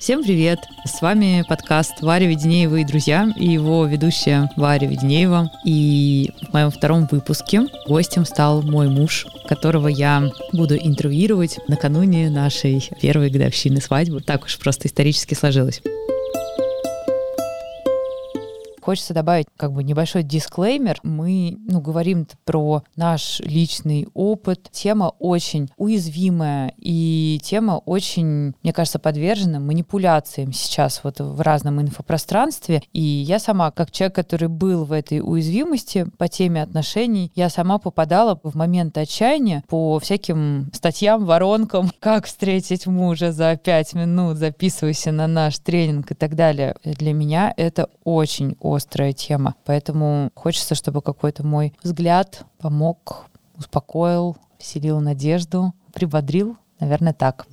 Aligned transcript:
Всем 0.00 0.22
привет! 0.22 0.60
С 0.86 1.02
вами 1.02 1.44
подкаст 1.46 2.00
Варя 2.00 2.26
Веденеева 2.26 2.76
и 2.76 2.86
друзья, 2.86 3.28
и 3.36 3.46
его 3.46 3.84
ведущая 3.84 4.50
Варя 4.56 4.88
Веденеева. 4.88 5.50
И 5.66 6.32
в 6.48 6.54
моем 6.54 6.70
втором 6.70 7.06
выпуске 7.12 7.66
гостем 7.86 8.24
стал 8.24 8.62
мой 8.62 8.88
муж, 8.88 9.26
которого 9.46 9.88
я 9.88 10.30
буду 10.54 10.74
интервьюировать 10.74 11.58
накануне 11.68 12.30
нашей 12.30 12.82
первой 13.02 13.28
годовщины 13.28 13.82
свадьбы. 13.82 14.22
Так 14.22 14.44
уж 14.44 14.58
просто 14.58 14.88
исторически 14.88 15.34
сложилось. 15.34 15.82
Хочется 18.90 19.14
добавить 19.14 19.46
как 19.56 19.72
бы 19.72 19.84
небольшой 19.84 20.24
дисклеймер. 20.24 20.98
Мы 21.04 21.56
ну, 21.68 21.80
говорим 21.80 22.26
про 22.44 22.82
наш 22.96 23.38
личный 23.38 24.08
опыт. 24.14 24.68
Тема 24.72 25.12
очень 25.20 25.68
уязвимая 25.76 26.74
и 26.76 27.40
тема 27.40 27.80
очень, 27.86 28.52
мне 28.64 28.72
кажется, 28.72 28.98
подвержена 28.98 29.60
манипуляциям 29.60 30.52
сейчас 30.52 31.02
вот 31.04 31.20
в 31.20 31.40
разном 31.40 31.80
инфопространстве. 31.80 32.82
И 32.92 33.00
я 33.00 33.38
сама, 33.38 33.70
как 33.70 33.92
человек, 33.92 34.16
который 34.16 34.48
был 34.48 34.84
в 34.84 34.90
этой 34.90 35.20
уязвимости 35.20 36.08
по 36.18 36.26
теме 36.26 36.60
отношений, 36.60 37.30
я 37.36 37.48
сама 37.48 37.78
попадала 37.78 38.40
в 38.42 38.56
момент 38.56 38.98
отчаяния 38.98 39.62
по 39.68 40.00
всяким 40.00 40.68
статьям, 40.72 41.26
воронкам, 41.26 41.92
как 42.00 42.26
встретить 42.26 42.88
мужа 42.88 43.30
за 43.30 43.56
пять 43.56 43.94
минут, 43.94 44.38
записывайся 44.38 45.12
на 45.12 45.28
наш 45.28 45.60
тренинг 45.60 46.10
и 46.10 46.14
так 46.14 46.34
далее. 46.34 46.74
Для 46.82 47.12
меня 47.12 47.54
это 47.56 47.88
очень 48.02 48.56
острая 48.80 49.12
тема. 49.12 49.54
Поэтому 49.64 50.30
хочется, 50.34 50.74
чтобы 50.74 51.02
какой-то 51.02 51.46
мой 51.46 51.72
взгляд 51.82 52.44
помог, 52.58 53.26
успокоил, 53.56 54.36
вселил 54.58 55.00
надежду, 55.00 55.72
прибодрил. 55.92 56.56
Наверное, 56.80 57.12
так. 57.12 57.46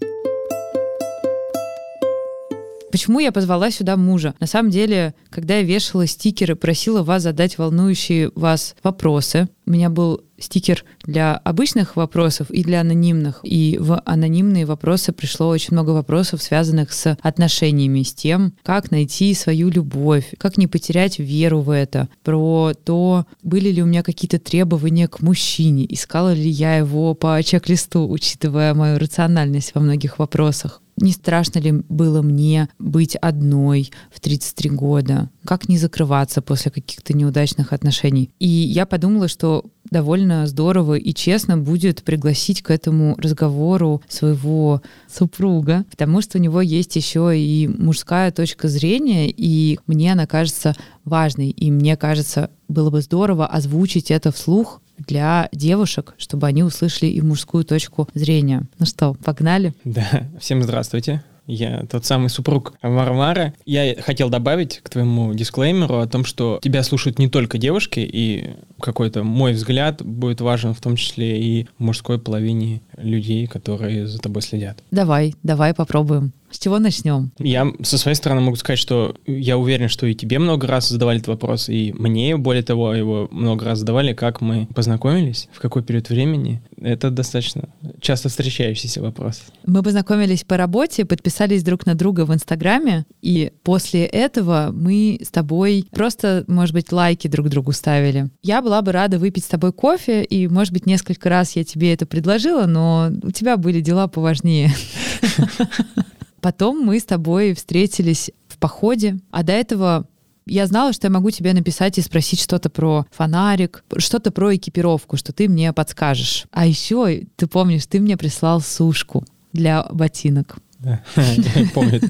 Почему 2.98 3.20
я 3.20 3.32
позвала 3.32 3.70
сюда 3.70 3.95
мужа? 3.95 4.34
На 4.40 4.48
самом 4.48 4.72
деле, 4.72 5.14
когда 5.30 5.58
я 5.58 5.62
вешала 5.62 6.08
стикеры, 6.08 6.56
просила 6.56 7.03
вас 7.03 7.22
задать 7.22 7.59
волнующие 7.59 8.31
вас 8.34 8.76
вопросы, 8.81 9.50
у 9.67 9.70
меня 9.70 9.92
был 9.92 10.22
стикер 10.40 10.84
для 11.03 11.36
обычных 11.36 11.95
вопросов 11.95 12.50
и 12.50 12.64
для 12.64 12.81
анонимных. 12.81 13.42
И 13.44 13.78
в 13.80 14.02
анонимные 14.03 14.66
вопросы 14.66 15.12
пришло 15.12 15.50
очень 15.50 15.73
много 15.73 15.92
вопросов, 15.92 16.42
связанных 16.42 16.92
с 16.92 17.16
отношениями, 17.22 18.02
с 18.02 18.16
тем, 18.16 18.53
как 18.64 18.90
найти 18.90 19.31
свою 19.36 19.70
любовь, 19.70 20.34
как 20.40 20.58
не 20.58 20.66
потерять 20.66 21.20
веру 21.20 21.62
в 21.62 21.70
это, 21.70 22.09
про 22.23 22.73
то, 22.84 23.28
были 23.44 23.70
ли 23.70 23.84
у 23.84 23.86
меня 23.86 24.02
какие-то 24.02 24.40
требования 24.40 25.08
к 25.08 25.22
мужчине, 25.22 25.86
искала 25.88 26.34
ли 26.34 26.50
я 26.50 26.78
его 26.78 27.14
по 27.14 27.40
чек-листу, 27.44 28.09
учитывая 28.09 28.73
мою 28.73 28.98
рациональность 28.98 29.75
во 29.75 29.81
многих 29.81 30.18
вопросах. 30.18 30.81
Не 30.98 31.12
страшно 31.12 31.59
ли 31.59 31.72
было 31.72 32.23
мне 32.23 32.70
быть 32.80 33.16
одной 33.16 33.92
в 34.12 34.20
33 34.20 34.72
года? 34.72 35.30
Как 35.45 35.70
не 35.70 35.78
закрываться 35.78 36.42
после 36.42 36.72
каких-то 36.72 37.16
неудачных 37.16 37.72
отношений? 37.72 38.31
И 38.40 38.48
я 38.48 38.88
подумала, 38.88 39.28
что 39.28 39.66
довольно 39.92 40.48
здорово 40.48 40.95
и 40.95 41.14
честно 41.14 41.58
будет 41.58 42.03
пригласить 42.03 42.64
к 42.64 42.72
этому 42.72 43.16
разговору 43.18 44.02
своего 44.08 44.81
супруга, 45.08 45.86
потому 45.90 46.22
что 46.22 46.40
у 46.40 46.42
него 46.42 46.62
есть 46.62 46.95
еще 46.95 47.38
и 47.38 47.68
мужская 47.68 48.31
точка 48.31 48.68
зрения, 48.68 49.30
и 49.30 49.80
мне 49.86 50.14
она 50.14 50.25
кажется 50.25 50.75
важной, 51.06 51.52
и 51.52 51.72
мне 51.72 51.95
кажется, 51.95 52.50
было 52.68 52.90
бы 52.90 53.02
здорово 53.02 53.45
озвучить 53.45 54.12
это 54.12 54.31
вслух 54.31 54.81
для 54.98 55.50
девушек, 55.52 56.16
чтобы 56.17 56.48
они 56.48 56.64
услышали 56.64 57.09
и 57.09 57.22
мужскую 57.22 57.64
точку 57.64 58.08
зрения. 58.14 58.64
Ну 58.80 58.86
что, 58.86 59.14
погнали? 59.23 59.73
Да, 59.84 60.28
всем 60.40 60.64
здравствуйте. 60.64 61.23
Я 61.48 61.86
тот 61.90 62.06
самый 62.06 62.30
супруг 62.30 62.73
Варвара. 62.81 63.53
Я 63.66 63.95
хотел 64.02 64.30
добавить 64.30 64.81
к 64.84 64.90
твоему 64.90 65.34
дисклеймеру 65.34 66.00
о 66.00 66.08
том, 66.08 66.25
что 66.25 66.59
тебя 66.62 66.84
слушают 66.84 67.20
не 67.20 67.30
только 67.30 67.58
девушки, 67.58 68.02
и 68.02 68.50
какой-то 68.81 69.24
мой 69.24 69.53
взгляд 69.53 70.03
будет 70.03 70.41
важен 70.41 70.74
в 70.74 70.81
том 70.81 70.97
числе 70.97 71.41
и 71.41 71.68
мужской 71.78 72.19
половине 72.19 72.81
людей, 72.97 73.47
которые 73.47 74.08
за 74.08 74.19
тобой 74.19 74.41
следят. 74.41 74.84
Давай, 74.91 75.35
давай 75.41 75.74
попробуем. 75.74 76.34
С 76.50 76.59
чего 76.59 76.80
начнем? 76.80 77.31
Я 77.40 77.72
со 77.84 77.97
своей 77.97 78.16
стороны 78.16 78.41
могу 78.41 78.56
сказать, 78.56 78.80
что 78.80 79.16
я 79.25 79.58
уверен, 79.58 79.90
что 79.90 80.06
и 80.06 80.16
тебе 80.16 80.40
много 80.40 80.66
раз 80.68 80.90
задавали 80.90 81.18
этот 81.18 81.28
вопрос, 81.28 81.68
и 81.68 81.94
мне, 81.94 82.38
более 82.38 82.63
того, 82.63 82.94
его 82.94 83.28
много 83.31 83.66
раз 83.66 83.80
задавали, 83.80 84.13
как 84.13 84.40
мы 84.41 84.68
познакомились, 84.74 85.50
в 85.52 85.59
какой 85.59 85.84
период 85.84 86.09
времени. 86.09 86.62
Это 86.81 87.09
достаточно 87.09 87.69
часто 88.00 88.30
встречающийся 88.30 89.02
вопрос. 89.02 89.41
Мы 89.66 89.84
познакомились 89.84 90.44
по 90.44 90.58
работе, 90.58 91.06
подписались 91.06 91.63
друг 91.63 91.85
на 91.85 91.96
друга 91.96 92.25
в 92.25 92.34
Инстаграме, 92.34 93.06
и 93.22 93.52
после 93.64 94.06
этого 94.06 94.69
мы 94.72 95.19
с 95.22 95.29
тобой 95.29 95.85
просто, 95.91 96.46
может 96.47 96.74
быть, 96.74 96.91
лайки 96.91 97.28
друг 97.28 97.50
другу 97.50 97.74
ставили. 97.74 98.29
Я 98.41 98.62
была 98.62 98.81
бы 98.81 98.94
рада 98.94 99.19
выпить 99.19 99.44
с 99.44 99.47
тобой 99.47 99.74
кофе, 99.74 100.24
и, 100.24 100.47
может 100.47 100.74
быть, 100.74 100.85
несколько 100.85 101.29
раз 101.29 101.56
я 101.56 101.64
тебе 101.64 101.94
это 101.94 102.06
предложила, 102.06 102.66
но 102.66 103.12
у 103.22 103.31
тебя 103.31 103.58
были 103.58 103.81
дела 103.81 104.08
поважнее. 104.08 104.72
Потом 106.42 106.80
мы 106.80 107.00
с 107.00 107.03
тобой 107.03 107.53
встретились 107.53 108.31
в 108.48 108.58
походе, 108.58 109.20
а 109.31 109.44
до 109.44 109.53
этого 109.53 110.08
я 110.46 110.66
знала, 110.66 110.94
что 110.94 111.08
я 111.08 111.12
могу 111.12 111.30
тебе 111.30 111.53
написать 111.53 111.98
и 111.98 112.02
спросить 112.02 112.42
что-то 112.42 112.70
про 112.70 113.06
фонарик, 113.12 113.84
что-то 113.98 114.31
про 114.31 114.56
экипировку, 114.56 115.18
что 115.18 115.34
ты 115.34 115.50
мне 115.50 115.74
подскажешь. 115.74 116.46
А 116.52 116.66
еще, 116.66 117.24
ты 117.36 117.47
помнишь, 117.47 117.86
ты 117.86 118.00
мне 118.00 118.18
прислал 118.18 118.62
сушку 118.62 119.26
для 119.52 119.86
ботинок. 119.92 120.58
Да, 120.80 121.03
помню. 121.74 122.02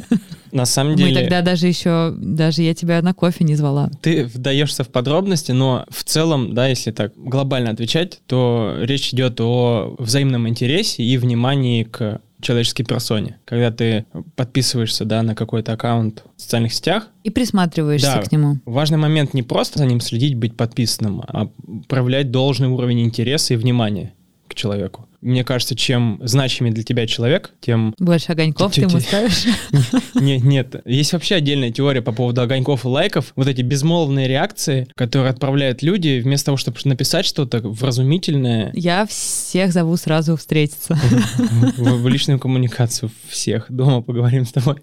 На 0.52 0.66
самом 0.66 0.96
деле... 0.96 1.14
Мы 1.14 1.20
тогда 1.22 1.42
даже 1.42 1.68
еще, 1.68 2.14
даже 2.18 2.64
я 2.64 2.74
тебя 2.74 3.02
на 3.02 3.14
кофе 3.14 3.44
не 3.44 3.56
звала. 3.56 3.90
Ты 4.02 4.26
вдаешься 4.26 4.84
в 4.84 4.90
подробности, 4.90 5.52
но 5.52 5.86
в 5.90 6.04
целом, 6.04 6.54
да, 6.54 6.68
если 6.68 6.92
так 6.92 7.14
глобально 7.16 7.72
отвечать, 7.72 8.20
то 8.28 8.76
речь 8.80 9.14
идет 9.14 9.40
о 9.40 9.96
взаимном 10.00 10.48
интересе 10.48 11.04
и 11.04 11.18
внимании 11.18 11.84
к 11.84 12.22
человеческой 12.42 12.84
персоне. 12.84 13.40
Когда 13.46 13.72
ты 13.72 14.06
подписываешься 14.36 15.06
да, 15.06 15.24
на 15.24 15.36
какой-то 15.36 15.74
аккаунт 15.74 16.24
в 16.36 16.42
социальных 16.42 16.74
сетях. 16.74 17.09
И 17.24 17.30
присматриваешься 17.30 18.16
да, 18.16 18.22
к 18.22 18.31
нему. 18.31 18.59
Важный 18.66 18.98
момент 18.98 19.34
не 19.34 19.44
просто 19.44 19.80
за 19.80 19.86
ним 19.86 20.00
следить, 20.02 20.36
быть 20.36 20.56
подписанным, 20.56 21.24
а 21.28 21.50
проявлять 21.88 22.31
должный 22.31 22.68
уровень 22.68 23.02
интереса 23.02 23.53
и 23.53 23.58
внимания 23.58 24.14
к 24.48 24.56
человеку. 24.56 25.08
Мне 25.22 25.44
кажется, 25.44 25.76
чем 25.76 26.20
значимее 26.24 26.74
для 26.74 26.84
тебя 26.84 27.08
человек, 27.08 27.52
тем... 27.60 27.96
Больше 27.98 28.32
огоньков 28.32 28.74
ты 28.74 28.82
ему 28.82 29.00
ставишь? 29.00 29.46
Нет, 30.14 30.44
нет. 30.44 30.82
Есть 30.86 31.14
вообще 31.14 31.36
отдельная 31.36 31.72
теория 31.72 32.02
по 32.02 32.12
поводу 32.12 32.42
огоньков 32.42 32.86
и 32.86 32.88
лайков. 32.88 33.34
Вот 33.36 33.48
эти 33.48 33.62
безмолвные 33.62 34.28
реакции, 34.28 34.88
которые 34.96 35.30
отправляют 35.30 35.82
люди, 35.82 36.20
вместо 36.24 36.48
того, 36.48 36.58
чтобы 36.58 36.78
написать 36.86 37.26
что-то 37.26 37.60
вразумительное. 37.60 38.72
Я 38.74 39.06
всех 39.06 39.72
зову 39.72 39.96
сразу 39.98 40.36
встретиться. 40.36 40.96
В 41.78 42.08
личную 42.08 42.40
коммуникацию 42.40 43.12
всех. 43.28 43.66
Дома 43.70 44.02
поговорим 44.02 44.46
с 44.46 44.52
тобой. 44.52 44.78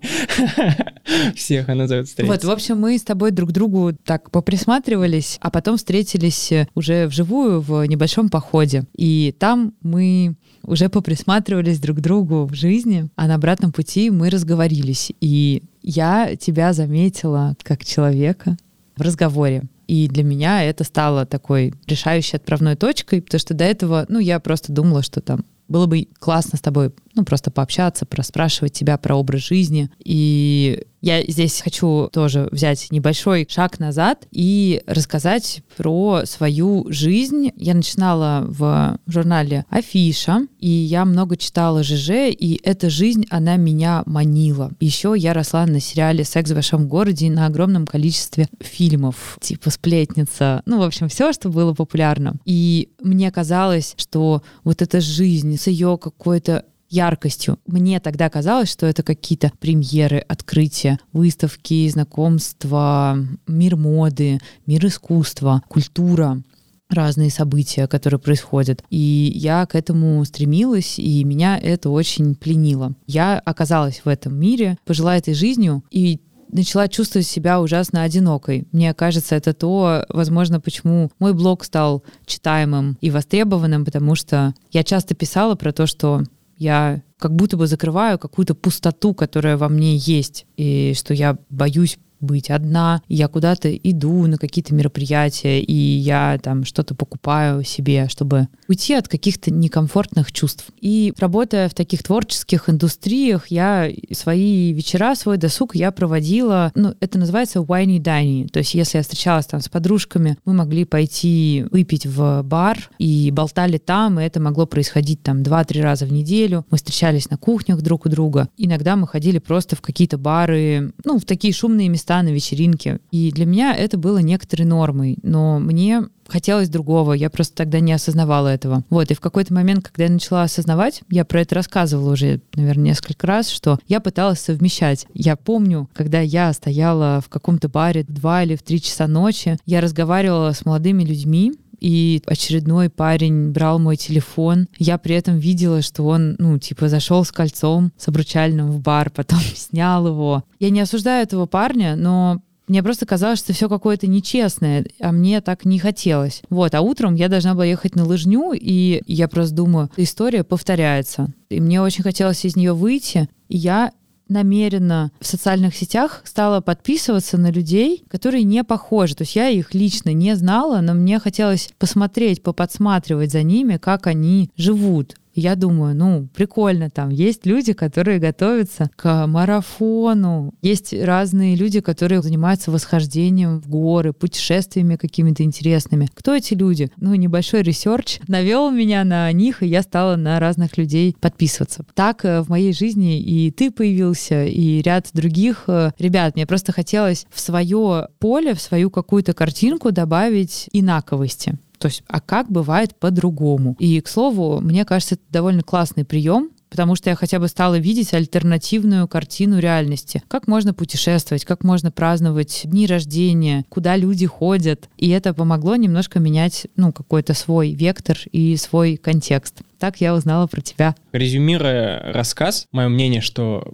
Всех 1.36 1.68
она 1.68 1.86
зовет 1.86 2.08
встретиться. 2.08 2.32
Вот, 2.32 2.44
в 2.44 2.50
общем, 2.50 2.78
мы 2.80 2.98
с 2.98 3.02
тобой 3.02 3.30
друг 3.30 3.52
другу 3.52 3.92
так 3.92 4.30
поприсматривались, 4.30 5.38
а 5.40 5.50
потом 5.50 5.76
встретились 5.76 6.52
уже 6.74 7.06
вживую 7.06 7.60
в 7.60 7.84
небольшом 7.84 8.30
походе. 8.30 8.84
И 8.96 9.34
там 9.38 9.74
мы 9.82 10.33
уже 10.66 10.88
поприсматривались 10.88 11.78
друг 11.78 11.98
к 11.98 12.00
другу 12.00 12.46
в 12.46 12.54
жизни, 12.54 13.08
а 13.16 13.26
на 13.26 13.34
обратном 13.36 13.72
пути 13.72 14.10
мы 14.10 14.30
разговорились. 14.30 15.12
И 15.20 15.62
я 15.82 16.36
тебя 16.36 16.72
заметила 16.72 17.54
как 17.62 17.84
человека 17.84 18.56
в 18.96 19.00
разговоре. 19.02 19.64
И 19.86 20.08
для 20.08 20.24
меня 20.24 20.64
это 20.64 20.84
стало 20.84 21.26
такой 21.26 21.74
решающей 21.86 22.36
отправной 22.36 22.76
точкой, 22.76 23.20
потому 23.20 23.38
что 23.38 23.54
до 23.54 23.64
этого, 23.64 24.06
ну, 24.08 24.18
я 24.18 24.40
просто 24.40 24.72
думала, 24.72 25.02
что 25.02 25.20
там 25.20 25.44
было 25.68 25.86
бы 25.86 26.08
классно 26.18 26.58
с 26.58 26.60
тобой, 26.60 26.92
ну, 27.14 27.24
просто 27.24 27.50
пообщаться, 27.50 28.06
проспрашивать 28.06 28.72
тебя 28.72 28.98
про 28.98 29.16
образ 29.16 29.42
жизни. 29.42 29.90
И 30.04 30.84
я 31.00 31.22
здесь 31.22 31.60
хочу 31.60 32.08
тоже 32.12 32.48
взять 32.50 32.88
небольшой 32.90 33.46
шаг 33.48 33.78
назад 33.78 34.26
и 34.30 34.82
рассказать 34.86 35.62
про 35.76 36.22
свою 36.24 36.86
жизнь. 36.88 37.52
Я 37.56 37.74
начинала 37.74 38.44
в 38.48 38.98
журнале 39.06 39.66
«Афиша», 39.68 40.46
и 40.58 40.68
я 40.68 41.04
много 41.04 41.36
читала 41.36 41.82
ЖЖ, 41.82 42.30
и 42.30 42.58
эта 42.64 42.88
жизнь, 42.88 43.26
она 43.28 43.56
меня 43.56 44.02
манила. 44.06 44.72
Еще 44.80 45.14
я 45.14 45.34
росла 45.34 45.66
на 45.66 45.78
сериале 45.78 46.24
«Секс 46.24 46.50
в 46.50 46.54
большом 46.54 46.88
городе» 46.88 47.30
на 47.30 47.46
огромном 47.46 47.86
количестве 47.86 48.48
фильмов, 48.60 49.36
типа 49.42 49.68
«Сплетница», 49.68 50.62
ну, 50.64 50.78
в 50.78 50.82
общем, 50.82 51.08
все, 51.08 51.34
что 51.34 51.50
было 51.50 51.74
популярно. 51.74 52.36
И 52.46 52.88
мне 53.02 53.30
казалось, 53.30 53.94
что 53.98 54.42
вот 54.64 54.80
эта 54.80 55.02
жизнь 55.02 55.58
с 55.58 55.66
ее 55.66 55.98
какой-то 55.98 56.64
яркостью. 56.94 57.58
Мне 57.66 57.98
тогда 58.00 58.30
казалось, 58.30 58.70
что 58.70 58.86
это 58.86 59.02
какие-то 59.02 59.52
премьеры, 59.58 60.18
открытия, 60.18 60.98
выставки, 61.12 61.88
знакомства, 61.88 63.18
мир 63.46 63.76
моды, 63.76 64.38
мир 64.66 64.86
искусства, 64.86 65.62
культура. 65.68 66.42
разные 66.90 67.30
события, 67.30 67.86
которые 67.86 68.20
происходят. 68.20 68.84
И 68.90 69.32
я 69.34 69.66
к 69.66 69.74
этому 69.74 70.24
стремилась, 70.24 70.98
и 70.98 71.24
меня 71.24 71.58
это 71.58 71.90
очень 71.90 72.34
пленило. 72.34 72.94
Я 73.06 73.38
оказалась 73.38 74.02
в 74.04 74.08
этом 74.08 74.38
мире, 74.38 74.78
пожила 74.84 75.16
этой 75.16 75.34
жизнью, 75.34 75.82
и 75.90 76.20
начала 76.50 76.86
чувствовать 76.88 77.26
себя 77.26 77.60
ужасно 77.60 78.02
одинокой. 78.02 78.68
Мне 78.70 78.94
кажется, 78.94 79.34
это 79.34 79.54
то, 79.54 80.04
возможно, 80.08 80.60
почему 80.60 81.10
мой 81.18 81.32
блог 81.32 81.64
стал 81.64 82.04
читаемым 82.26 82.96
и 83.00 83.10
востребованным, 83.10 83.84
потому 83.84 84.14
что 84.14 84.54
я 84.70 84.84
часто 84.84 85.14
писала 85.14 85.56
про 85.56 85.72
то, 85.72 85.86
что 85.86 86.22
я 86.64 87.02
как 87.18 87.34
будто 87.36 87.56
бы 87.56 87.66
закрываю 87.66 88.18
какую-то 88.18 88.54
пустоту, 88.54 89.14
которая 89.14 89.56
во 89.56 89.68
мне 89.68 89.96
есть, 89.96 90.46
и 90.56 90.94
что 90.96 91.14
я 91.14 91.38
боюсь 91.50 91.98
быть 92.20 92.50
одна, 92.50 93.02
я 93.08 93.28
куда-то 93.28 93.74
иду 93.74 94.26
на 94.26 94.38
какие-то 94.38 94.74
мероприятия, 94.74 95.60
и 95.60 95.72
я 95.72 96.38
там 96.42 96.64
что-то 96.64 96.94
покупаю 96.94 97.64
себе, 97.64 98.08
чтобы 98.08 98.48
уйти 98.68 98.94
от 98.94 99.08
каких-то 99.08 99.50
некомфортных 99.50 100.32
чувств. 100.32 100.66
И 100.80 101.12
работая 101.18 101.68
в 101.68 101.74
таких 101.74 102.02
творческих 102.02 102.68
индустриях, 102.68 103.48
я 103.48 103.90
свои 104.12 104.72
вечера, 104.72 105.14
свой 105.14 105.36
досуг 105.36 105.74
я 105.74 105.90
проводила, 105.90 106.72
ну, 106.74 106.94
это 107.00 107.18
называется 107.18 107.60
wine 107.60 107.98
dining, 107.98 108.48
то 108.48 108.58
есть 108.58 108.74
если 108.74 108.98
я 108.98 109.02
встречалась 109.02 109.46
там 109.46 109.60
с 109.60 109.68
подружками, 109.68 110.38
мы 110.44 110.54
могли 110.54 110.84
пойти 110.84 111.66
выпить 111.70 112.06
в 112.06 112.42
бар 112.42 112.90
и 112.98 113.30
болтали 113.30 113.78
там, 113.78 114.20
и 114.20 114.24
это 114.24 114.40
могло 114.40 114.66
происходить 114.66 115.22
там 115.22 115.42
2-3 115.42 115.82
раза 115.82 116.06
в 116.06 116.12
неделю. 116.12 116.64
Мы 116.70 116.78
встречались 116.78 117.30
на 117.30 117.36
кухнях 117.36 117.82
друг 117.82 118.06
у 118.06 118.08
друга. 118.08 118.48
Иногда 118.56 118.96
мы 118.96 119.06
ходили 119.06 119.38
просто 119.38 119.76
в 119.76 119.80
какие-то 119.80 120.18
бары, 120.18 120.92
ну, 121.04 121.18
в 121.18 121.24
такие 121.24 121.52
шумные 121.52 121.88
места, 121.88 122.13
места 122.14 122.22
на 122.22 122.32
вечеринке. 122.32 123.00
И 123.10 123.30
для 123.32 123.46
меня 123.46 123.74
это 123.74 123.98
было 123.98 124.18
некоторой 124.18 124.66
нормой, 124.66 125.18
но 125.22 125.58
мне 125.58 126.04
хотелось 126.26 126.68
другого, 126.68 127.12
я 127.12 127.28
просто 127.28 127.54
тогда 127.54 127.80
не 127.80 127.92
осознавала 127.92 128.48
этого. 128.48 128.82
Вот, 128.88 129.10
и 129.10 129.14
в 129.14 129.20
какой-то 129.20 129.52
момент, 129.52 129.84
когда 129.84 130.04
я 130.04 130.10
начала 130.10 130.42
осознавать, 130.42 131.02
я 131.10 131.24
про 131.24 131.42
это 131.42 131.54
рассказывала 131.54 132.12
уже, 132.12 132.40
наверное, 132.54 132.86
несколько 132.86 133.26
раз, 133.26 133.50
что 133.50 133.78
я 133.88 134.00
пыталась 134.00 134.40
совмещать. 134.40 135.06
Я 135.12 135.36
помню, 135.36 135.88
когда 135.92 136.20
я 136.20 136.52
стояла 136.52 137.20
в 137.20 137.28
каком-то 137.28 137.68
баре 137.68 138.04
в 138.04 138.12
2 138.12 138.44
или 138.44 138.56
в 138.56 138.62
3 138.62 138.80
часа 138.80 139.06
ночи, 139.06 139.58
я 139.66 139.80
разговаривала 139.80 140.52
с 140.52 140.64
молодыми 140.64 141.04
людьми, 141.04 141.52
и 141.80 142.22
очередной 142.26 142.90
парень 142.90 143.50
брал 143.50 143.78
мой 143.78 143.96
телефон. 143.96 144.68
Я 144.78 144.98
при 144.98 145.14
этом 145.14 145.38
видела, 145.38 145.82
что 145.82 146.04
он, 146.04 146.36
ну, 146.38 146.58
типа, 146.58 146.88
зашел 146.88 147.24
с 147.24 147.32
кольцом, 147.32 147.92
с 147.96 148.08
обручальным 148.08 148.70
в 148.70 148.80
бар, 148.80 149.10
потом 149.10 149.38
снял 149.54 150.06
его. 150.06 150.44
Я 150.58 150.70
не 150.70 150.80
осуждаю 150.80 151.22
этого 151.22 151.46
парня, 151.46 151.96
но 151.96 152.40
мне 152.66 152.82
просто 152.82 153.04
казалось, 153.04 153.40
что 153.40 153.52
все 153.52 153.68
какое-то 153.68 154.06
нечестное, 154.06 154.86
а 155.00 155.12
мне 155.12 155.40
так 155.40 155.64
не 155.64 155.78
хотелось. 155.78 156.42
Вот, 156.48 156.74
а 156.74 156.80
утром 156.80 157.14
я 157.14 157.28
должна 157.28 157.54
была 157.54 157.66
ехать 157.66 157.94
на 157.94 158.04
лыжню, 158.04 158.52
и 158.54 159.02
я 159.06 159.28
просто 159.28 159.54
думаю, 159.54 159.90
история 159.96 160.44
повторяется. 160.44 161.28
И 161.50 161.60
мне 161.60 161.82
очень 161.82 162.02
хотелось 162.02 162.44
из 162.44 162.56
нее 162.56 162.72
выйти, 162.72 163.28
и 163.48 163.58
я 163.58 163.92
намеренно 164.28 165.10
в 165.20 165.26
социальных 165.26 165.74
сетях 165.74 166.22
стала 166.24 166.60
подписываться 166.60 167.38
на 167.38 167.50
людей, 167.50 168.04
которые 168.08 168.44
не 168.44 168.64
похожи. 168.64 169.14
То 169.14 169.22
есть 169.22 169.36
я 169.36 169.48
их 169.48 169.74
лично 169.74 170.12
не 170.12 170.34
знала, 170.36 170.80
но 170.80 170.94
мне 170.94 171.18
хотелось 171.18 171.70
посмотреть, 171.78 172.42
поподсматривать 172.42 173.32
за 173.32 173.42
ними, 173.42 173.76
как 173.76 174.06
они 174.06 174.50
живут 174.56 175.16
я 175.34 175.56
думаю, 175.56 175.94
ну, 175.94 176.28
прикольно 176.34 176.90
там. 176.90 177.10
Есть 177.10 177.46
люди, 177.46 177.72
которые 177.72 178.18
готовятся 178.18 178.90
к 178.96 179.26
марафону. 179.26 180.54
Есть 180.62 180.92
разные 180.92 181.56
люди, 181.56 181.80
которые 181.80 182.22
занимаются 182.22 182.70
восхождением 182.70 183.60
в 183.60 183.68
горы, 183.68 184.12
путешествиями 184.12 184.96
какими-то 184.96 185.42
интересными. 185.42 186.08
Кто 186.14 186.34
эти 186.34 186.54
люди? 186.54 186.90
Ну, 186.96 187.14
небольшой 187.14 187.62
research 187.62 188.20
навел 188.28 188.70
меня 188.70 189.04
на 189.04 189.30
них, 189.32 189.62
и 189.62 189.66
я 189.66 189.82
стала 189.82 190.16
на 190.16 190.38
разных 190.40 190.78
людей 190.78 191.16
подписываться. 191.20 191.84
Так 191.94 192.24
э, 192.24 192.42
в 192.42 192.48
моей 192.48 192.72
жизни 192.72 193.20
и 193.20 193.50
ты 193.50 193.70
появился, 193.70 194.44
и 194.44 194.82
ряд 194.82 195.08
других 195.12 195.64
э, 195.66 195.90
ребят. 195.98 196.34
Мне 196.34 196.46
просто 196.46 196.72
хотелось 196.72 197.26
в 197.30 197.40
свое 197.40 198.08
поле, 198.18 198.54
в 198.54 198.60
свою 198.60 198.90
какую-то 198.90 199.32
картинку 199.32 199.92
добавить 199.92 200.68
инаковости. 200.72 201.58
То 201.78 201.88
есть, 201.88 202.02
а 202.06 202.20
как 202.20 202.50
бывает 202.50 202.94
по-другому? 202.96 203.76
И, 203.78 204.00
к 204.00 204.08
слову, 204.08 204.60
мне 204.60 204.84
кажется, 204.84 205.14
это 205.16 205.24
довольно 205.30 205.62
классный 205.62 206.04
прием, 206.04 206.50
потому 206.70 206.96
что 206.96 207.08
я 207.08 207.14
хотя 207.14 207.38
бы 207.38 207.46
стала 207.46 207.78
видеть 207.78 208.14
альтернативную 208.14 209.06
картину 209.06 209.60
реальности. 209.60 210.22
Как 210.26 210.48
можно 210.48 210.74
путешествовать, 210.74 211.44
как 211.44 211.62
можно 211.62 211.92
праздновать 211.92 212.62
дни 212.64 212.86
рождения, 212.86 213.64
куда 213.68 213.96
люди 213.96 214.26
ходят. 214.26 214.88
И 214.96 215.08
это 215.10 215.34
помогло 215.34 215.76
немножко 215.76 216.18
менять, 216.18 216.66
ну, 216.74 216.92
какой-то 216.92 217.32
свой 217.32 217.74
вектор 217.74 218.18
и 218.32 218.56
свой 218.56 218.96
контекст. 218.96 219.62
Так 219.78 220.00
я 220.00 220.14
узнала 220.14 220.48
про 220.48 220.62
тебя. 220.62 220.96
Резюмируя 221.12 222.12
рассказ, 222.12 222.66
мое 222.72 222.88
мнение, 222.88 223.20
что 223.20 223.72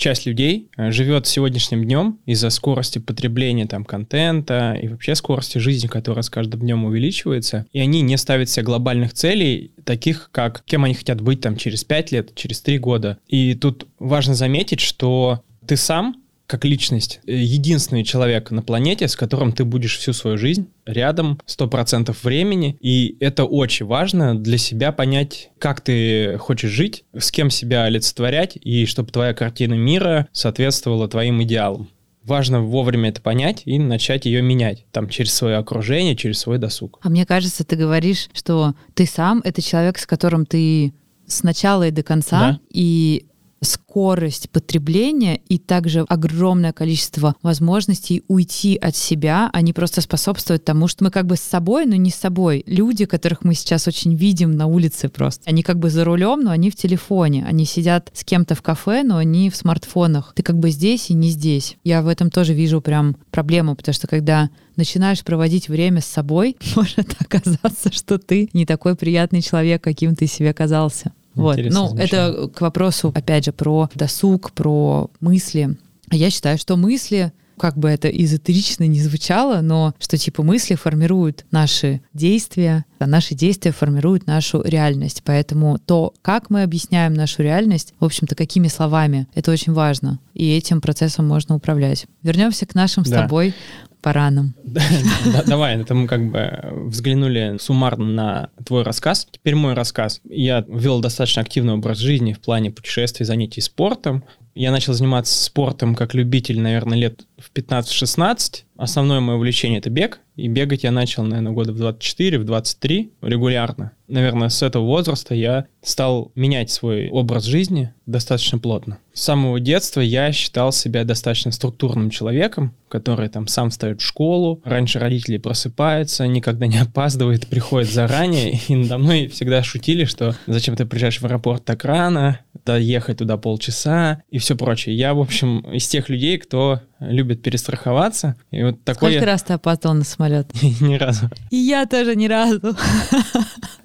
часть 0.00 0.26
людей 0.26 0.68
э, 0.76 0.90
живет 0.90 1.26
сегодняшним 1.26 1.84
днем 1.84 2.18
из-за 2.26 2.50
скорости 2.50 2.98
потребления 2.98 3.66
там 3.66 3.84
контента 3.84 4.76
и 4.80 4.88
вообще 4.88 5.14
скорости 5.14 5.58
жизни, 5.58 5.86
которая 5.86 6.22
с 6.22 6.30
каждым 6.30 6.60
днем 6.60 6.84
увеличивается, 6.84 7.66
и 7.72 7.78
они 7.78 8.00
не 8.00 8.16
ставят 8.16 8.48
себе 8.48 8.64
глобальных 8.64 9.12
целей, 9.12 9.72
таких 9.84 10.30
как 10.32 10.64
кем 10.64 10.84
они 10.84 10.94
хотят 10.94 11.20
быть 11.20 11.40
там 11.40 11.56
через 11.56 11.84
5 11.84 12.12
лет, 12.12 12.34
через 12.34 12.60
3 12.62 12.78
года. 12.78 13.18
И 13.28 13.54
тут 13.54 13.86
важно 13.98 14.34
заметить, 14.34 14.80
что 14.80 15.42
ты 15.66 15.76
сам 15.76 16.19
как 16.50 16.64
личность, 16.64 17.20
э, 17.26 17.36
единственный 17.36 18.02
человек 18.02 18.50
на 18.50 18.60
планете, 18.60 19.06
с 19.06 19.14
которым 19.14 19.52
ты 19.52 19.64
будешь 19.64 19.96
всю 19.96 20.12
свою 20.12 20.36
жизнь 20.36 20.68
рядом 20.84 21.40
100% 21.46 22.24
времени. 22.24 22.76
И 22.80 23.16
это 23.20 23.44
очень 23.44 23.86
важно 23.86 24.36
для 24.36 24.58
себя 24.58 24.90
понять, 24.90 25.50
как 25.58 25.80
ты 25.80 26.36
хочешь 26.38 26.70
жить, 26.70 27.04
с 27.16 27.30
кем 27.30 27.50
себя 27.50 27.84
олицетворять, 27.84 28.58
и 28.60 28.84
чтобы 28.86 29.12
твоя 29.12 29.32
картина 29.32 29.74
мира 29.74 30.26
соответствовала 30.32 31.06
твоим 31.06 31.40
идеалам. 31.44 31.88
Важно 32.24 32.60
вовремя 32.60 33.10
это 33.10 33.20
понять 33.20 33.62
и 33.64 33.78
начать 33.78 34.26
ее 34.26 34.42
менять, 34.42 34.84
там, 34.90 35.08
через 35.08 35.32
свое 35.32 35.56
окружение, 35.56 36.16
через 36.16 36.40
свой 36.40 36.58
досуг. 36.58 36.98
А 37.00 37.08
мне 37.08 37.24
кажется, 37.26 37.64
ты 37.64 37.76
говоришь, 37.76 38.28
что 38.32 38.74
ты 38.94 39.06
сам— 39.06 39.40
это 39.44 39.62
человек, 39.62 39.98
с 39.98 40.06
которым 40.06 40.46
ты 40.46 40.92
с 41.28 41.44
начала 41.44 41.86
и 41.86 41.92
до 41.92 42.02
конца, 42.02 42.40
да. 42.40 42.60
и 42.70 43.26
скорость 43.62 44.50
потребления 44.50 45.36
и 45.36 45.58
также 45.58 46.04
огромное 46.08 46.72
количество 46.72 47.34
возможностей 47.42 48.22
уйти 48.28 48.76
от 48.76 48.96
себя, 48.96 49.50
они 49.52 49.72
просто 49.72 50.00
способствуют 50.00 50.64
тому, 50.64 50.88
что 50.88 51.04
мы 51.04 51.10
как 51.10 51.26
бы 51.26 51.36
с 51.36 51.40
собой, 51.40 51.86
но 51.86 51.96
не 51.96 52.10
с 52.10 52.14
собой. 52.14 52.62
Люди, 52.66 53.04
которых 53.04 53.44
мы 53.44 53.54
сейчас 53.54 53.86
очень 53.86 54.14
видим 54.14 54.52
на 54.52 54.66
улице 54.66 55.08
просто, 55.08 55.48
они 55.48 55.62
как 55.62 55.78
бы 55.78 55.90
за 55.90 56.04
рулем, 56.04 56.40
но 56.40 56.50
они 56.50 56.70
в 56.70 56.76
телефоне. 56.76 57.44
Они 57.46 57.64
сидят 57.64 58.10
с 58.14 58.24
кем-то 58.24 58.54
в 58.54 58.62
кафе, 58.62 59.02
но 59.02 59.16
они 59.16 59.50
в 59.50 59.56
смартфонах. 59.56 60.32
Ты 60.34 60.42
как 60.42 60.58
бы 60.58 60.70
здесь 60.70 61.10
и 61.10 61.14
не 61.14 61.30
здесь. 61.30 61.76
Я 61.84 62.02
в 62.02 62.08
этом 62.08 62.30
тоже 62.30 62.54
вижу 62.54 62.80
прям 62.80 63.16
проблему, 63.30 63.76
потому 63.76 63.94
что 63.94 64.06
когда 64.06 64.50
начинаешь 64.76 65.22
проводить 65.22 65.68
время 65.68 66.00
с 66.00 66.06
собой, 66.06 66.56
может 66.76 67.14
оказаться, 67.18 67.92
что 67.92 68.18
ты 68.18 68.48
не 68.52 68.64
такой 68.64 68.96
приятный 68.96 69.42
человек, 69.42 69.82
каким 69.82 70.16
ты 70.16 70.26
себе 70.26 70.54
казался. 70.54 71.12
Вот. 71.34 71.58
Ну, 71.58 71.96
это 71.96 72.48
к 72.54 72.60
вопросу, 72.60 73.12
опять 73.14 73.44
же, 73.44 73.52
про 73.52 73.88
досуг, 73.94 74.52
про 74.52 75.10
мысли. 75.20 75.76
Я 76.10 76.30
считаю, 76.30 76.58
что 76.58 76.76
мысли 76.76 77.32
как 77.60 77.76
бы 77.76 77.90
это 77.90 78.08
эзотерично 78.08 78.84
не 78.84 79.00
звучало, 79.00 79.60
но 79.60 79.94
что 79.98 80.16
типа 80.16 80.42
мысли 80.42 80.76
формируют 80.76 81.44
наши 81.50 82.00
действия, 82.14 82.86
а 82.98 83.06
наши 83.06 83.34
действия 83.34 83.70
формируют 83.70 84.26
нашу 84.26 84.62
реальность. 84.62 85.22
Поэтому 85.26 85.78
то, 85.78 86.14
как 86.22 86.48
мы 86.48 86.62
объясняем 86.62 87.12
нашу 87.12 87.42
реальность, 87.42 87.92
в 88.00 88.04
общем-то, 88.06 88.34
какими 88.34 88.68
словами, 88.68 89.28
это 89.34 89.52
очень 89.52 89.74
важно. 89.74 90.20
И 90.32 90.50
этим 90.56 90.80
процессом 90.80 91.28
можно 91.28 91.54
управлять. 91.54 92.06
Вернемся 92.22 92.64
к 92.64 92.74
нашим 92.74 93.02
да. 93.02 93.10
с 93.10 93.12
тобой 93.12 93.54
по 94.00 94.12
ранам. 94.12 94.54
Давай, 95.46 95.80
это 95.80 95.94
мы 95.94 96.06
как 96.06 96.30
бы 96.30 96.50
взглянули 96.88 97.56
суммарно 97.60 98.04
на 98.04 98.50
твой 98.64 98.82
рассказ. 98.82 99.26
Теперь 99.30 99.54
мой 99.54 99.74
рассказ. 99.74 100.20
Я 100.28 100.64
вел 100.68 101.00
достаточно 101.00 101.42
активный 101.42 101.74
образ 101.74 101.98
жизни 101.98 102.32
в 102.32 102.40
плане 102.40 102.70
путешествий, 102.70 103.26
занятий 103.26 103.60
спортом. 103.60 104.24
Я 104.54 104.70
начал 104.72 104.92
заниматься 104.92 105.42
спортом 105.42 105.94
как 105.94 106.14
любитель, 106.14 106.60
наверное, 106.60 106.98
лет 106.98 107.26
в 107.38 107.52
15-16. 107.52 108.64
Основное 108.76 109.20
мое 109.20 109.36
увлечение— 109.36 109.78
это 109.80 109.90
бег. 109.90 110.20
И 110.36 110.48
бегать 110.48 110.84
я 110.84 110.90
начал, 110.90 111.22
наверное, 111.22 111.52
года 111.52 111.72
в 111.72 111.76
24, 111.76 112.38
в 112.38 112.44
23 112.44 113.12
регулярно. 113.20 113.92
Наверное, 114.08 114.48
с 114.48 114.62
этого 114.62 114.84
возраста 114.84 115.34
я 115.34 115.66
стал 115.82 116.32
менять 116.34 116.70
свой 116.70 117.10
образ 117.10 117.44
жизни 117.44 117.92
достаточно 118.06 118.58
плотно. 118.58 118.98
С 119.12 119.22
самого 119.22 119.60
детства 119.60 120.00
я 120.00 120.32
считал 120.32 120.72
себя 120.72 121.04
достаточно 121.04 121.52
структурным 121.52 122.10
человеком, 122.10 122.74
который 122.88 123.28
там 123.28 123.46
сам 123.46 123.70
встает 123.70 124.00
в 124.00 124.04
школу, 124.04 124.60
раньше 124.64 124.98
родители 124.98 125.36
просыпаются, 125.36 126.26
никогда 126.26 126.66
не 126.66 126.78
опаздывает, 126.78 127.46
приходит 127.46 127.92
заранее, 127.92 128.58
и 128.68 128.74
надо 128.74 128.98
мной 128.98 129.28
всегда 129.28 129.62
шутили, 129.62 130.04
что 130.06 130.34
зачем 130.46 130.74
ты 130.74 130.86
приезжаешь 130.86 131.20
в 131.20 131.24
аэропорт 131.24 131.64
так 131.64 131.84
рано, 131.84 132.40
доехать 132.64 133.18
туда 133.18 133.36
полчаса 133.36 134.22
и 134.30 134.38
все 134.40 134.56
прочее. 134.56 134.96
Я, 134.96 135.14
в 135.14 135.20
общем, 135.20 135.60
из 135.72 135.86
тех 135.86 136.08
людей, 136.08 136.38
кто 136.38 136.80
любит 136.98 137.42
перестраховаться. 137.42 138.36
И 138.50 138.62
вот 138.62 138.82
такой 138.84 139.12
Сколько 139.12 139.24
я... 139.24 139.32
раз 139.32 139.42
ты 139.42 139.52
опоздал 139.52 139.94
на 139.94 140.04
самолет? 140.04 140.50
Ни 140.80 140.96
разу. 140.96 141.30
И 141.50 141.56
я 141.56 141.86
тоже 141.86 142.16
ни 142.16 142.26
разу. 142.26 142.76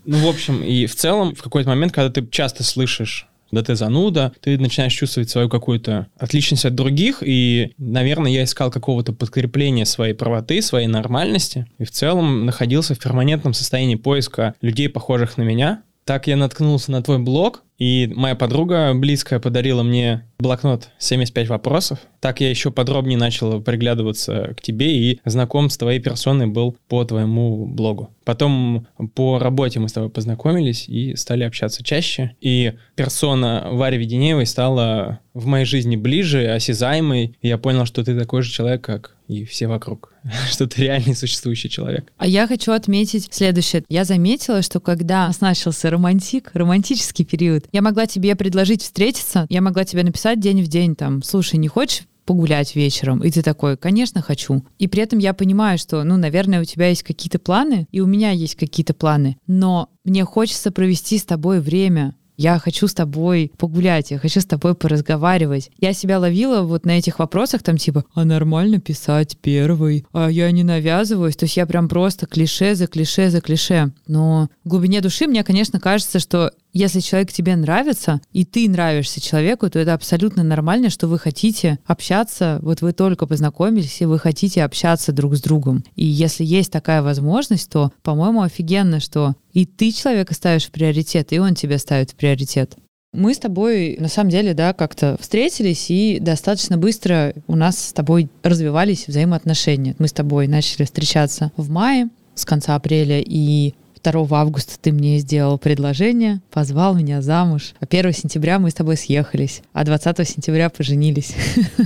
Ну, 0.06 0.18
в 0.18 0.28
общем, 0.28 0.64
и 0.64 0.86
в 0.86 0.96
целом, 0.96 1.34
в 1.34 1.42
какой-то 1.42 1.70
момент, 1.70 1.92
когда 1.92 2.12
ты 2.12 2.28
часто 2.28 2.64
слышишь 2.64 3.28
да 3.52 3.64
ты 3.64 3.76
зануда, 3.76 4.34
ты 4.42 4.58
начинаешь 4.58 4.94
чувствовать 4.94 5.30
свою 5.30 5.50
какую-то 5.50 6.08
отличность 6.18 6.66
от 6.66 6.76
других, 6.76 7.24
и, 7.26 7.74
наверное, 7.78 8.32
я 8.32 8.44
искал 8.44 8.70
какого-то 8.72 9.14
подкрепления 9.14 9.86
своей 9.86 10.14
правоты, 10.14 10.62
своей 10.62 10.88
нормальности, 10.88 11.66
и 11.78 11.86
в 11.86 11.92
целом 11.92 12.46
находился 12.46 12.96
в 12.96 13.00
перманентном 13.00 13.54
состоянии 13.54 13.96
поиска 13.96 14.56
людей, 14.62 14.90
похожих 14.90 15.38
на 15.38 15.44
меня. 15.44 15.84
Так 16.04 16.28
я 16.28 16.38
наткнулся 16.38 16.92
на 16.92 17.02
твой 17.02 17.20
блог, 17.20 17.64
и 17.78 18.12
моя 18.16 18.36
подруга 18.36 18.94
близкая 18.94 19.40
подарила 19.40 19.84
мне 19.84 20.26
блокнот 20.40 20.90
75 20.98 21.50
вопросов. 21.50 22.00
Так 22.22 22.42
я 22.42 22.50
еще 22.50 22.72
подробнее 22.72 23.18
начал 23.18 23.62
приглядываться 23.62 24.54
к 24.58 24.62
тебе 24.62 24.98
и 24.98 25.20
знаком 25.26 25.70
с 25.70 25.78
твоей 25.78 26.00
персоной 26.00 26.48
был 26.48 26.78
по 26.88 27.04
твоему 27.04 27.66
блогу. 27.66 28.12
Потом 28.24 28.88
по 29.14 29.40
работе 29.40 29.80
мы 29.80 29.90
с 29.90 29.94
тобой 29.94 30.10
познакомились 30.10 30.88
и 30.88 31.16
стали 31.16 31.44
общаться 31.44 31.84
чаще. 31.84 32.36
И 32.42 32.74
персона 32.96 33.68
Вари 33.72 33.98
Веденеевой 33.98 34.46
стала 34.46 35.20
в 35.34 35.46
моей 35.46 35.66
жизни 35.66 35.96
ближе, 35.96 36.48
осязаемой. 36.48 37.38
И 37.42 37.48
я 37.48 37.58
понял, 37.58 37.86
что 37.86 38.04
ты 38.04 38.18
такой 38.18 38.42
же 38.42 38.52
человек, 38.52 38.82
как 38.82 39.16
и 39.28 39.44
все 39.44 39.68
вокруг. 39.68 40.14
что 40.50 40.68
ты 40.68 40.84
реальный 40.84 41.16
существующий 41.16 41.70
человек. 41.70 42.12
А 42.18 42.28
я 42.28 42.48
хочу 42.48 42.72
отметить 42.72 43.28
следующее. 43.32 43.84
Я 43.90 44.04
заметила, 44.06 44.62
что 44.62 44.80
когда 44.80 45.32
начался 45.40 45.90
романтик, 45.90 46.52
романтический 46.54 47.26
период, 47.26 47.65
я 47.72 47.82
могла 47.82 48.06
тебе 48.06 48.36
предложить 48.36 48.82
встретиться, 48.82 49.46
я 49.50 49.62
могла 49.62 49.86
тебе 49.86 50.04
написать 50.04 50.40
день 50.40 50.64
в 50.64 50.68
день, 50.68 50.96
там, 50.96 51.24
слушай, 51.24 51.58
не 51.58 51.68
хочешь 51.68 52.04
погулять 52.26 52.76
вечером. 52.76 53.24
И 53.24 53.32
ты 53.32 53.42
такой, 53.42 53.78
конечно, 53.78 54.22
хочу. 54.22 54.66
И 54.80 54.88
при 54.88 55.04
этом 55.04 55.20
я 55.20 55.34
понимаю, 55.34 55.78
что, 55.78 56.04
ну, 56.04 56.18
наверное, 56.18 56.62
у 56.62 56.66
тебя 56.66 56.90
есть 56.90 57.04
какие-то 57.04 57.40
планы, 57.40 57.88
и 57.92 58.02
у 58.02 58.08
меня 58.08 58.32
есть 58.32 58.56
какие-то 58.56 58.94
планы, 58.94 59.38
но 59.48 59.90
мне 60.04 60.26
хочется 60.26 60.72
провести 60.72 61.18
с 61.18 61.24
тобой 61.24 61.60
время. 61.60 62.16
Я 62.38 62.60
хочу 62.60 62.88
с 62.88 62.94
тобой 62.94 63.54
погулять, 63.58 64.12
я 64.12 64.20
хочу 64.20 64.42
с 64.42 64.46
тобой 64.46 64.76
поразговаривать. 64.76 65.72
Я 65.80 65.94
себя 65.94 66.20
ловила 66.20 66.64
вот 66.64 66.86
на 66.86 66.98
этих 66.98 67.20
вопросах, 67.20 67.64
там 67.64 67.78
типа, 67.78 68.04
а 68.14 68.26
нормально 68.26 68.82
писать 68.82 69.38
первый, 69.42 70.06
а 70.12 70.28
я 70.28 70.52
не 70.52 70.66
навязываюсь. 70.66 71.38
То 71.38 71.46
есть 71.46 71.56
я 71.56 71.66
прям 71.66 71.88
просто 71.88 72.26
клише 72.26 72.76
за 72.76 72.88
клише 72.88 73.30
за 73.30 73.40
клише. 73.40 73.94
Но 74.08 74.50
в 74.66 74.70
глубине 74.70 75.00
души 75.00 75.28
мне, 75.28 75.46
конечно, 75.46 75.80
кажется, 75.80 76.20
что 76.20 76.52
если 76.76 77.00
человек 77.00 77.32
тебе 77.32 77.56
нравится, 77.56 78.20
и 78.34 78.44
ты 78.44 78.68
нравишься 78.68 79.22
человеку, 79.22 79.70
то 79.70 79.80
это 79.80 79.94
абсолютно 79.94 80.44
нормально, 80.44 80.90
что 80.90 81.08
вы 81.08 81.18
хотите 81.18 81.80
общаться, 81.86 82.60
вот 82.62 82.82
вы 82.82 82.92
только 82.92 83.26
познакомились, 83.26 84.02
и 84.02 84.06
вы 84.06 84.20
хотите 84.20 84.62
общаться 84.62 85.14
друг 85.14 85.38
с 85.38 85.42
другом. 85.42 85.86
И 85.96 86.06
если 86.06 86.44
есть 86.44 86.74
такая 86.74 87.02
возможность, 87.02 87.70
то, 87.70 87.94
по-моему, 88.04 88.42
офигенно, 88.42 89.00
что 89.00 89.36
и 89.54 89.66
ты 89.66 89.94
человека 89.94 90.34
ставишь 90.34 90.66
в 90.66 90.72
приоритет, 90.72 91.32
и 91.32 91.40
он 91.40 91.56
тебя 91.56 91.78
ставит 91.78 92.12
в 92.12 92.16
приоритет. 92.16 92.76
Мы 93.14 93.34
с 93.34 93.38
тобой, 93.38 93.96
на 93.98 94.10
самом 94.10 94.30
деле, 94.30 94.54
да, 94.54 94.74
как-то 94.74 95.16
встретились, 95.22 95.90
и 95.90 96.20
достаточно 96.20 96.78
быстро 96.78 97.34
у 97.48 97.56
нас 97.56 97.80
с 97.80 97.94
тобой 97.94 98.30
развивались 98.44 99.08
взаимоотношения. 99.08 99.96
Мы 99.98 100.10
с 100.10 100.12
тобой 100.12 100.48
начали 100.48 100.84
встречаться 100.84 101.54
в 101.56 101.70
мае, 101.70 102.10
с 102.34 102.44
конца 102.44 102.76
апреля, 102.76 103.22
и 103.26 103.76
2 104.12 104.28
августа 104.32 104.74
ты 104.80 104.92
мне 104.92 105.20
сделал 105.20 105.58
предложение, 105.58 106.42
позвал 106.52 106.96
меня 106.96 107.22
замуж. 107.22 107.74
А 107.80 107.86
1 107.90 108.14
сентября 108.14 108.60
мы 108.60 108.70
с 108.70 108.74
тобой 108.74 108.98
съехались, 108.98 109.62
а 109.74 109.84
20 109.84 110.28
сентября 110.28 110.70
поженились. 110.70 111.34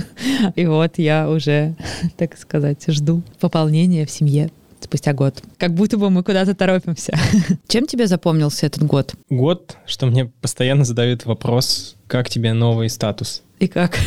И 0.56 0.66
вот 0.66 0.98
я 0.98 1.28
уже, 1.30 1.74
так 2.16 2.36
сказать, 2.36 2.84
жду 2.88 3.22
пополнения 3.40 4.06
в 4.06 4.10
семье 4.10 4.50
спустя 4.80 5.12
год. 5.12 5.42
Как 5.58 5.74
будто 5.74 5.98
бы 5.98 6.10
мы 6.10 6.22
куда-то 6.22 6.54
торопимся. 6.54 7.16
Чем 7.68 7.86
тебе 7.86 8.06
запомнился 8.06 8.66
этот 8.66 8.82
год? 8.82 9.14
Год, 9.28 9.76
что 9.86 10.06
мне 10.06 10.26
постоянно 10.26 10.84
задают 10.84 11.26
вопрос, 11.26 11.96
как 12.06 12.28
тебе 12.28 12.52
новый 12.52 12.88
статус? 12.88 13.42
И 13.58 13.66
как? 13.66 13.98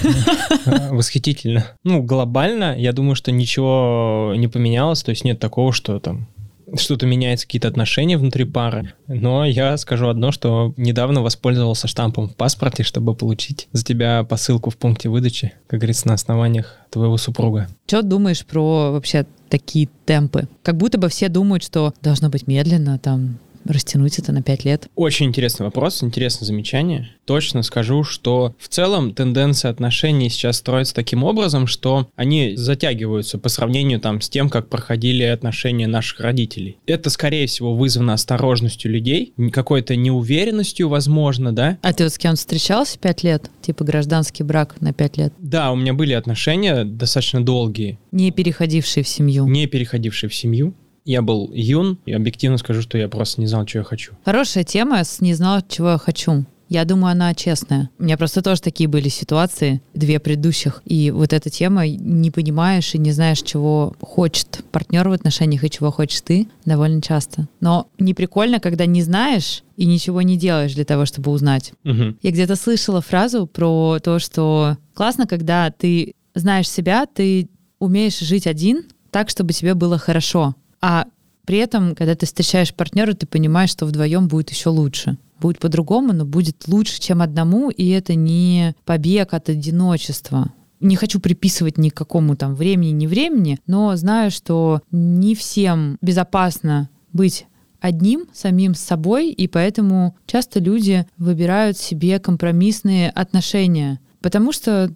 Восхитительно. 0.66 1.66
Ну, 1.84 2.02
глобально, 2.02 2.76
я 2.78 2.92
думаю, 2.92 3.16
что 3.16 3.32
ничего 3.32 4.34
не 4.36 4.48
поменялось, 4.48 5.04
то 5.04 5.12
есть 5.12 5.24
нет 5.24 5.40
такого, 5.40 5.72
что 5.72 6.00
там 6.00 6.28
что-то 6.76 7.06
меняется, 7.06 7.46
какие-то 7.46 7.68
отношения 7.68 8.18
внутри 8.18 8.46
пары. 8.46 8.94
Но 9.08 9.46
я 9.46 9.78
скажу 9.78 10.08
одно, 10.08 10.32
что 10.32 10.74
недавно 10.78 11.22
воспользовался 11.22 11.88
штампом 11.88 12.30
в 12.30 12.36
паспорте, 12.36 12.84
чтобы 12.84 13.16
получить 13.16 13.68
за 13.72 13.84
тебя 13.84 14.24
посылку 14.24 14.70
в 14.70 14.78
пункте 14.78 15.10
выдачи, 15.10 15.54
как 15.68 15.80
говорится, 15.80 16.08
на 16.08 16.14
основаниях 16.14 16.78
твоего 16.90 17.18
супруга. 17.18 17.68
Что 17.88 18.02
думаешь 18.02 18.46
про 18.46 18.92
вообще 18.92 19.26
такие 19.50 19.90
темпы? 20.06 20.48
Как 20.62 20.78
будто 20.78 20.98
бы 20.98 21.10
все 21.10 21.30
думают, 21.30 21.64
что 21.64 21.94
должно 22.02 22.30
быть 22.30 22.48
медленно, 22.48 23.00
там 23.00 23.38
растянуть 23.66 24.20
это 24.20 24.32
на 24.32 24.42
5 24.42 24.66
лет? 24.66 24.88
Очень 24.96 25.28
интересный 25.28 25.66
вопрос, 25.66 26.04
интересное 26.04 26.46
замечание. 26.46 27.10
Точно 27.26 27.64
скажу, 27.64 28.04
что 28.04 28.56
в 28.60 28.68
целом 28.68 29.14
тенденция 29.14 29.72
отношений 29.72 30.30
сейчас 30.30 30.58
строится 30.58 30.94
таким 30.94 31.24
образом, 31.24 31.68
что 31.68 32.10
они 32.16 32.56
затягиваются 32.56 33.38
по 33.38 33.50
сравнению 33.50 34.00
там 34.00 34.22
с 34.22 34.30
тем, 34.30 34.50
как 34.50 34.70
проходили 34.70 35.24
отношения 35.24 35.88
наших 35.88 36.20
родителей. 36.20 36.78
Это, 36.86 37.10
скорее 37.10 37.48
всего, 37.48 37.76
вызвано 37.76 38.14
осторожностью 38.14 38.92
людей, 38.92 39.34
какой-то 39.52 39.96
неуверенностью, 39.96 40.90
возможно, 40.90 41.54
да? 41.54 41.78
А 41.82 41.94
ты 41.94 42.04
вот 42.04 42.14
с 42.14 42.18
кем 42.18 42.36
встречался 42.36 43.00
5 43.00 43.24
лет? 43.24 43.50
Типа 43.62 43.84
гражданский 43.84 44.44
брак 44.44 44.82
на 44.82 44.94
5 44.94 45.18
лет? 45.18 45.34
Да, 45.40 45.72
у 45.72 45.76
меня 45.76 45.94
были 45.94 46.14
отношения 46.14 46.84
достаточно 46.84 47.44
долгие. 47.44 48.00
Не 48.12 48.32
переходившие 48.32 49.04
в 49.04 49.08
семью? 49.08 49.48
Не 49.48 49.68
переходившие 49.68 50.30
в 50.30 50.36
семью. 50.36 50.74
Я 51.06 51.22
был 51.22 51.52
юн, 51.54 52.00
и 52.06 52.14
объективно 52.14 52.58
скажу, 52.58 52.82
что 52.82 52.98
я 52.98 53.08
просто 53.08 53.42
не 53.42 53.48
знал, 53.48 53.68
что 53.68 53.80
я 53.80 53.84
хочу. 53.84 54.14
Хорошая 54.26 54.64
тема 54.64 55.04
с 55.04 55.22
«не 55.22 55.34
знал, 55.34 55.62
чего 55.68 55.92
я 55.92 55.98
хочу». 55.98 56.46
Я 56.70 56.86
думаю, 56.86 57.12
она 57.12 57.36
честная. 57.36 57.92
У 58.00 58.04
меня 58.04 58.18
просто 58.18 58.42
тоже 58.42 58.60
такие 58.60 58.88
были 58.88 59.08
ситуации, 59.08 59.80
две 59.94 60.20
предыдущих. 60.20 60.82
И 60.86 61.12
вот 61.12 61.32
эта 61.32 61.52
тема, 61.52 61.88
не 61.88 62.32
понимаешь 62.32 62.96
и 62.96 62.98
не 62.98 63.12
знаешь, 63.12 63.44
чего 63.44 63.96
хочет 64.02 64.64
партнер 64.72 65.08
в 65.08 65.12
отношениях 65.12 65.64
и 65.64 65.70
чего 65.70 65.92
хочешь 65.92 66.22
ты, 66.22 66.48
довольно 66.66 67.00
часто. 67.00 67.48
Но 67.60 67.90
не 68.00 68.16
прикольно, 68.16 68.60
когда 68.60 68.88
не 68.88 69.04
знаешь 69.04 69.64
и 69.78 69.86
ничего 69.86 70.24
не 70.24 70.36
делаешь 70.36 70.74
для 70.74 70.86
того, 70.86 71.06
чтобы 71.06 71.30
узнать. 71.30 71.74
Угу. 71.84 72.16
Я 72.24 72.32
где-то 72.32 72.56
слышала 72.56 73.02
фразу 73.02 73.46
про 73.46 74.00
то, 74.00 74.18
что 74.18 74.78
классно, 74.96 75.28
когда 75.28 75.70
ты 75.70 76.16
знаешь 76.34 76.70
себя, 76.70 77.06
ты 77.06 77.50
умеешь 77.78 78.18
жить 78.18 78.48
один 78.48 78.86
так, 79.12 79.30
чтобы 79.30 79.54
тебе 79.54 79.76
было 79.76 80.00
хорошо. 80.00 80.56
А 80.84 81.06
при 81.46 81.60
этом, 81.60 81.96
когда 81.96 82.14
ты 82.14 82.26
встречаешь 82.26 82.74
партнера, 82.74 83.14
ты 83.14 83.26
понимаешь, 83.26 83.70
что 83.70 83.86
вдвоем 83.86 84.28
будет 84.28 84.50
еще 84.50 84.68
лучше. 84.68 85.18
Будет 85.40 85.60
по-другому, 85.60 86.12
но 86.12 86.26
будет 86.26 86.68
лучше, 86.68 87.00
чем 87.00 87.22
одному, 87.22 87.70
и 87.70 87.88
это 87.88 88.16
не 88.16 88.76
побег 88.84 89.34
от 89.34 89.48
одиночества. 89.48 90.52
Не 90.82 90.98
хочу 90.98 91.22
приписывать 91.22 91.78
ни 91.78 91.88
к 91.88 91.94
какому 91.94 92.36
там 92.36 92.54
времени, 92.54 92.92
ни 92.92 93.08
времени, 93.08 93.60
но 93.66 93.96
знаю, 93.96 94.30
что 94.30 94.82
не 94.92 95.36
всем 95.36 95.98
безопасно 96.02 96.90
быть 97.14 97.46
одним, 97.80 98.26
самим 98.34 98.76
с 98.76 98.82
собой, 98.82 99.30
и 99.30 99.48
поэтому 99.48 100.18
часто 100.26 100.60
люди 100.60 101.08
выбирают 101.16 101.78
себе 101.78 102.20
компромиссные 102.20 103.10
отношения, 103.10 104.02
потому 104.22 104.52
что 104.52 104.94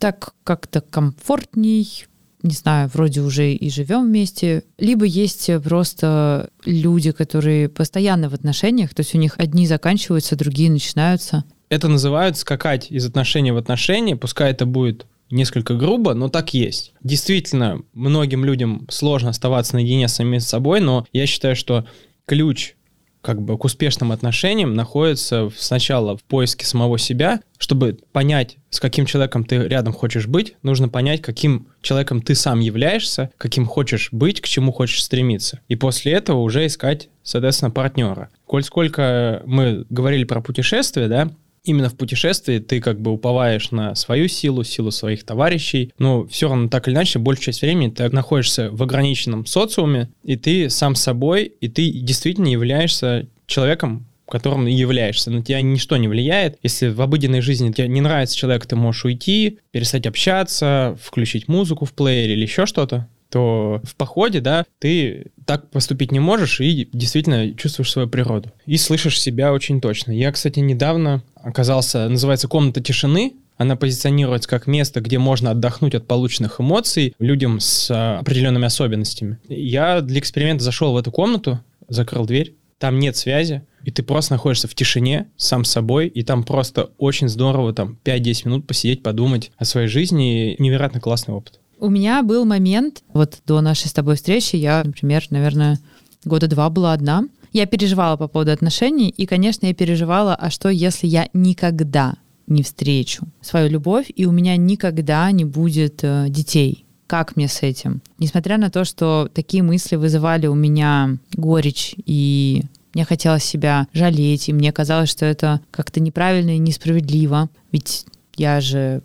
так 0.00 0.34
как-то 0.42 0.80
комфортней, 0.80 2.08
не 2.42 2.54
знаю, 2.54 2.90
вроде 2.92 3.20
уже 3.20 3.52
и 3.52 3.70
живем 3.70 4.06
вместе, 4.06 4.64
либо 4.78 5.04
есть 5.04 5.50
просто 5.64 6.50
люди, 6.64 7.12
которые 7.12 7.68
постоянно 7.68 8.28
в 8.28 8.34
отношениях, 8.34 8.94
то 8.94 9.00
есть 9.00 9.14
у 9.14 9.18
них 9.18 9.34
одни 9.38 9.66
заканчиваются, 9.66 10.36
другие 10.36 10.70
начинаются. 10.70 11.44
Это 11.68 11.88
называют 11.88 12.36
скакать 12.36 12.90
из 12.90 13.04
отношения 13.06 13.52
в 13.52 13.56
отношения, 13.56 14.16
пускай 14.16 14.52
это 14.52 14.66
будет 14.66 15.06
несколько 15.30 15.74
грубо, 15.74 16.14
но 16.14 16.28
так 16.28 16.54
есть. 16.54 16.94
Действительно, 17.02 17.82
многим 17.92 18.44
людям 18.44 18.86
сложно 18.88 19.30
оставаться 19.30 19.74
наедине 19.74 20.08
с 20.08 20.14
самим 20.14 20.40
собой, 20.40 20.80
но 20.80 21.06
я 21.12 21.26
считаю, 21.26 21.54
что 21.54 21.86
ключ 22.24 22.74
как 23.22 23.42
бы 23.42 23.58
к 23.58 23.64
успешным 23.64 24.12
отношениям 24.12 24.74
находится 24.74 25.50
сначала 25.56 26.16
в 26.16 26.22
поиске 26.22 26.64
самого 26.64 26.98
себя. 26.98 27.40
Чтобы 27.58 27.98
понять, 28.12 28.56
с 28.70 28.78
каким 28.78 29.04
человеком 29.06 29.44
ты 29.44 29.56
рядом 29.56 29.92
хочешь 29.92 30.26
быть, 30.26 30.54
нужно 30.62 30.88
понять, 30.88 31.22
каким 31.22 31.68
человеком 31.82 32.22
ты 32.22 32.34
сам 32.34 32.60
являешься, 32.60 33.30
каким 33.36 33.66
хочешь 33.66 34.10
быть, 34.12 34.40
к 34.40 34.46
чему 34.46 34.72
хочешь 34.72 35.02
стремиться. 35.02 35.60
И 35.68 35.74
после 35.74 36.12
этого 36.12 36.40
уже 36.40 36.66
искать, 36.66 37.08
соответственно, 37.22 37.70
партнера. 37.70 38.30
Коль 38.46 38.62
сколько 38.62 39.42
мы 39.44 39.84
говорили 39.90 40.24
про 40.24 40.40
путешествия, 40.40 41.08
да, 41.08 41.30
именно 41.64 41.88
в 41.88 41.96
путешествии 41.96 42.58
ты 42.58 42.80
как 42.80 43.00
бы 43.00 43.12
уповаешь 43.12 43.70
на 43.70 43.94
свою 43.94 44.28
силу, 44.28 44.64
силу 44.64 44.90
своих 44.90 45.24
товарищей, 45.24 45.92
но 45.98 46.26
все 46.26 46.48
равно 46.48 46.68
так 46.68 46.88
или 46.88 46.94
иначе 46.94 47.18
большую 47.18 47.46
часть 47.46 47.62
времени 47.62 47.90
ты 47.90 48.08
находишься 48.10 48.70
в 48.70 48.82
ограниченном 48.82 49.46
социуме, 49.46 50.10
и 50.24 50.36
ты 50.36 50.70
сам 50.70 50.94
собой, 50.94 51.52
и 51.60 51.68
ты 51.68 51.90
действительно 51.90 52.48
являешься 52.48 53.26
человеком, 53.46 54.06
которым 54.28 54.66
являешься. 54.66 55.30
На 55.30 55.42
тебя 55.42 55.62
ничто 55.62 55.96
не 55.96 56.06
влияет. 56.06 56.58
Если 56.62 56.88
в 56.88 57.00
обыденной 57.00 57.40
жизни 57.40 57.72
тебе 57.72 57.88
не 57.88 58.00
нравится 58.00 58.36
человек, 58.36 58.66
ты 58.66 58.76
можешь 58.76 59.04
уйти, 59.04 59.58
перестать 59.70 60.06
общаться, 60.06 60.98
включить 61.02 61.48
музыку 61.48 61.84
в 61.84 61.92
плеере 61.92 62.34
или 62.34 62.42
еще 62.42 62.66
что-то 62.66 63.08
то 63.30 63.80
в 63.84 63.94
походе, 63.96 64.40
да, 64.40 64.64
ты 64.78 65.32
так 65.44 65.70
поступить 65.70 66.12
не 66.12 66.20
можешь 66.20 66.60
и 66.60 66.88
действительно 66.92 67.54
чувствуешь 67.54 67.90
свою 67.90 68.08
природу. 68.08 68.52
И 68.66 68.76
слышишь 68.76 69.20
себя 69.20 69.52
очень 69.52 69.80
точно. 69.80 70.12
Я, 70.12 70.32
кстати, 70.32 70.60
недавно 70.60 71.22
оказался, 71.34 72.08
называется 72.08 72.48
«Комната 72.48 72.80
тишины», 72.80 73.34
она 73.58 73.74
позиционируется 73.74 74.48
как 74.48 74.68
место, 74.68 75.00
где 75.00 75.18
можно 75.18 75.50
отдохнуть 75.50 75.94
от 75.94 76.06
полученных 76.06 76.60
эмоций 76.60 77.14
людям 77.18 77.58
с 77.58 77.90
а, 77.90 78.20
определенными 78.20 78.66
особенностями. 78.66 79.38
Я 79.48 80.00
для 80.00 80.20
эксперимента 80.20 80.62
зашел 80.62 80.92
в 80.92 80.96
эту 80.96 81.10
комнату, 81.10 81.58
закрыл 81.88 82.24
дверь, 82.24 82.54
там 82.78 83.00
нет 83.00 83.16
связи, 83.16 83.62
и 83.82 83.90
ты 83.90 84.04
просто 84.04 84.34
находишься 84.34 84.68
в 84.68 84.74
тишине 84.74 85.26
сам 85.36 85.64
с 85.64 85.70
собой, 85.70 86.06
и 86.06 86.22
там 86.22 86.44
просто 86.44 86.90
очень 86.98 87.28
здорово 87.28 87.72
там 87.72 87.98
5-10 88.04 88.42
минут 88.44 88.66
посидеть, 88.66 89.02
подумать 89.02 89.50
о 89.56 89.64
своей 89.64 89.88
жизни. 89.88 90.54
Невероятно 90.60 91.00
классный 91.00 91.34
опыт. 91.34 91.58
У 91.80 91.90
меня 91.90 92.22
был 92.22 92.44
момент, 92.44 93.02
вот 93.12 93.38
до 93.46 93.60
нашей 93.60 93.88
с 93.88 93.92
тобой 93.92 94.16
встречи, 94.16 94.56
я, 94.56 94.82
например, 94.84 95.24
наверное, 95.30 95.78
года 96.24 96.48
два 96.48 96.70
была 96.70 96.92
одна. 96.92 97.24
Я 97.52 97.66
переживала 97.66 98.16
по 98.16 98.28
поводу 98.28 98.52
отношений, 98.52 99.08
и, 99.08 99.26
конечно, 99.26 99.66
я 99.66 99.74
переживала, 99.74 100.34
а 100.34 100.50
что, 100.50 100.68
если 100.68 101.06
я 101.06 101.28
никогда 101.32 102.14
не 102.46 102.62
встречу 102.62 103.26
свою 103.40 103.68
любовь, 103.68 104.06
и 104.14 104.26
у 104.26 104.32
меня 104.32 104.56
никогда 104.56 105.30
не 105.30 105.44
будет 105.44 106.00
э, 106.02 106.26
детей? 106.28 106.84
Как 107.06 107.36
мне 107.36 107.48
с 107.48 107.62
этим? 107.62 108.02
Несмотря 108.18 108.58
на 108.58 108.70
то, 108.70 108.84
что 108.84 109.30
такие 109.32 109.62
мысли 109.62 109.96
вызывали 109.96 110.46
у 110.46 110.54
меня 110.54 111.16
горечь 111.34 111.94
и 112.04 112.64
мне 112.94 113.04
хотелось 113.04 113.44
себя 113.44 113.86
жалеть, 113.92 114.48
и 114.48 114.52
мне 114.52 114.72
казалось, 114.72 115.10
что 115.10 115.24
это 115.24 115.60
как-то 115.70 116.00
неправильно 116.00 116.56
и 116.56 116.58
несправедливо. 116.58 117.48
Ведь 117.70 118.06
я 118.36 118.60
же 118.60 119.02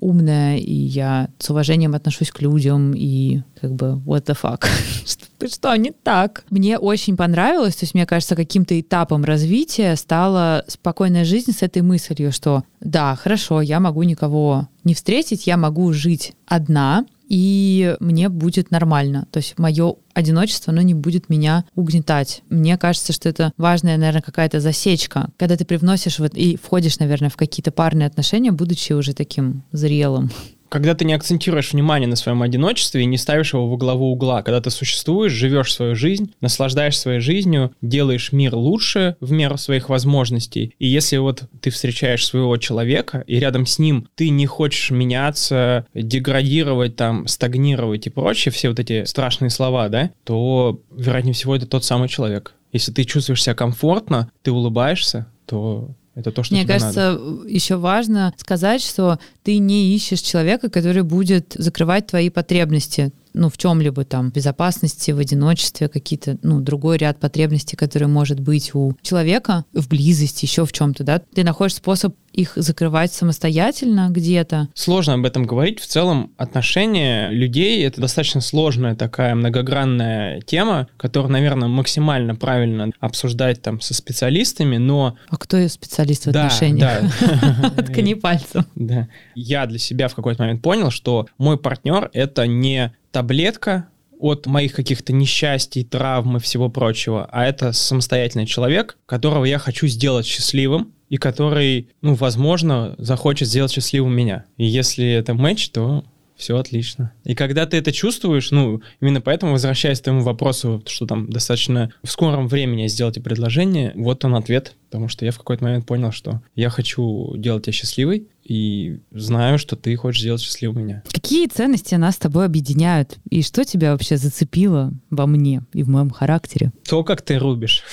умная, 0.00 0.56
и 0.56 0.72
я 0.72 1.28
с 1.38 1.50
уважением 1.50 1.94
отношусь 1.94 2.30
к 2.30 2.40
людям, 2.40 2.92
и 2.94 3.42
как 3.60 3.72
бы 3.72 4.00
what 4.06 4.24
the 4.24 4.36
fuck, 4.40 4.66
что, 5.06 5.48
что 5.48 5.76
не 5.76 5.92
так? 5.92 6.44
Мне 6.50 6.78
очень 6.78 7.16
понравилось, 7.16 7.76
то 7.76 7.84
есть 7.84 7.94
мне 7.94 8.06
кажется, 8.06 8.34
каким-то 8.34 8.78
этапом 8.80 9.24
развития 9.24 9.94
стала 9.96 10.64
спокойная 10.66 11.24
жизнь 11.24 11.52
с 11.52 11.62
этой 11.62 11.82
мыслью, 11.82 12.32
что 12.32 12.64
да, 12.80 13.14
хорошо, 13.14 13.60
я 13.60 13.78
могу 13.78 14.02
никого 14.02 14.68
не 14.84 14.94
встретить, 14.94 15.46
я 15.46 15.56
могу 15.56 15.92
жить 15.92 16.34
одна, 16.46 17.04
и 17.30 17.96
мне 18.00 18.28
будет 18.28 18.70
нормально. 18.70 19.26
То 19.30 19.38
есть 19.38 19.56
мое 19.56 19.94
одиночество, 20.12 20.72
оно 20.72 20.82
не 20.82 20.94
будет 20.94 21.28
меня 21.28 21.64
угнетать. 21.76 22.42
Мне 22.50 22.76
кажется, 22.76 23.12
что 23.12 23.28
это 23.28 23.52
важная, 23.56 23.96
наверное, 23.96 24.20
какая-то 24.20 24.60
засечка, 24.60 25.30
когда 25.38 25.56
ты 25.56 25.64
привносишь 25.64 26.18
вот 26.18 26.34
и 26.34 26.56
входишь, 26.56 26.98
наверное, 26.98 27.30
в 27.30 27.36
какие-то 27.36 27.70
парные 27.70 28.08
отношения, 28.08 28.50
будучи 28.50 28.92
уже 28.92 29.14
таким 29.14 29.62
зрелым 29.70 30.30
когда 30.70 30.94
ты 30.94 31.04
не 31.04 31.12
акцентируешь 31.12 31.72
внимание 31.72 32.08
на 32.08 32.16
своем 32.16 32.42
одиночестве 32.42 33.02
и 33.02 33.06
не 33.06 33.18
ставишь 33.18 33.52
его 33.52 33.68
во 33.68 33.76
главу 33.76 34.12
угла, 34.12 34.42
когда 34.42 34.60
ты 34.60 34.70
существуешь, 34.70 35.32
живешь 35.32 35.74
свою 35.74 35.94
жизнь, 35.94 36.32
наслаждаешься 36.40 37.02
своей 37.02 37.20
жизнью, 37.20 37.72
делаешь 37.82 38.32
мир 38.32 38.54
лучше 38.54 39.16
в 39.20 39.32
меру 39.32 39.58
своих 39.58 39.88
возможностей. 39.88 40.74
И 40.78 40.86
если 40.86 41.16
вот 41.18 41.42
ты 41.60 41.70
встречаешь 41.70 42.24
своего 42.24 42.56
человека, 42.56 43.24
и 43.26 43.38
рядом 43.38 43.66
с 43.66 43.78
ним 43.78 44.08
ты 44.14 44.30
не 44.30 44.46
хочешь 44.46 44.90
меняться, 44.90 45.86
деградировать, 45.92 46.96
там, 46.96 47.26
стагнировать 47.26 48.06
и 48.06 48.10
прочее, 48.10 48.52
все 48.52 48.68
вот 48.68 48.78
эти 48.78 49.04
страшные 49.04 49.50
слова, 49.50 49.88
да, 49.88 50.10
то, 50.24 50.80
вероятнее 50.96 51.34
всего, 51.34 51.56
это 51.56 51.66
тот 51.66 51.84
самый 51.84 52.08
человек. 52.08 52.54
Если 52.72 52.92
ты 52.92 53.02
чувствуешь 53.02 53.42
себя 53.42 53.56
комфортно, 53.56 54.30
ты 54.42 54.52
улыбаешься, 54.52 55.26
то 55.46 55.90
это 56.14 56.32
то, 56.32 56.42
что 56.42 56.54
Мне 56.54 56.66
кажется, 56.66 57.12
надо. 57.12 57.48
еще 57.48 57.76
важно 57.76 58.34
сказать, 58.36 58.82
что 58.82 59.18
ты 59.42 59.58
не 59.58 59.94
ищешь 59.94 60.20
человека, 60.20 60.70
который 60.70 61.02
будет 61.02 61.54
закрывать 61.56 62.06
твои 62.06 62.30
потребности 62.30 63.12
ну, 63.32 63.48
в 63.48 63.56
чем-либо 63.56 64.04
там, 64.04 64.30
безопасности, 64.30 65.10
в 65.12 65.18
одиночестве, 65.18 65.88
какие-то, 65.88 66.38
ну, 66.42 66.60
другой 66.60 66.98
ряд 66.98 67.18
потребностей, 67.18 67.76
которые 67.76 68.08
может 68.08 68.40
быть 68.40 68.74
у 68.74 68.94
человека, 69.02 69.64
в 69.72 69.88
близости, 69.88 70.44
еще 70.44 70.66
в 70.66 70.72
чем-то, 70.72 71.04
да, 71.04 71.20
ты 71.34 71.44
находишь 71.44 71.76
способ 71.76 72.14
их 72.32 72.52
закрывать 72.54 73.12
самостоятельно 73.12 74.08
где-то. 74.10 74.68
Сложно 74.74 75.14
об 75.14 75.26
этом 75.26 75.44
говорить. 75.46 75.80
В 75.80 75.86
целом 75.86 76.32
отношения 76.36 77.28
людей— 77.30 77.84
это 77.86 78.00
достаточно 78.00 78.40
сложная 78.40 78.94
такая 78.94 79.34
многогранная 79.34 80.40
тема, 80.42 80.88
которую, 80.96 81.32
наверное, 81.32 81.66
максимально 81.66 82.36
правильно 82.36 82.92
обсуждать 83.00 83.62
там 83.62 83.80
со 83.80 83.94
специалистами, 83.94 84.76
но... 84.76 85.16
А 85.28 85.36
кто 85.36 85.66
специалист 85.68 86.26
в 86.26 86.28
отношениях? 86.28 87.02
Да, 87.20 87.72
да. 87.76 87.82
Ткани 87.82 88.14
пальцем. 88.14 88.64
Да. 88.76 89.08
Я 89.42 89.64
для 89.66 89.78
себя 89.78 90.08
в 90.08 90.14
какой-то 90.14 90.42
момент 90.42 90.60
понял, 90.60 90.90
что 90.90 91.26
мой 91.38 91.56
партнер— 91.56 92.10
это 92.12 92.46
не 92.46 92.94
таблетка 93.10 93.86
от 94.18 94.44
моих 94.44 94.74
каких-то 94.74 95.14
несчастий, 95.14 95.82
травм 95.82 96.36
и 96.36 96.40
всего 96.40 96.68
прочего, 96.68 97.26
а 97.32 97.46
это 97.46 97.72
самостоятельный 97.72 98.44
человек, 98.44 98.98
которого 99.06 99.46
я 99.46 99.58
хочу 99.58 99.86
сделать 99.86 100.26
счастливым, 100.26 100.92
и 101.08 101.16
который, 101.16 101.88
ну, 102.02 102.14
возможно, 102.14 102.94
захочет 102.98 103.48
сделать 103.48 103.72
счастливым 103.72 104.14
меня. 104.14 104.44
И 104.58 104.66
если 104.66 105.10
это 105.10 105.32
матч, 105.34 105.70
то 105.70 106.04
все 106.40 106.56
отлично. 106.56 107.12
И 107.24 107.34
когда 107.34 107.66
ты 107.66 107.76
это 107.76 107.92
чувствуешь, 107.92 108.50
ну, 108.50 108.80
именно 109.00 109.20
поэтому, 109.20 109.52
возвращаясь 109.52 110.00
к 110.00 110.04
тому 110.04 110.22
вопросу, 110.22 110.82
что 110.86 111.06
там 111.06 111.30
достаточно 111.30 111.92
в 112.02 112.10
скором 112.10 112.48
времени 112.48 112.86
сделайте 112.88 113.20
предложение, 113.20 113.92
вот 113.94 114.24
он 114.24 114.34
ответ, 114.34 114.74
потому 114.88 115.08
что 115.08 115.24
я 115.24 115.32
в 115.32 115.38
какой-то 115.38 115.64
момент 115.64 115.86
понял, 115.86 116.12
что 116.12 116.40
я 116.54 116.70
хочу 116.70 117.34
делать 117.36 117.64
тебя 117.64 117.72
счастливой, 117.72 118.26
и 118.50 118.98
знаю, 119.12 119.58
что 119.58 119.76
ты 119.76 119.94
хочешь 119.94 120.22
сделать 120.22 120.40
счастливым 120.40 120.82
меня. 120.82 121.04
Какие 121.12 121.46
ценности 121.46 121.94
нас 121.94 122.16
с 122.16 122.18
тобой 122.18 122.46
объединяют? 122.46 123.16
И 123.30 123.42
что 123.42 123.64
тебя 123.64 123.92
вообще 123.92 124.16
зацепило 124.16 124.92
во 125.08 125.28
мне 125.28 125.62
и 125.72 125.84
в 125.84 125.88
моем 125.88 126.10
характере? 126.10 126.72
То, 126.88 127.04
как 127.04 127.22
ты 127.22 127.38
рубишь. 127.38 127.84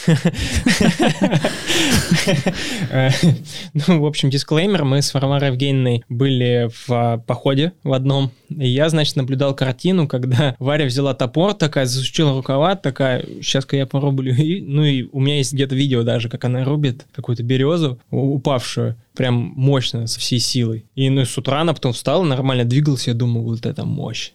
Ну, 3.87 4.01
в 4.01 4.05
общем, 4.07 4.31
дисклеймер. 4.31 4.83
Мы 4.83 5.03
с 5.03 5.13
Варварой 5.13 5.49
Евгеньевной 5.49 6.03
были 6.09 6.71
в 6.87 7.23
походе 7.27 7.73
в 7.83 7.93
одном. 7.93 8.31
И 8.49 8.67
я, 8.67 8.89
значит, 8.89 9.15
наблюдал 9.15 9.53
картину, 9.53 10.07
когда 10.07 10.55
Варя 10.57 10.85
взяла 10.85 11.13
топор, 11.13 11.53
такая 11.53 11.85
засучила 11.85 12.35
рукава, 12.35 12.75
такая, 12.75 13.23
сейчас-ка 13.41 13.77
я 13.77 13.85
порублю. 13.85 14.33
И, 14.33 14.61
ну 14.61 14.83
и 14.83 15.07
у 15.11 15.19
меня 15.19 15.37
есть 15.37 15.53
где-то 15.53 15.75
видео 15.75 16.01
даже, 16.01 16.29
как 16.29 16.45
она 16.45 16.63
рубит 16.63 17.05
какую-то 17.13 17.43
березу 17.43 17.99
упавшую 18.09 18.95
прям 19.17 19.51
мощно, 19.55 20.05
со 20.05 20.19
всей 20.19 20.39
силой. 20.39 20.85
И 20.93 21.09
ну, 21.09 21.25
с 21.25 21.35
утра 21.37 21.61
она 21.61 21.73
потом 21.73 21.91
встала, 21.91 22.23
нормально 22.23 22.65
двигалась, 22.65 23.07
я 23.07 23.15
думаю, 23.15 23.43
вот 23.45 23.65
это 23.65 23.83
мощь. 23.83 24.31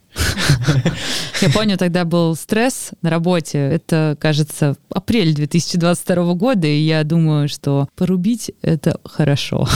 Я 1.40 1.51
помню, 1.51 1.79
тогда 1.79 2.05
был 2.05 2.35
стресс 2.35 2.90
на 3.01 3.09
работе. 3.09 3.59
Это, 3.59 4.16
кажется, 4.21 4.77
апрель 4.90 5.35
2022 5.35 6.35
года, 6.35 6.66
и 6.66 6.81
я 6.81 7.05
думаю, 7.05 7.49
что 7.49 7.88
порубить— 7.95 8.51
это 8.62 9.01
хорошо. 9.05 9.66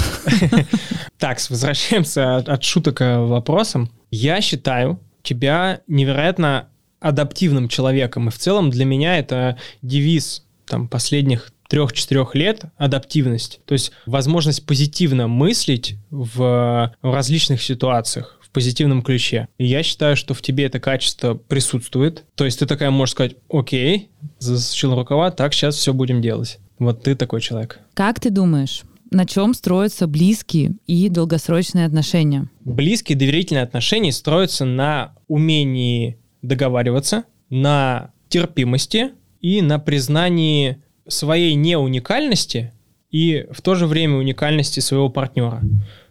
Так, 1.18 1.38
возвращаемся 1.48 2.36
от, 2.36 2.48
от 2.50 2.62
шуток 2.62 2.98
к 2.98 3.20
вопросам. 3.20 3.90
Я 4.10 4.42
считаю 4.42 5.00
тебя 5.22 5.80
невероятно 5.86 6.68
адаптивным 7.00 7.68
человеком, 7.68 8.28
и 8.28 8.30
в 8.30 8.36
целом 8.36 8.68
для 8.68 8.84
меня 8.84 9.18
это 9.18 9.56
девиз 9.80 10.44
там, 10.66 10.88
последних 10.88 11.52
трех-четырех 11.68 12.34
лет 12.34 12.64
адаптивность, 12.76 13.60
то 13.64 13.72
есть 13.72 13.92
возможность 14.06 14.66
позитивно 14.66 15.28
мыслить 15.28 15.96
в, 16.10 16.92
в 17.02 17.14
различных 17.14 17.62
ситуациях 17.62 18.38
в 18.42 18.50
позитивном 18.50 19.02
ключе. 19.02 19.48
И 19.58 19.66
я 19.66 19.82
считаю, 19.82 20.16
что 20.16 20.34
в 20.34 20.42
тебе 20.42 20.64
это 20.64 20.80
качество 20.80 21.34
присутствует. 21.34 22.24
То 22.34 22.44
есть 22.44 22.58
ты 22.58 22.66
такая 22.66 22.90
можешь 22.90 23.12
сказать, 23.12 23.36
окей, 23.50 24.10
засучил 24.38 24.94
рукава, 24.94 25.30
так 25.30 25.52
сейчас 25.52 25.76
все 25.76 25.92
будем 25.92 26.22
делать. 26.22 26.58
Вот 26.78 27.02
ты 27.02 27.14
такой 27.14 27.40
человек. 27.40 27.80
Как 27.94 28.20
ты 28.20 28.30
думаешь, 28.30 28.82
на 29.10 29.24
чем 29.26 29.54
строятся 29.54 30.06
близкие 30.06 30.74
и 30.86 31.08
долгосрочные 31.08 31.86
отношения? 31.86 32.48
Близкие 32.60 33.16
доверительные 33.16 33.62
отношения 33.62 34.12
строятся 34.12 34.64
на 34.64 35.14
умении 35.28 36.18
договариваться, 36.42 37.24
на 37.50 38.12
терпимости 38.28 39.12
и 39.40 39.62
на 39.62 39.78
признании 39.78 40.82
своей 41.08 41.54
неуникальности 41.54 42.72
и 43.10 43.46
в 43.50 43.62
то 43.62 43.74
же 43.74 43.86
время 43.86 44.16
уникальности 44.16 44.80
своего 44.80 45.08
партнера 45.08 45.62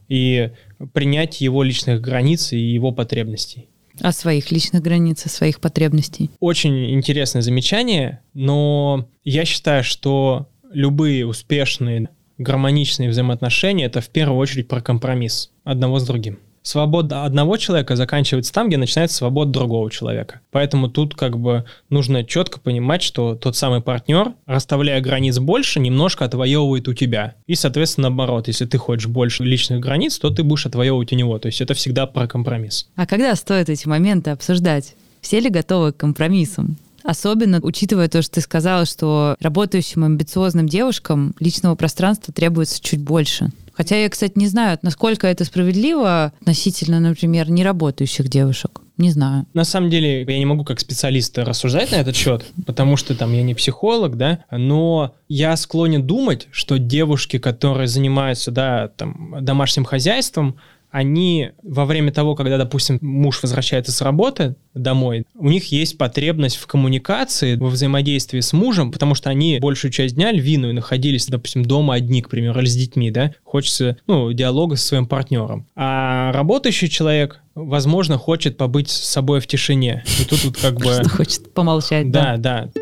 и 0.07 0.51
принять 0.93 1.41
его 1.41 1.63
личных 1.63 2.01
границ 2.01 2.53
и 2.53 2.57
его 2.57 2.91
потребностей. 2.91 3.67
О 4.01 4.11
своих 4.11 4.51
личных 4.51 4.81
границах, 4.81 5.31
своих 5.31 5.61
потребностей. 5.61 6.29
Очень 6.39 6.93
интересное 6.93 7.41
замечание, 7.41 8.21
но 8.33 9.07
я 9.23 9.45
считаю, 9.45 9.83
что 9.83 10.49
любые 10.71 11.25
успешные 11.25 12.09
гармоничные 12.37 13.09
взаимоотношения— 13.09 13.85
это 13.87 14.01
в 14.01 14.09
первую 14.09 14.37
очередь 14.39 14.67
про 14.67 14.81
компромисс 14.81 15.51
одного 15.63 15.99
с 15.99 16.05
другим 16.05 16.39
свобода 16.65 17.23
одного 17.23 17.57
человека 17.57 17.95
заканчивается 17.95 18.51
там, 18.51 18.67
где 18.67 18.77
начинается 18.77 19.17
свобода 19.17 19.51
другого 19.51 19.89
человека. 19.91 20.41
Поэтому 20.51 20.89
тут 20.89 21.15
как 21.15 21.37
бы 21.37 21.65
нужно 21.89 22.23
четко 22.23 22.59
понимать, 22.59 23.03
что 23.03 23.35
тот 23.35 23.55
самый 23.55 23.81
партнер, 23.81 24.33
расставляя 24.45 24.99
границ 24.99 25.37
больше, 25.39 25.79
немножко 25.79 26.25
отвоевывает 26.25 26.87
у 26.87 26.93
тебя. 26.93 27.35
И, 27.45 27.55
соответственно, 27.55 28.09
наоборот, 28.09 28.47
если 28.47 28.65
ты 28.65 28.77
хочешь 28.77 29.07
больше 29.07 29.43
личных 29.43 29.79
границ, 29.79 30.17
то 30.17 30.29
ты 30.31 30.43
будешь 30.43 30.65
отвоевывать 30.65 31.13
у 31.13 31.15
него. 31.15 31.37
То 31.37 31.47
есть 31.47 31.61
это 31.61 31.73
всегда 31.75 32.07
про 32.07 32.27
компромисс. 32.27 32.87
А 32.95 33.05
когда 33.05 33.35
стоит 33.35 33.69
эти 33.69 33.87
моменты 33.87 34.31
обсуждать? 34.31 34.95
Все 35.21 35.39
ли 35.39 35.49
готовы 35.49 35.91
к 35.91 35.97
компромиссам? 35.97 36.77
Особенно 37.03 37.59
учитывая 37.61 38.07
то, 38.07 38.23
что 38.23 38.35
ты 38.35 38.41
сказала, 38.41 38.85
что 38.85 39.35
работающим 39.39 40.03
амбициозным 40.03 40.67
девушкам 40.67 41.35
личного 41.39 41.75
пространства 41.75 42.33
требуется 42.33 42.81
чуть 42.81 43.01
больше. 43.01 43.51
Хотя 43.75 43.97
я, 43.97 44.09
кстати, 44.09 44.33
не 44.35 44.47
знаю, 44.47 44.79
насколько 44.81 45.27
это 45.27 45.43
справедливо 45.43 46.31
относительно, 46.39 46.99
например, 46.99 47.49
неработающих 47.49 48.29
девушек. 48.29 48.81
Не 48.97 49.11
знаю. 49.11 49.45
На 49.53 49.65
самом 49.65 49.89
деле, 49.89 50.23
я 50.23 50.39
не 50.39 50.45
могу 50.45 50.63
как 50.63 50.79
специалист 50.79 51.37
рассуждать 51.37 51.91
на 51.91 51.95
этот 51.95 52.15
счет, 52.15 52.45
потому 52.65 52.95
что 52.95 53.13
там 53.13 53.33
я 53.33 53.43
не 53.43 53.53
психолог, 53.53 54.15
да, 54.15 54.45
но 54.49 55.15
я 55.27 55.57
склонен 55.57 56.07
думать, 56.07 56.47
что 56.51 56.79
девушки, 56.79 57.37
которые 57.37 57.87
занимаются, 57.87 58.51
да, 58.51 58.87
там, 58.87 59.35
домашним 59.41 59.83
хозяйством, 59.83 60.55
они 60.95 61.51
во 61.61 61.83
время 61.83 62.13
того, 62.13 62.35
когда, 62.35 62.57
допустим, 62.57 62.99
муж 63.01 63.43
возвращается 63.43 63.91
с 63.91 63.99
работы 63.99 64.55
домой, 64.73 65.25
у 65.35 65.49
них 65.49 65.65
есть 65.73 65.97
потребность 65.97 66.55
в 66.55 66.67
коммуникации, 66.67 67.57
во 67.57 67.67
взаимодействии 67.67 68.39
с 68.39 68.53
мужем, 68.53 68.93
потому 68.93 69.13
что 69.13 69.29
они 69.29 69.59
большую 69.59 69.91
часть 69.91 70.15
дня, 70.15 70.31
львиную, 70.31 70.73
находились, 70.73 71.27
допустим, 71.27 71.65
дома 71.65 71.95
одни, 71.95 72.21
к 72.21 72.29
примеру, 72.29 72.61
или 72.61 72.67
с 72.67 72.77
детьми, 72.77 73.11
да, 73.11 73.33
хочется, 73.43 73.97
ну, 74.07 74.31
диалога 74.31 74.77
со 74.77 74.87
своим 74.87 75.05
партнером. 75.05 75.67
А 75.75 76.31
работающий 76.31 76.87
человек, 76.87 77.41
возможно, 77.55 78.17
хочет 78.17 78.55
побыть 78.55 78.89
с 78.89 78.95
собой 78.95 79.41
в 79.41 79.47
тишине. 79.47 80.01
И 80.21 80.23
тут 80.23 80.45
вот 80.45 80.57
как 80.57 80.75
бы... 80.75 81.03
Хочет 81.09 81.53
помолчать, 81.53 82.09
да. 82.09 82.37
Да, 82.37 82.69
да. 82.73 82.81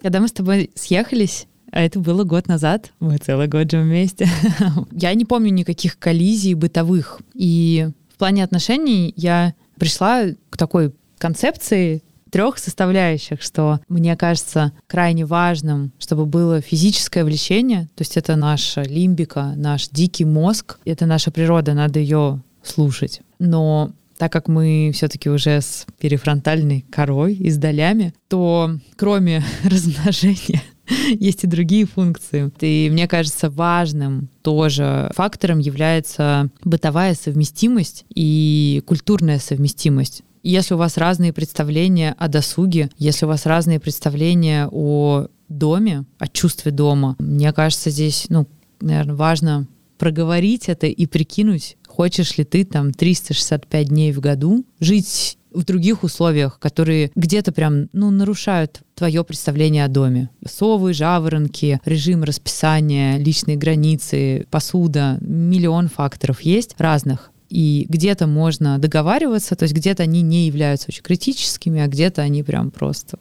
Когда 0.00 0.20
мы 0.20 0.28
с 0.28 0.32
тобой 0.32 0.70
съехались, 0.74 1.46
а 1.70 1.82
это 1.82 2.00
было 2.00 2.24
год 2.24 2.48
назад. 2.48 2.92
Мы 3.00 3.18
целый 3.18 3.48
год 3.48 3.70
живем 3.70 3.86
вместе. 3.86 4.28
я 4.92 5.14
не 5.14 5.24
помню 5.24 5.50
никаких 5.50 5.98
коллизий 5.98 6.54
бытовых. 6.54 7.20
И 7.34 7.88
в 8.14 8.18
плане 8.18 8.44
отношений 8.44 9.12
я 9.16 9.54
пришла 9.78 10.24
к 10.50 10.56
такой 10.56 10.92
концепции 11.18 12.02
трех 12.30 12.58
составляющих, 12.58 13.42
что 13.42 13.80
мне 13.88 14.16
кажется 14.16 14.72
крайне 14.86 15.24
важным, 15.24 15.92
чтобы 15.98 16.26
было 16.26 16.60
физическое 16.60 17.24
влечение, 17.24 17.84
то 17.94 18.02
есть 18.02 18.16
это 18.16 18.36
наша 18.36 18.82
лимбика, 18.82 19.54
наш 19.56 19.88
дикий 19.88 20.24
мозг, 20.24 20.78
это 20.84 21.06
наша 21.06 21.30
природа, 21.30 21.74
надо 21.74 22.00
ее 22.00 22.40
слушать. 22.62 23.22
Но 23.38 23.92
так 24.18 24.32
как 24.32 24.48
мы 24.48 24.90
все-таки 24.92 25.30
уже 25.30 25.60
с 25.60 25.86
перифронтальной 26.00 26.84
корой 26.90 27.34
и 27.34 27.50
с 27.50 27.56
долями, 27.56 28.12
то 28.28 28.72
кроме 28.96 29.42
размножения 29.64 30.62
есть 31.18 31.44
и 31.44 31.46
другие 31.46 31.86
функции. 31.86 32.50
И 32.60 32.88
мне 32.90 33.06
кажется, 33.08 33.50
важным 33.50 34.28
тоже 34.42 35.10
фактором 35.14 35.58
является 35.58 36.50
бытовая 36.64 37.14
совместимость 37.14 38.04
и 38.14 38.82
культурная 38.86 39.38
совместимость. 39.38 40.22
Если 40.42 40.74
у 40.74 40.78
вас 40.78 40.96
разные 40.96 41.32
представления 41.32 42.14
о 42.18 42.28
досуге, 42.28 42.90
если 42.96 43.24
у 43.24 43.28
вас 43.28 43.44
разные 43.44 43.80
представления 43.80 44.68
о 44.70 45.26
доме, 45.48 46.04
о 46.18 46.28
чувстве 46.28 46.70
дома, 46.70 47.16
мне 47.18 47.52
кажется, 47.52 47.90
здесь, 47.90 48.26
ну, 48.28 48.46
наверное, 48.80 49.16
важно 49.16 49.66
проговорить 49.98 50.68
это 50.68 50.86
и 50.86 51.06
прикинуть, 51.06 51.76
хочешь 51.86 52.38
ли 52.38 52.44
ты 52.44 52.64
там 52.64 52.92
365 52.92 53.88
дней 53.88 54.12
в 54.12 54.20
году 54.20 54.64
жить 54.78 55.37
в 55.52 55.64
других 55.64 56.02
условиях, 56.02 56.58
которые 56.58 57.10
где-то 57.14 57.52
прям, 57.52 57.88
ну, 57.92 58.10
нарушают 58.10 58.80
твое 58.94 59.24
представление 59.24 59.84
о 59.84 59.88
доме. 59.88 60.30
Совы, 60.46 60.92
жаворонки, 60.92 61.80
режим 61.84 62.24
расписания, 62.24 63.18
личные 63.18 63.56
границы, 63.56 64.46
посуда, 64.50 65.18
миллион 65.20 65.88
факторов 65.88 66.40
есть 66.42 66.74
разных. 66.78 67.30
И 67.48 67.86
где-то 67.88 68.26
можно 68.26 68.78
договариваться, 68.78 69.56
то 69.56 69.62
есть 69.62 69.74
где-то 69.74 70.02
они 70.02 70.20
не 70.20 70.46
являются 70.46 70.88
очень 70.88 71.02
критическими, 71.02 71.80
а 71.80 71.86
где-то 71.86 72.20
они 72.20 72.42
прям 72.42 72.70
просто 72.70 73.18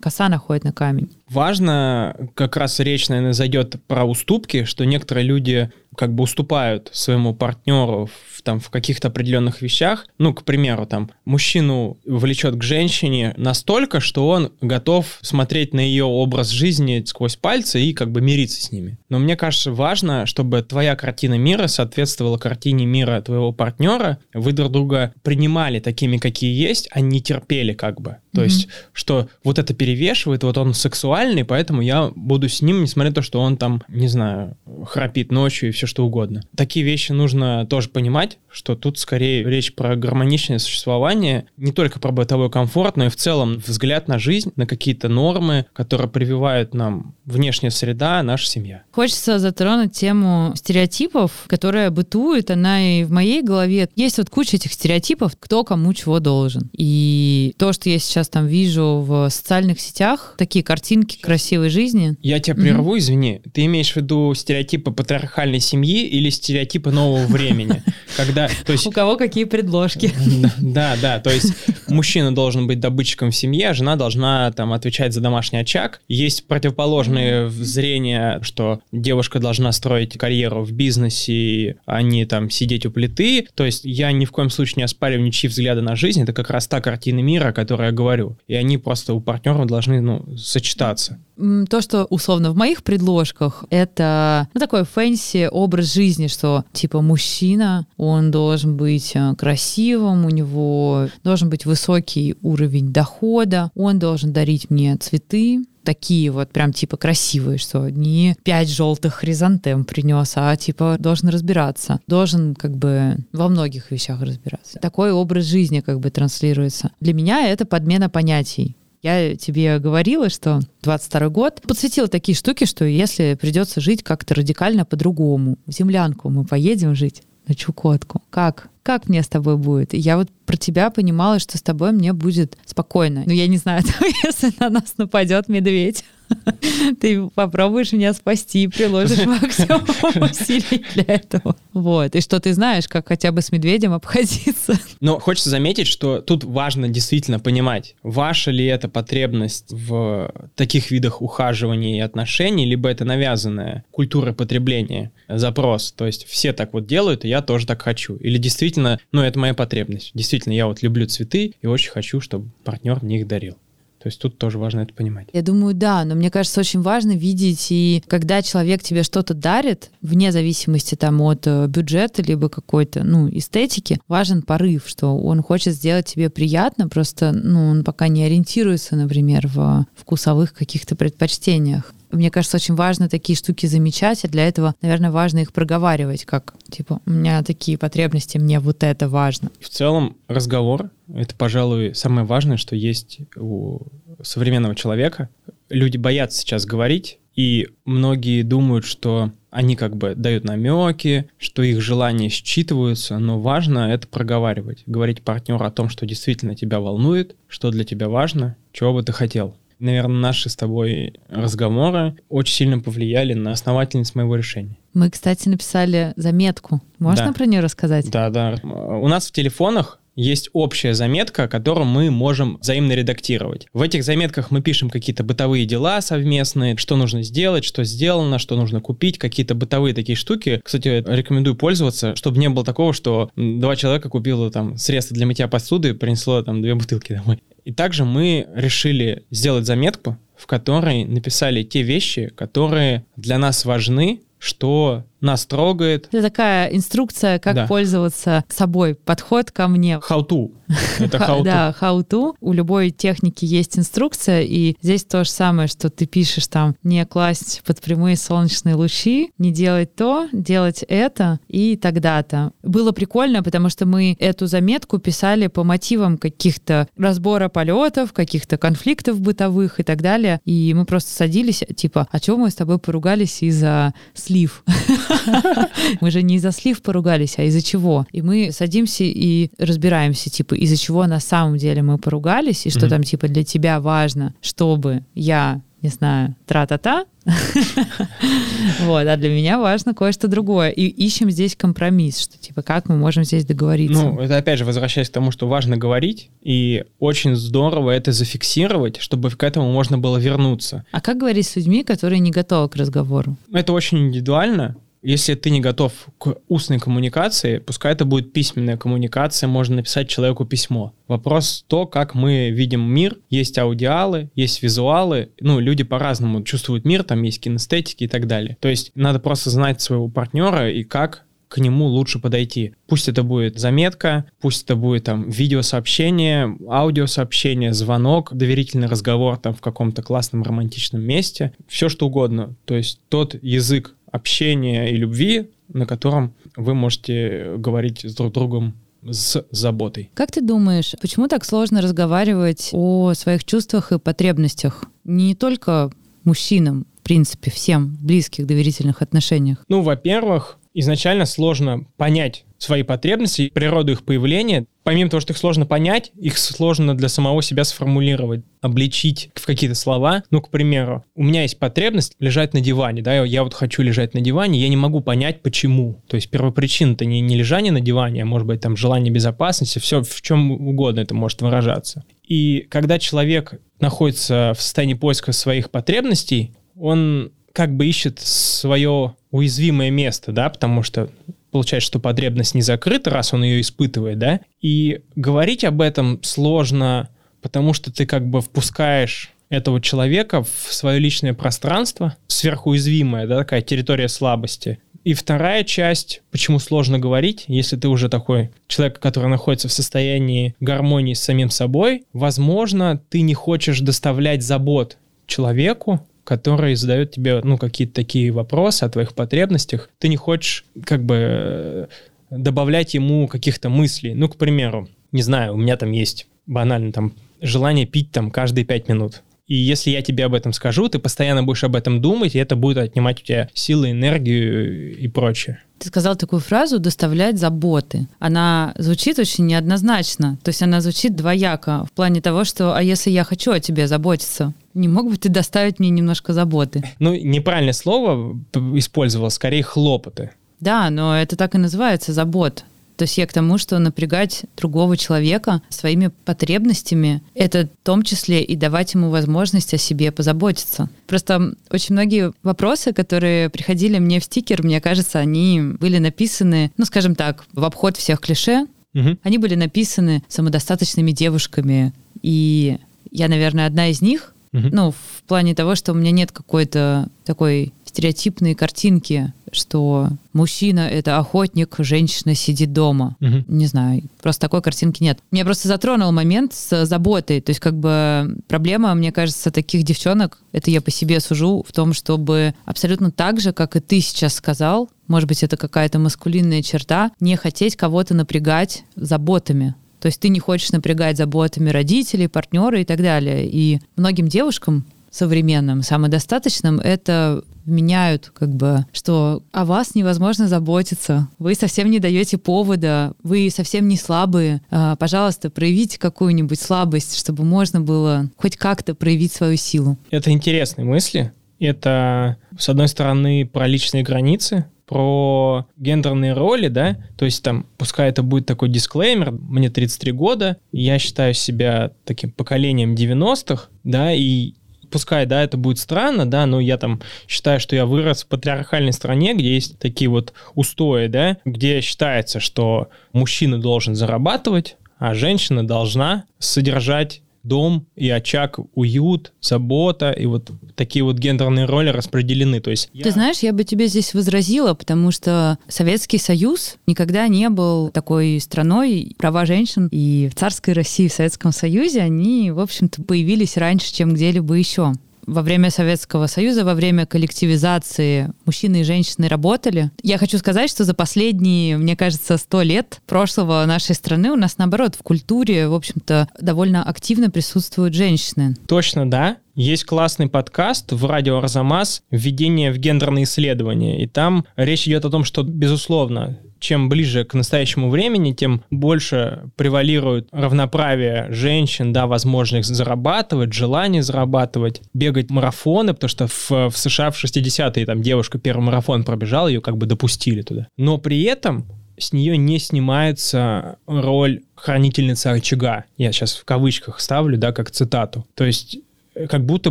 коса 0.00 0.28
находит 0.28 0.64
на 0.64 0.72
камень. 0.72 1.10
Важно, 1.28 2.16
как 2.34 2.56
раз 2.56 2.78
речь, 2.80 3.08
наверное, 3.08 3.32
зайдет 3.32 3.76
про 3.86 4.04
уступки, 4.04 4.64
что 4.64 4.84
некоторые 4.84 5.26
люди 5.26 5.70
как 5.98 6.14
бы 6.14 6.22
уступают 6.22 6.90
своему 6.92 7.34
партнеру 7.34 8.08
в, 8.30 8.42
там, 8.42 8.60
в 8.60 8.70
каких-то 8.70 9.08
определенных 9.08 9.62
вещах. 9.62 10.06
Ну, 10.18 10.32
к 10.32 10.44
примеру, 10.44 10.86
там, 10.86 11.10
мужчину 11.24 11.98
влечет 12.06 12.54
к 12.54 12.62
женщине 12.62 13.34
настолько, 13.36 13.98
что 13.98 14.28
он 14.28 14.52
готов 14.60 15.18
смотреть 15.22 15.74
на 15.74 15.80
ее 15.80 16.04
образ 16.04 16.50
жизни 16.50 17.02
сквозь 17.04 17.34
пальцы 17.34 17.82
и 17.82 17.92
как 17.92 18.12
бы 18.12 18.20
мириться 18.20 18.62
с 18.62 18.70
ними. 18.70 18.96
Но 19.08 19.18
мне 19.18 19.36
кажется, 19.36 19.72
важно, 19.72 20.24
чтобы 20.24 20.62
твоя 20.62 20.94
картина 20.94 21.36
мира 21.36 21.66
соответствовала 21.66 22.38
картине 22.38 22.86
мира 22.86 23.20
твоего 23.20 23.52
партнера, 23.52 24.18
вы 24.32 24.52
друг 24.52 24.70
друга 24.70 25.12
принимали 25.22 25.80
такими, 25.80 26.18
какие 26.18 26.54
есть, 26.54 26.88
а 26.92 27.00
не 27.00 27.20
терпели 27.20 27.72
как 27.72 28.00
бы. 28.00 28.18
То 28.32 28.42
mm-hmm. 28.42 28.44
есть, 28.44 28.68
что 28.92 29.28
вот 29.42 29.58
это 29.58 29.74
перевешивает, 29.74 30.44
вот 30.44 30.56
он 30.58 30.74
сексуальный, 30.74 31.44
поэтому 31.44 31.82
я 31.82 32.12
буду 32.14 32.48
с 32.48 32.62
ним, 32.62 32.82
несмотря 32.82 33.10
на 33.10 33.14
то, 33.16 33.22
что 33.22 33.40
он 33.40 33.56
там, 33.56 33.82
не 33.88 34.06
знаю, 34.06 34.56
храпит 34.86 35.32
ночью 35.32 35.70
и 35.70 35.72
все 35.72 35.87
что 35.88 36.06
угодно. 36.06 36.42
Такие 36.56 36.84
вещи 36.84 37.12
нужно 37.12 37.66
тоже 37.66 37.88
понимать, 37.88 38.38
что 38.50 38.76
тут 38.76 38.98
скорее 38.98 39.44
речь 39.44 39.74
про 39.74 39.96
гармоничное 39.96 40.58
существование, 40.58 41.46
не 41.56 41.72
только 41.72 42.00
про 42.00 42.12
бытовой 42.12 42.50
комфорт, 42.50 42.96
но 42.96 43.06
и 43.06 43.08
в 43.08 43.16
целом 43.16 43.62
взгляд 43.64 44.08
на 44.08 44.18
жизнь, 44.18 44.52
на 44.56 44.66
какие-то 44.66 45.08
нормы, 45.08 45.66
которые 45.72 46.08
прививают 46.08 46.74
нам 46.74 47.14
внешняя 47.24 47.70
среда, 47.70 48.22
наша 48.22 48.46
семья. 48.46 48.82
Хочется 48.90 49.38
затронуть 49.38 49.92
тему 49.92 50.52
стереотипов, 50.56 51.44
которая 51.46 51.90
бытует, 51.90 52.50
она 52.50 53.00
и 53.00 53.04
в 53.04 53.10
моей 53.10 53.42
голове. 53.42 53.88
Есть 53.96 54.18
вот 54.18 54.30
куча 54.30 54.56
этих 54.56 54.72
стереотипов, 54.72 55.32
кто 55.38 55.64
кому 55.64 55.92
чего 55.94 56.20
должен. 56.20 56.70
И 56.72 57.54
то, 57.58 57.72
что 57.72 57.90
я 57.90 57.98
сейчас 57.98 58.28
там 58.28 58.46
вижу 58.46 59.04
в 59.06 59.28
социальных 59.30 59.80
сетях, 59.80 60.34
такие 60.38 60.64
картинки 60.64 61.20
красивой 61.20 61.68
жизни. 61.68 62.16
Я 62.22 62.40
тебя 62.40 62.56
прерву, 62.56 62.96
mm-hmm. 62.96 62.98
извини. 62.98 63.40
Ты 63.52 63.66
имеешь 63.66 63.92
в 63.92 63.96
виду 63.96 64.34
стереотипы 64.34 64.90
патриархальной 64.90 65.60
семьи, 65.60 65.77
семьи 65.78 66.02
или 66.06 66.30
стереотипы 66.30 66.90
нового 66.90 67.26
времени. 67.26 67.82
Когда, 68.16 68.48
то 68.64 68.72
есть, 68.72 68.86
У 68.86 68.90
кого 68.90 69.16
какие 69.16 69.44
предложки. 69.44 70.12
Да, 70.58 70.96
да, 71.00 71.18
то 71.20 71.30
есть 71.30 71.52
мужчина 71.88 72.34
должен 72.34 72.66
быть 72.66 72.80
добытчиком 72.80 73.30
в 73.30 73.36
семье, 73.36 73.70
а 73.70 73.74
жена 73.74 73.96
должна 73.96 74.50
там 74.52 74.72
отвечать 74.72 75.12
за 75.12 75.20
домашний 75.20 75.58
очаг. 75.58 76.00
Есть 76.08 76.46
противоположные 76.46 77.48
зрения, 77.48 78.40
что 78.42 78.80
девушка 78.92 79.38
должна 79.38 79.72
строить 79.72 80.18
карьеру 80.18 80.64
в 80.64 80.72
бизнесе, 80.72 81.76
а 81.86 82.02
не 82.02 82.24
там 82.24 82.50
сидеть 82.50 82.86
у 82.86 82.90
плиты. 82.90 83.46
То 83.54 83.64
есть 83.64 83.84
я 83.84 84.10
ни 84.12 84.24
в 84.24 84.32
коем 84.32 84.50
случае 84.50 84.74
не 84.78 84.82
оспариваю 84.84 85.24
ничьи 85.24 85.48
взгляды 85.48 85.80
на 85.80 85.96
жизнь, 85.96 86.22
это 86.22 86.32
как 86.32 86.50
раз 86.50 86.66
та 86.66 86.80
картина 86.80 87.20
мира, 87.20 87.48
о 87.48 87.52
которой 87.52 87.86
я 87.88 87.92
говорю. 87.92 88.36
И 88.48 88.54
они 88.54 88.78
просто 88.78 89.14
у 89.14 89.20
партнеров 89.20 89.66
должны 89.66 90.00
ну, 90.00 90.36
сочетаться 90.36 91.18
то, 91.68 91.80
что 91.80 92.04
условно 92.04 92.50
в 92.52 92.56
моих 92.56 92.82
предложках, 92.82 93.64
это 93.70 94.48
ну, 94.54 94.60
такой 94.60 94.84
fancy 94.84 95.48
образ 95.50 95.92
жизни, 95.92 96.26
что 96.26 96.64
типа 96.72 97.00
мужчина, 97.00 97.86
он 97.96 98.30
должен 98.30 98.76
быть 98.76 99.12
э, 99.14 99.34
красивым, 99.36 100.24
у 100.24 100.30
него 100.30 101.08
должен 101.24 101.48
быть 101.50 101.66
высокий 101.66 102.36
уровень 102.42 102.92
дохода, 102.92 103.70
он 103.74 103.98
должен 103.98 104.32
дарить 104.32 104.70
мне 104.70 104.96
цветы, 104.96 105.64
такие 105.88 106.30
вот 106.30 106.50
прям 106.50 106.74
типа 106.74 106.98
красивые, 106.98 107.56
что 107.56 107.88
не 107.88 108.36
пять 108.42 108.68
желтых 108.68 109.14
хризантем 109.14 109.84
принес, 109.84 110.32
а 110.36 110.54
типа 110.54 110.96
должен 110.98 111.30
разбираться, 111.30 112.00
должен 112.06 112.54
как 112.54 112.76
бы 112.76 113.16
во 113.32 113.48
многих 113.48 113.90
вещах 113.90 114.20
разбираться. 114.20 114.78
Такой 114.80 115.12
образ 115.12 115.44
жизни 115.44 115.80
как 115.80 116.00
бы 116.00 116.10
транслируется. 116.10 116.90
Для 117.00 117.14
меня 117.14 117.48
это 117.48 117.64
подмена 117.64 118.10
понятий. 118.10 118.76
Я 119.02 119.36
тебе 119.36 119.78
говорила, 119.78 120.28
что 120.28 120.60
22 120.82 121.28
год 121.28 121.62
подсветила 121.62 122.08
такие 122.08 122.36
штуки, 122.36 122.64
что 122.64 122.84
если 122.84 123.38
придется 123.40 123.80
жить 123.80 124.02
как-то 124.02 124.34
радикально 124.34 124.84
по-другому, 124.84 125.56
в 125.66 125.72
землянку 125.72 126.30
мы 126.30 126.44
поедем 126.44 126.94
жить, 126.94 127.22
на 127.46 127.54
Чукотку. 127.54 128.22
Как? 128.28 128.68
как 128.88 129.06
мне 129.06 129.22
с 129.22 129.28
тобой 129.28 129.58
будет? 129.58 129.92
Я 129.92 130.16
вот 130.16 130.30
про 130.46 130.56
тебя 130.56 130.88
понимала, 130.88 131.38
что 131.40 131.58
с 131.58 131.62
тобой 131.62 131.92
мне 131.92 132.14
будет 132.14 132.56
спокойно. 132.64 133.24
Ну, 133.26 133.32
я 133.32 133.46
не 133.46 133.58
знаю, 133.58 133.82
если 134.24 134.50
на 134.58 134.70
нас 134.70 134.94
нападет 134.96 135.46
медведь. 135.48 136.06
Ты 137.00 137.28
попробуешь 137.30 137.92
меня 137.92 138.12
спасти, 138.12 138.66
приложишь 138.68 139.18
максимум 139.26 139.84
усилий 140.22 140.84
для 140.94 141.04
этого. 141.06 141.56
Вот. 141.72 142.14
И 142.14 142.20
что 142.20 142.40
ты 142.40 142.52
знаешь, 142.52 142.88
как 142.88 143.08
хотя 143.08 143.32
бы 143.32 143.40
с 143.42 143.52
медведем 143.52 143.92
обходиться. 143.92 144.78
Но 145.00 145.18
хочется 145.18 145.50
заметить, 145.50 145.86
что 145.86 146.20
тут 146.20 146.44
важно 146.44 146.88
действительно 146.88 147.38
понимать, 147.38 147.94
ваша 148.02 148.50
ли 148.50 148.64
это 148.64 148.88
потребность 148.88 149.66
в 149.70 150.32
таких 150.54 150.90
видах 150.90 151.22
ухаживания 151.22 151.96
и 151.96 152.00
отношений, 152.00 152.66
либо 152.66 152.88
это 152.88 153.04
навязанная 153.04 153.84
культура 153.90 154.32
потребления, 154.32 155.12
запрос. 155.28 155.92
То 155.92 156.06
есть 156.06 156.26
все 156.26 156.52
так 156.52 156.72
вот 156.72 156.86
делают, 156.86 157.24
и 157.24 157.28
я 157.28 157.42
тоже 157.42 157.66
так 157.66 157.82
хочу. 157.82 158.16
Или 158.16 158.38
действительно, 158.38 158.98
ну, 159.12 159.22
это 159.22 159.38
моя 159.38 159.54
потребность. 159.54 160.10
Действительно, 160.14 160.52
я 160.52 160.66
вот 160.66 160.82
люблю 160.82 161.06
цветы 161.06 161.54
и 161.60 161.66
очень 161.66 161.90
хочу, 161.90 162.20
чтобы 162.20 162.50
партнер 162.64 162.98
мне 163.02 163.20
их 163.20 163.26
дарил. 163.26 163.56
То 164.00 164.06
есть 164.06 164.20
тут 164.20 164.38
тоже 164.38 164.58
важно 164.58 164.80
это 164.80 164.94
понимать. 164.94 165.28
Я 165.32 165.42
думаю, 165.42 165.74
да, 165.74 166.04
но 166.04 166.14
мне 166.14 166.30
кажется, 166.30 166.60
очень 166.60 166.82
важно 166.82 167.12
видеть, 167.12 167.66
и 167.70 168.02
когда 168.06 168.42
человек 168.42 168.82
тебе 168.82 169.02
что-то 169.02 169.34
дарит, 169.34 169.90
вне 170.02 170.30
зависимости 170.30 170.94
там 170.94 171.20
от 171.20 171.46
э, 171.46 171.66
бюджета, 171.66 172.22
либо 172.22 172.48
какой-то, 172.48 173.02
ну, 173.02 173.28
эстетики, 173.28 173.98
важен 174.06 174.42
порыв, 174.42 174.84
что 174.86 175.18
он 175.18 175.42
хочет 175.42 175.74
сделать 175.74 176.06
тебе 176.06 176.30
приятно, 176.30 176.88
просто, 176.88 177.32
ну, 177.32 177.70
он 177.70 177.82
пока 177.82 178.06
не 178.08 178.22
ориентируется, 178.24 178.94
например, 178.94 179.48
в 179.48 179.86
вкусовых 179.96 180.54
каких-то 180.54 180.94
предпочтениях. 180.94 181.92
Мне 182.10 182.30
кажется, 182.30 182.56
очень 182.56 182.74
важно 182.74 183.08
такие 183.08 183.36
штуки 183.36 183.66
замечать, 183.66 184.24
а 184.24 184.28
для 184.28 184.46
этого, 184.46 184.74
наверное, 184.82 185.10
важно 185.10 185.38
их 185.38 185.52
проговаривать, 185.52 186.24
как, 186.24 186.54
типа, 186.70 187.00
у 187.04 187.10
меня 187.10 187.42
такие 187.42 187.78
потребности, 187.78 188.38
мне 188.38 188.60
вот 188.60 188.82
это 188.82 189.08
важно. 189.08 189.50
В 189.60 189.68
целом 189.68 190.16
разговор— 190.26 190.90
это, 191.14 191.34
пожалуй, 191.34 191.94
самое 191.94 192.26
важное, 192.26 192.56
что 192.56 192.76
есть 192.76 193.20
у 193.36 193.80
современного 194.22 194.74
человека. 194.74 195.28
Люди 195.68 195.96
боятся 195.96 196.40
сейчас 196.40 196.64
говорить, 196.64 197.18
и 197.34 197.68
многие 197.84 198.42
думают, 198.42 198.84
что 198.84 199.30
они 199.50 199.76
как 199.76 199.96
бы 199.96 200.14
дают 200.14 200.44
намеки, 200.44 201.30
что 201.38 201.62
их 201.62 201.80
желания 201.80 202.28
считываются, 202.28 203.18
но 203.18 203.40
важно 203.40 203.92
это 203.92 204.06
проговаривать, 204.08 204.82
говорить 204.86 205.22
партнеру 205.22 205.64
о 205.64 205.70
том, 205.70 205.88
что 205.88 206.04
действительно 206.04 206.54
тебя 206.54 206.80
волнует, 206.80 207.36
что 207.46 207.70
для 207.70 207.84
тебя 207.84 208.08
важно, 208.08 208.56
чего 208.72 208.92
бы 208.92 209.02
ты 209.02 209.12
хотел. 209.12 209.56
Наверное, 209.78 210.16
наши 210.16 210.48
с 210.48 210.56
тобой 210.56 211.14
разговоры 211.28 212.16
очень 212.28 212.54
сильно 212.54 212.80
повлияли 212.80 213.34
на 213.34 213.52
основательность 213.52 214.14
моего 214.14 214.34
решения. 214.36 214.76
Мы, 214.92 215.10
кстати, 215.10 215.48
написали 215.48 216.12
заметку. 216.16 216.80
Можно 216.98 217.26
да. 217.26 217.32
про 217.32 217.46
нее 217.46 217.60
рассказать? 217.60 218.10
Да, 218.10 218.30
да. 218.30 218.56
У 218.62 219.06
нас 219.06 219.28
в 219.28 219.32
телефонах 219.32 220.00
есть 220.18 220.50
общая 220.52 220.94
заметка, 220.94 221.46
которую 221.46 221.86
мы 221.86 222.10
можем 222.10 222.58
взаимно 222.60 222.92
редактировать. 222.92 223.68
В 223.72 223.82
этих 223.82 224.02
заметках 224.02 224.50
мы 224.50 224.60
пишем 224.60 224.90
какие-то 224.90 225.22
бытовые 225.22 225.64
дела 225.64 226.00
совместные, 226.00 226.76
что 226.76 226.96
нужно 226.96 227.22
сделать, 227.22 227.64
что 227.64 227.84
сделано, 227.84 228.40
что 228.40 228.56
нужно 228.56 228.80
купить, 228.80 229.16
какие-то 229.16 229.54
бытовые 229.54 229.94
такие 229.94 230.16
штуки. 230.16 230.60
Кстати, 230.64 231.04
рекомендую 231.06 231.54
пользоваться, 231.54 232.16
чтобы 232.16 232.38
не 232.38 232.48
было 232.48 232.64
такого, 232.64 232.92
что 232.92 233.30
два 233.36 233.76
человека 233.76 234.08
купило 234.08 234.50
там 234.50 234.76
средства 234.76 235.14
для 235.14 235.24
мытья 235.24 235.46
посуды 235.46 235.94
принесло 235.94 236.42
там 236.42 236.62
две 236.62 236.74
бутылки 236.74 237.12
домой. 237.12 237.40
И 237.64 237.72
также 237.72 238.04
мы 238.04 238.48
решили 238.56 239.24
сделать 239.30 239.66
заметку, 239.66 240.18
в 240.36 240.46
которой 240.46 241.04
написали 241.04 241.62
те 241.62 241.82
вещи, 241.82 242.32
которые 242.34 243.04
для 243.16 243.38
нас 243.38 243.64
важны, 243.64 244.22
что 244.38 245.04
нас 245.20 245.46
трогает. 245.46 246.08
Это 246.12 246.22
такая 246.22 246.68
инструкция, 246.68 247.38
как 247.38 247.54
да. 247.54 247.66
пользоваться 247.66 248.44
собой, 248.48 248.94
подход 248.94 249.50
ко 249.50 249.68
мне. 249.68 250.00
How 250.08 250.26
to. 250.26 250.52
Это 250.98 251.18
how 251.18 251.40
to. 251.40 251.44
Да, 251.44 251.74
how 251.80 252.06
to. 252.06 252.34
У 252.40 252.52
любой 252.52 252.90
техники 252.90 253.44
есть 253.44 253.78
инструкция, 253.78 254.42
и 254.42 254.76
здесь 254.82 255.04
то 255.04 255.24
же 255.24 255.30
самое, 255.30 255.68
что 255.68 255.90
ты 255.90 256.06
пишешь 256.06 256.46
там, 256.46 256.76
не 256.82 257.04
класть 257.06 257.62
под 257.64 257.80
прямые 257.80 258.16
солнечные 258.16 258.74
лучи, 258.74 259.30
не 259.38 259.52
делать 259.52 259.94
то, 259.94 260.28
делать 260.32 260.84
это 260.88 261.40
и 261.48 261.76
тогда-то. 261.76 262.52
Было 262.62 262.92
прикольно, 262.92 263.42
потому 263.42 263.68
что 263.68 263.86
мы 263.86 264.16
эту 264.18 264.46
заметку 264.46 264.98
писали 264.98 265.46
по 265.46 265.64
мотивам 265.64 266.18
каких-то 266.18 266.88
разбора 266.96 267.48
полетов, 267.48 268.12
каких-то 268.12 268.58
конфликтов 268.58 269.20
бытовых 269.20 269.80
и 269.80 269.82
так 269.82 270.02
далее. 270.02 270.40
И 270.44 270.74
мы 270.74 270.84
просто 270.84 271.10
садились, 271.10 271.64
типа, 271.76 272.06
а 272.10 272.20
чего 272.20 272.36
мы 272.36 272.50
с 272.50 272.54
тобой 272.54 272.78
поругались 272.78 273.42
из-за 273.42 273.94
слив? 274.14 274.64
Мы 276.00 276.10
же 276.10 276.22
не 276.22 276.36
из-за 276.36 276.52
слив 276.52 276.82
поругались, 276.82 277.38
а 277.38 277.42
из-за 277.42 277.62
чего. 277.62 278.06
И 278.12 278.22
мы 278.22 278.50
садимся 278.52 279.04
и 279.04 279.50
разбираемся, 279.58 280.30
типа, 280.30 280.54
из-за 280.54 280.76
чего 280.76 281.06
на 281.06 281.20
самом 281.20 281.56
деле 281.56 281.82
мы 281.82 281.98
поругались, 281.98 282.66
и 282.66 282.70
что 282.70 282.88
там, 282.88 283.02
типа, 283.02 283.28
для 283.28 283.44
тебя 283.44 283.80
важно, 283.80 284.34
чтобы 284.40 285.04
я 285.14 285.60
не 285.82 285.90
знаю, 285.90 286.34
тра-та-та. 286.46 287.06
вот, 288.80 289.06
а 289.06 289.16
для 289.16 289.28
меня 289.28 289.58
важно 289.58 289.94
кое-что 289.94 290.26
другое. 290.28 290.70
И 290.70 290.86
ищем 290.86 291.30
здесь 291.30 291.54
компромисс, 291.54 292.20
что 292.20 292.38
типа 292.38 292.62
как 292.62 292.88
мы 292.88 292.96
можем 292.96 293.24
здесь 293.24 293.44
договориться. 293.44 294.02
Ну, 294.02 294.18
это 294.18 294.36
опять 294.38 294.58
же 294.58 294.64
возвращаясь 294.64 295.08
к 295.08 295.12
тому, 295.12 295.30
что 295.30 295.46
важно 295.46 295.76
говорить, 295.76 296.30
и 296.42 296.84
очень 296.98 297.36
здорово 297.36 297.92
это 297.92 298.12
зафиксировать, 298.12 298.98
чтобы 298.98 299.30
к 299.30 299.42
этому 299.42 299.70
можно 299.70 299.98
было 299.98 300.16
вернуться. 300.16 300.84
А 300.90 301.00
как 301.00 301.18
говорить 301.18 301.46
с 301.46 301.54
людьми, 301.56 301.84
которые 301.84 302.18
не 302.18 302.30
готовы 302.30 302.68
к 302.68 302.76
разговору? 302.76 303.36
Это 303.52 303.72
очень 303.72 303.98
индивидуально. 303.98 304.76
Если 305.02 305.34
ты 305.34 305.50
не 305.50 305.60
готов 305.60 305.92
к 306.18 306.36
устной 306.48 306.78
коммуникации, 306.78 307.58
пускай 307.58 307.92
это 307.92 308.04
будет 308.04 308.32
письменная 308.32 308.76
коммуникация, 308.76 309.46
можно 309.46 309.76
написать 309.76 310.08
человеку 310.08 310.44
письмо. 310.44 310.92
Вопрос 311.06 311.64
то, 311.68 311.86
как 311.86 312.14
мы 312.14 312.50
видим 312.50 312.82
мир. 312.82 313.16
Есть 313.30 313.58
аудиалы, 313.58 314.30
есть 314.34 314.62
визуалы. 314.62 315.30
Ну, 315.40 315.60
люди 315.60 315.84
по-разному 315.84 316.42
чувствуют 316.42 316.84
мир, 316.84 317.02
там 317.04 317.22
есть 317.22 317.40
кинестетики 317.40 318.04
и 318.04 318.08
так 318.08 318.26
далее. 318.26 318.56
То 318.60 318.68
есть 318.68 318.90
надо 318.94 319.20
просто 319.20 319.50
знать 319.50 319.80
своего 319.80 320.08
партнера 320.08 320.70
и 320.70 320.84
как 320.84 321.24
к 321.48 321.58
нему 321.58 321.86
лучше 321.86 322.18
подойти. 322.18 322.74
Пусть 322.86 323.08
это 323.08 323.22
будет 323.22 323.58
заметка, 323.58 324.26
пусть 324.40 324.64
это 324.64 324.76
будет 324.76 325.04
там 325.04 325.28
видеосообщение, 325.28 326.56
аудиосообщение, 326.68 327.72
звонок, 327.72 328.34
доверительный 328.34 328.86
разговор 328.86 329.38
там 329.38 329.54
в 329.54 329.60
каком-то 329.60 330.02
классном 330.02 330.42
романтичном 330.42 331.02
месте, 331.02 331.52
все 331.66 331.88
что 331.88 332.06
угодно. 332.06 332.54
То 332.66 332.74
есть 332.74 333.00
тот 333.08 333.34
язык, 333.42 333.94
общения 334.12 334.90
и 334.92 334.96
любви, 334.96 335.50
на 335.68 335.86
котором 335.86 336.34
вы 336.56 336.74
можете 336.74 337.54
говорить 337.56 338.04
с 338.04 338.14
друг 338.14 338.32
другом 338.32 338.74
с 339.02 339.44
заботой. 339.50 340.10
Как 340.14 340.32
ты 340.32 340.40
думаешь, 340.40 340.94
почему 341.00 341.28
так 341.28 341.44
сложно 341.44 341.80
разговаривать 341.80 342.70
о 342.72 343.14
своих 343.14 343.44
чувствах 343.44 343.92
и 343.92 343.98
потребностях? 343.98 344.84
Не 345.04 345.34
только 345.34 345.90
мужчинам, 346.24 346.86
в 347.00 347.02
принципе, 347.02 347.50
всем 347.50 347.96
в 347.96 348.04
близких 348.04 348.46
доверительных 348.46 349.02
отношениях? 349.02 349.64
Ну, 349.68 349.82
во-первых, 349.82 350.58
изначально 350.74 351.26
сложно 351.26 351.86
понять 351.96 352.44
свои 352.58 352.82
потребности, 352.82 353.50
природу 353.54 353.92
их 353.92 354.04
появления. 354.04 354.66
Помимо 354.82 355.10
того, 355.10 355.20
что 355.20 355.32
их 355.32 355.38
сложно 355.38 355.64
понять, 355.64 356.12
их 356.18 356.36
сложно 356.38 356.96
для 356.96 357.08
самого 357.08 357.42
себя 357.42 357.64
сформулировать, 357.64 358.42
обличить 358.60 359.30
в 359.34 359.46
какие-то 359.46 359.76
слова. 359.76 360.24
Ну, 360.30 360.40
к 360.40 360.50
примеру, 360.50 361.04
у 361.14 361.22
меня 361.22 361.42
есть 361.42 361.58
потребность 361.58 362.14
лежать 362.18 362.54
на 362.54 362.60
диване, 362.60 363.02
да, 363.02 363.22
я 363.22 363.44
вот 363.44 363.54
хочу 363.54 363.82
лежать 363.82 364.14
на 364.14 364.20
диване, 364.20 364.58
я 364.58 364.68
не 364.68 364.76
могу 364.76 365.00
понять, 365.00 365.42
почему. 365.42 366.02
То 366.08 366.16
есть 366.16 366.30
первопричина-то 366.30 367.04
не, 367.04 367.20
не 367.20 367.36
лежание 367.36 367.72
на 367.72 367.80
диване, 367.80 368.22
а 368.22 368.26
может 368.26 368.46
быть 368.46 368.60
там 368.60 368.76
желание 368.76 369.12
безопасности, 369.12 369.78
все 369.78 370.02
в 370.02 370.20
чем 370.22 370.50
угодно 370.50 371.00
это 371.00 371.14
может 371.14 371.40
выражаться. 371.42 372.04
И 372.26 372.66
когда 372.68 372.98
человек 372.98 373.60
находится 373.80 374.52
в 374.56 374.60
состоянии 374.60 374.94
поиска 374.94 375.32
своих 375.32 375.70
потребностей, 375.70 376.52
он 376.76 377.32
как 377.52 377.74
бы 377.74 377.86
ищет 377.86 378.20
свое 378.20 379.14
уязвимое 379.30 379.90
место, 379.90 380.32
да, 380.32 380.48
потому 380.48 380.82
что 380.82 381.10
получается, 381.58 381.88
что 381.88 381.98
потребность 381.98 382.54
не 382.54 382.62
закрыта, 382.62 383.10
раз 383.10 383.34
он 383.34 383.42
ее 383.42 383.60
испытывает, 383.60 384.16
да, 384.20 384.38
и 384.60 385.00
говорить 385.16 385.64
об 385.64 385.80
этом 385.80 386.20
сложно, 386.22 387.08
потому 387.42 387.72
что 387.72 387.92
ты 387.92 388.06
как 388.06 388.24
бы 388.30 388.40
впускаешь 388.40 389.32
этого 389.48 389.80
человека 389.80 390.44
в 390.44 390.72
свое 390.72 391.00
личное 391.00 391.34
пространство, 391.34 392.16
сверхуязвимая, 392.28 393.26
да, 393.26 393.38
такая 393.38 393.62
территория 393.62 394.06
слабости. 394.06 394.78
И 395.02 395.14
вторая 395.14 395.64
часть, 395.64 396.22
почему 396.30 396.60
сложно 396.60 397.00
говорить, 397.00 397.46
если 397.48 397.76
ты 397.76 397.88
уже 397.88 398.08
такой 398.08 398.50
человек, 398.68 399.00
который 399.00 399.28
находится 399.28 399.66
в 399.66 399.72
состоянии 399.72 400.54
гармонии 400.60 401.14
с 401.14 401.24
самим 401.24 401.50
собой, 401.50 402.04
возможно, 402.12 403.02
ты 403.08 403.22
не 403.22 403.34
хочешь 403.34 403.80
доставлять 403.80 404.44
забот 404.44 404.96
человеку, 405.26 406.06
который 406.28 406.74
задает 406.74 407.12
тебе, 407.12 407.40
ну, 407.42 407.56
какие-то 407.56 407.94
такие 407.94 408.30
вопросы 408.30 408.84
о 408.84 408.90
твоих 408.90 409.14
потребностях, 409.14 409.88
ты 409.98 410.08
не 410.08 410.16
хочешь, 410.16 410.66
как 410.84 411.02
бы, 411.02 411.16
э, 411.18 411.86
добавлять 412.30 412.92
ему 412.92 413.26
каких-то 413.28 413.70
мыслей. 413.70 414.12
Ну, 414.12 414.28
к 414.28 414.36
примеру, 414.36 414.90
не 415.10 415.22
знаю, 415.22 415.54
у 415.54 415.56
меня 415.56 415.78
там 415.78 415.90
есть 415.90 416.26
банально 416.44 416.92
там 416.92 417.14
желание 417.40 417.86
пить 417.86 418.10
там 418.10 418.30
каждые 418.30 418.66
пять 418.66 418.88
минут. 418.88 419.22
И 419.46 419.54
если 419.54 419.88
я 419.88 420.02
тебе 420.02 420.26
об 420.26 420.34
этом 420.34 420.52
скажу, 420.52 420.90
ты 420.90 420.98
постоянно 420.98 421.44
будешь 421.44 421.64
об 421.64 421.74
этом 421.74 422.02
думать, 422.02 422.34
и 422.34 422.38
это 422.38 422.56
будет 422.56 422.76
отнимать 422.76 423.22
у 423.22 423.24
тебя 423.24 423.48
силы, 423.54 423.92
энергию 423.92 424.98
и 424.98 425.08
прочее. 425.08 425.62
Ты 425.78 425.88
сказал 425.88 426.16
такую 426.16 426.40
фразу 426.40 426.78
«доставлять 426.78 427.38
заботы». 427.38 428.08
Она 428.18 428.74
звучит 428.78 429.18
очень 429.18 429.46
неоднозначно. 429.46 430.38
То 430.42 430.48
есть 430.48 430.62
она 430.62 430.80
звучит 430.80 431.14
двояко 431.14 431.84
в 431.86 431.92
плане 431.92 432.20
того, 432.20 432.44
что 432.44 432.74
«а 432.74 432.82
если 432.82 433.10
я 433.10 433.24
хочу 433.24 433.52
о 433.52 433.60
тебе 433.60 433.86
заботиться?» 433.86 434.54
Не 434.74 434.88
мог 434.88 435.10
бы 435.10 435.16
ты 435.16 435.28
доставить 435.28 435.80
мне 435.80 435.90
немножко 435.90 436.32
заботы? 436.32 436.84
Ну, 437.00 437.14
неправильное 437.14 437.72
слово 437.72 438.38
использовал, 438.74 439.30
скорее 439.30 439.64
хлопоты. 439.64 440.30
Да, 440.60 440.90
но 440.90 441.16
это 441.16 441.36
так 441.36 441.54
и 441.54 441.58
называется 441.58 442.12
забот. 442.12 442.64
То 442.98 443.04
есть 443.04 443.16
я 443.16 443.28
к 443.28 443.32
тому, 443.32 443.58
что 443.58 443.78
напрягать 443.78 444.42
другого 444.56 444.96
человека 444.96 445.62
своими 445.68 446.10
потребностями, 446.24 447.22
это 447.32 447.66
в 447.66 447.86
том 447.86 448.02
числе 448.02 448.42
и 448.42 448.56
давать 448.56 448.94
ему 448.94 449.08
возможность 449.10 449.72
о 449.72 449.78
себе 449.78 450.10
позаботиться. 450.10 450.90
Просто 451.06 451.54
очень 451.70 451.94
многие 451.94 452.32
вопросы, 452.42 452.92
которые 452.92 453.50
приходили 453.50 454.00
мне 454.00 454.18
в 454.18 454.24
стикер, 454.24 454.64
мне 454.64 454.80
кажется, 454.80 455.20
они 455.20 455.62
были 455.78 455.98
написаны, 455.98 456.72
ну, 456.76 456.84
скажем 456.84 457.14
так, 457.14 457.44
в 457.52 457.64
обход 457.64 457.96
всех 457.96 458.18
клише. 458.18 458.66
Угу. 458.94 459.18
Они 459.22 459.38
были 459.38 459.54
написаны 459.54 460.24
самодостаточными 460.26 461.12
девушками. 461.12 461.92
И 462.20 462.78
я, 463.12 463.28
наверное, 463.28 463.68
одна 463.68 463.90
из 463.90 464.02
них. 464.02 464.34
Угу. 464.52 464.68
Ну, 464.72 464.90
в 464.92 465.22
плане 465.26 465.54
того, 465.54 465.74
что 465.74 465.92
у 465.92 465.94
меня 465.94 466.10
нет 466.10 466.32
какой-то 466.32 467.08
такой 467.24 467.72
стереотипные 467.84 468.54
картинки, 468.54 469.32
что 469.50 470.08
мужчина— 470.32 470.80
это 470.90 471.18
охотник, 471.18 471.74
женщина 471.78 472.34
сидит 472.34 472.72
дома. 472.72 473.16
Угу. 473.20 473.44
Не 473.48 473.66
знаю, 473.66 474.02
просто 474.22 474.42
такой 474.42 474.62
картинки 474.62 475.02
нет. 475.02 475.18
Меня 475.30 475.44
просто 475.44 475.68
затронул 475.68 476.12
момент 476.12 476.52
с 476.52 476.86
заботой. 476.86 477.40
То 477.40 477.50
есть 477.50 477.60
как 477.60 477.74
бы 477.74 478.36
проблема, 478.46 478.94
мне 478.94 479.10
кажется, 479.10 479.50
таких 479.50 479.82
девчонок, 479.82 480.38
это 480.52 480.70
я 480.70 480.80
по 480.80 480.90
себе 480.90 481.20
сужу, 481.20 481.64
в 481.66 481.72
том, 481.72 481.92
чтобы 481.92 482.54
абсолютно 482.64 483.10
так 483.10 483.40
же, 483.40 483.52
как 483.52 483.76
и 483.76 483.80
ты 483.80 484.00
сейчас 484.00 484.34
сказал, 484.34 484.88
может 485.06 485.28
быть, 485.28 485.42
это 485.42 485.56
какая-то 485.56 485.98
маскулинная 485.98 486.62
черта, 486.62 487.10
не 487.18 487.36
хотеть 487.36 487.76
кого-то 487.76 488.14
напрягать 488.14 488.84
заботами. 488.94 489.74
То 490.00 490.06
есть 490.06 490.20
ты 490.20 490.28
не 490.28 490.40
хочешь 490.40 490.70
напрягать 490.70 491.16
заботами 491.16 491.70
родителей, 491.70 492.28
партнера 492.28 492.80
и 492.80 492.84
так 492.84 493.02
далее. 493.02 493.48
И 493.48 493.80
многим 493.96 494.28
девушкам 494.28 494.84
современным, 495.10 495.82
самодостаточным, 495.82 496.80
это 496.80 497.42
меняют, 497.64 498.32
как 498.34 498.50
бы, 498.50 498.86
что 498.92 499.42
о 499.52 499.64
вас 499.64 499.94
невозможно 499.94 500.48
заботиться, 500.48 501.28
вы 501.38 501.54
совсем 501.54 501.90
не 501.90 501.98
даете 501.98 502.38
повода, 502.38 503.12
вы 503.22 503.50
совсем 503.50 503.88
не 503.88 503.96
слабые, 503.96 504.62
а, 504.70 504.96
пожалуйста, 504.96 505.50
проявите 505.50 505.98
какую-нибудь 505.98 506.60
слабость, 506.60 507.16
чтобы 507.18 507.44
можно 507.44 507.80
было 507.80 508.30
хоть 508.36 508.56
как-то 508.56 508.94
проявить 508.94 509.32
свою 509.32 509.56
силу. 509.56 509.98
Это 510.10 510.30
интересные 510.30 510.84
мысли. 510.84 511.32
Это, 511.58 512.36
с 512.58 512.68
одной 512.68 512.88
стороны, 512.88 513.44
про 513.44 513.66
личные 513.66 514.02
границы, 514.02 514.66
про 514.88 515.66
гендерные 515.76 516.32
роли, 516.32 516.68
да, 516.68 516.96
то 517.18 517.26
есть 517.26 517.44
там, 517.44 517.66
пускай 517.76 518.08
это 518.08 518.22
будет 518.22 518.46
такой 518.46 518.70
дисклеймер, 518.70 519.32
мне 519.32 519.68
33 519.68 520.12
года, 520.12 520.56
я 520.72 520.98
считаю 520.98 521.34
себя 521.34 521.92
таким 522.04 522.30
поколением 522.30 522.94
90-х, 522.94 523.68
да, 523.84 524.12
и 524.14 524.54
пускай, 524.90 525.26
да, 525.26 525.42
это 525.42 525.58
будет 525.58 525.78
странно, 525.78 526.24
да, 526.24 526.46
но 526.46 526.58
я 526.58 526.78
там 526.78 527.02
считаю, 527.28 527.60
что 527.60 527.76
я 527.76 527.84
вырос 527.84 528.24
в 528.24 528.28
патриархальной 528.28 528.94
стране, 528.94 529.34
где 529.34 529.54
есть 529.54 529.78
такие 529.78 530.08
вот 530.08 530.32
устои, 530.54 531.08
да, 531.08 531.36
где 531.44 531.82
считается, 531.82 532.40
что 532.40 532.88
мужчина 533.12 533.58
должен 533.58 533.94
зарабатывать, 533.94 534.76
а 534.98 535.12
женщина 535.12 535.66
должна 535.66 536.24
содержать 536.38 537.20
дом 537.48 537.86
и 537.96 538.08
очаг, 538.10 538.58
уют, 538.74 539.32
забота, 539.40 540.10
и 540.12 540.26
вот 540.26 540.50
такие 540.74 541.04
вот 541.04 541.18
гендерные 541.18 541.64
роли 541.64 541.88
распределены. 541.88 542.60
То 542.60 542.70
есть 542.70 542.90
я... 542.92 543.04
Ты 543.04 543.10
знаешь, 543.10 543.38
я 543.38 543.52
бы 543.52 543.64
тебе 543.64 543.88
здесь 543.88 544.14
возразила, 544.14 544.74
потому 544.74 545.10
что 545.10 545.58
Советский 545.68 546.18
Союз 546.18 546.76
никогда 546.86 547.26
не 547.28 547.48
был 547.48 547.88
такой 547.88 548.38
страной 548.40 549.14
права 549.18 549.46
женщин, 549.46 549.88
и 549.90 550.28
в 550.30 550.34
царской 550.36 550.74
России, 550.74 551.08
в 551.08 551.12
Советском 551.12 551.52
Союзе 551.52 552.02
они, 552.02 552.50
в 552.50 552.60
общем-то, 552.60 553.02
появились 553.02 553.56
раньше, 553.56 553.92
чем 553.92 554.14
где-либо 554.14 554.54
еще 554.54 554.92
во 555.28 555.42
время 555.42 555.70
Советского 555.70 556.26
Союза, 556.26 556.64
во 556.64 556.74
время 556.74 557.06
коллективизации 557.06 558.32
мужчины 558.46 558.80
и 558.80 558.84
женщины 558.84 559.28
работали. 559.28 559.90
Я 560.02 560.18
хочу 560.18 560.38
сказать, 560.38 560.70
что 560.70 560.84
за 560.84 560.94
последние, 560.94 561.76
мне 561.76 561.96
кажется, 561.96 562.38
сто 562.38 562.62
лет 562.62 563.00
прошлого 563.06 563.64
нашей 563.66 563.94
страны 563.94 564.30
у 564.30 564.36
нас, 564.36 564.58
наоборот, 564.58 564.94
в 564.94 565.02
культуре, 565.02 565.68
в 565.68 565.74
общем-то, 565.74 566.28
довольно 566.40 566.82
активно 566.82 567.30
присутствуют 567.30 567.94
женщины. 567.94 568.56
Точно, 568.66 569.08
да. 569.08 569.36
Есть 569.54 569.84
классный 569.84 570.28
подкаст 570.28 570.92
в 570.92 571.04
радио 571.04 571.38
Арзамас 571.38 572.02
«Введение 572.10 572.72
в 572.72 572.78
гендерные 572.78 573.24
исследования». 573.24 574.02
И 574.02 574.06
там 574.06 574.46
речь 574.56 574.86
идет 574.86 575.04
о 575.04 575.10
том, 575.10 575.24
что, 575.24 575.42
безусловно, 575.42 576.38
чем 576.58 576.88
ближе 576.88 577.24
к 577.24 577.34
настоящему 577.34 577.90
времени, 577.90 578.32
тем 578.32 578.62
больше 578.70 579.50
превалирует 579.56 580.28
равноправие 580.32 581.26
женщин, 581.30 581.92
да, 581.92 582.06
возможность 582.06 582.68
зарабатывать, 582.74 583.52
желание 583.52 584.02
зарабатывать, 584.02 584.82
бегать 584.94 585.30
марафоны, 585.30 585.94
потому 585.94 586.08
что 586.08 586.26
в, 586.26 586.50
в 586.50 586.72
США 586.76 587.10
в 587.10 587.22
60-е 587.22 587.86
там 587.86 588.02
девушка 588.02 588.38
первый 588.38 588.64
марафон 588.64 589.04
пробежала, 589.04 589.48
ее 589.48 589.60
как 589.60 589.76
бы 589.76 589.86
допустили 589.86 590.42
туда. 590.42 590.68
Но 590.76 590.98
при 590.98 591.22
этом 591.22 591.66
с 591.98 592.12
нее 592.12 592.36
не 592.36 592.58
снимается 592.58 593.76
роль 593.86 594.42
хранительницы 594.54 595.28
очага. 595.28 595.84
Я 595.96 596.12
сейчас 596.12 596.36
в 596.36 596.44
кавычках 596.44 597.00
ставлю, 597.00 597.36
да, 597.36 597.52
как 597.52 597.70
цитату. 597.70 598.26
То 598.34 598.44
есть 598.44 598.78
э, 599.14 599.26
как 599.26 599.44
будто 599.44 599.70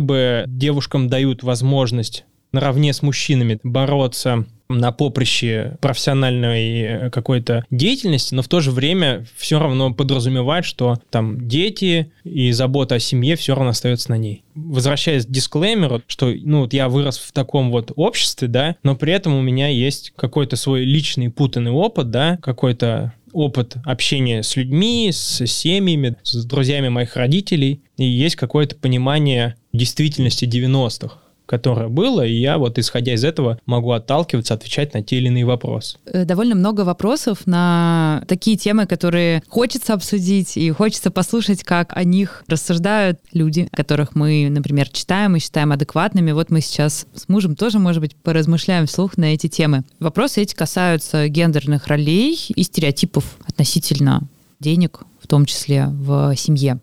бы 0.00 0.44
девушкам 0.46 1.08
дают 1.08 1.42
возможность 1.42 2.24
наравне 2.52 2.92
с 2.92 3.02
мужчинами 3.02 3.58
бороться 3.62 4.46
на 4.68 4.92
поприще 4.92 5.76
профессиональной 5.80 6.80
э, 6.82 7.10
какой-то 7.10 7.64
деятельности, 7.70 8.34
но 8.34 8.42
в 8.42 8.48
то 8.48 8.60
же 8.60 8.70
время 8.70 9.26
все 9.36 9.58
равно 9.58 9.92
подразумевает, 9.94 10.64
что 10.64 10.98
там 11.10 11.48
дети 11.48 12.12
и 12.24 12.52
забота 12.52 12.96
о 12.96 13.00
семье 13.00 13.36
все 13.36 13.54
равно 13.54 13.70
остается 13.70 14.10
на 14.10 14.18
ней. 14.18 14.42
Возвращаясь 14.54 15.24
к 15.24 15.30
дисклеймеру, 15.30 16.02
что 16.06 16.32
ну 16.42 16.60
вот 16.60 16.74
я 16.74 16.88
вырос 16.88 17.18
в 17.18 17.32
таком 17.32 17.70
вот 17.70 17.92
обществе, 17.96 18.48
да, 18.48 18.76
но 18.82 18.94
при 18.94 19.12
этом 19.12 19.34
у 19.34 19.40
меня 19.40 19.68
есть 19.68 20.12
какой-то 20.16 20.56
свой 20.56 20.84
личный 20.84 21.30
путанный 21.30 21.70
опыт, 21.70 22.10
да, 22.10 22.38
какой-то 22.42 23.14
опыт 23.32 23.76
общения 23.84 24.42
с 24.42 24.56
людьми, 24.56 25.10
с 25.12 25.46
семьями, 25.46 26.16
с 26.22 26.44
друзьями 26.44 26.88
моих 26.88 27.16
родителей, 27.16 27.82
и 27.96 28.04
есть 28.04 28.36
какое-то 28.36 28.76
понимание 28.76 29.56
действительности 29.72 30.44
90-х 30.44 31.18
которое 31.48 31.88
было, 31.88 32.24
и 32.24 32.34
я 32.34 32.58
вот 32.58 32.78
исходя 32.78 33.14
из 33.14 33.24
этого 33.24 33.58
могу 33.64 33.92
отталкиваться, 33.92 34.54
отвечать 34.54 34.92
на 34.92 35.02
те 35.02 35.16
или 35.16 35.28
иные 35.28 35.46
вопросы. 35.46 35.96
Э, 36.04 36.24
довольно 36.24 36.54
много 36.54 36.82
вопросов 36.82 37.46
на 37.46 38.22
такие 38.28 38.58
темы, 38.58 38.86
которые 38.86 39.42
хочется 39.48 39.94
обсудить, 39.94 40.56
и 40.58 40.70
хочется 40.70 41.10
послушать, 41.10 41.64
как 41.64 41.96
о 41.96 42.04
них 42.04 42.44
рассуждают 42.48 43.18
люди, 43.32 43.68
которых 43.72 44.14
мы, 44.14 44.48
например, 44.50 44.90
читаем 44.90 45.36
и 45.36 45.40
считаем 45.40 45.72
адекватными. 45.72 46.32
Вот 46.32 46.50
мы 46.50 46.60
сейчас 46.60 47.06
с 47.14 47.28
мужем 47.28 47.56
тоже, 47.56 47.78
может 47.78 48.02
быть, 48.02 48.14
поразмышляем 48.14 48.86
вслух 48.86 49.16
на 49.16 49.32
эти 49.32 49.46
темы. 49.46 49.84
Вопросы 50.00 50.42
эти 50.42 50.54
касаются 50.54 51.28
гендерных 51.28 51.86
ролей 51.86 52.38
и 52.54 52.62
стереотипов 52.62 53.38
относительно 53.46 54.22
денег, 54.60 55.00
в 55.20 55.26
том 55.26 55.46
числе 55.46 55.86
в 55.88 56.34
семье. 56.36 56.78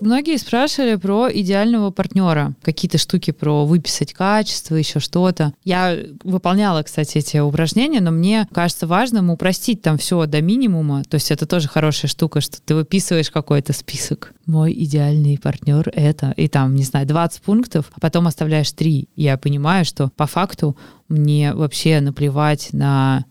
Многие 0.00 0.36
спрашивали 0.38 0.94
про 0.94 1.28
идеального 1.32 1.90
партнера, 1.90 2.54
какие-то 2.62 2.98
штуки 2.98 3.32
про 3.32 3.66
выписать 3.66 4.12
качество, 4.12 4.76
еще 4.76 5.00
что-то. 5.00 5.52
Я 5.64 5.96
выполняла, 6.22 6.82
кстати, 6.84 7.18
эти 7.18 7.38
упражнения, 7.38 8.00
но 8.00 8.12
мне 8.12 8.46
кажется 8.52 8.86
важным 8.86 9.30
упростить 9.30 9.82
там 9.82 9.98
все 9.98 10.26
до 10.26 10.40
минимума. 10.40 11.02
То 11.04 11.16
есть 11.16 11.32
это 11.32 11.46
тоже 11.46 11.68
хорошая 11.68 12.08
штука, 12.08 12.40
что 12.40 12.62
ты 12.62 12.76
выписываешь 12.76 13.30
какой-то 13.30 13.72
список. 13.72 14.32
Мой 14.46 14.72
идеальный 14.72 15.38
партнер 15.38 15.90
это, 15.92 16.32
и 16.36 16.46
там, 16.48 16.76
не 16.76 16.84
знаю, 16.84 17.06
20 17.06 17.42
пунктов, 17.42 17.90
а 17.92 18.00
потом 18.00 18.28
оставляешь 18.28 18.70
3. 18.70 19.08
Я 19.16 19.36
понимаю, 19.36 19.84
что 19.84 20.10
по 20.16 20.26
факту 20.26 20.76
мне 21.08 21.52
вообще 21.54 22.00
наплевать 22.00 22.68
на 22.72 23.24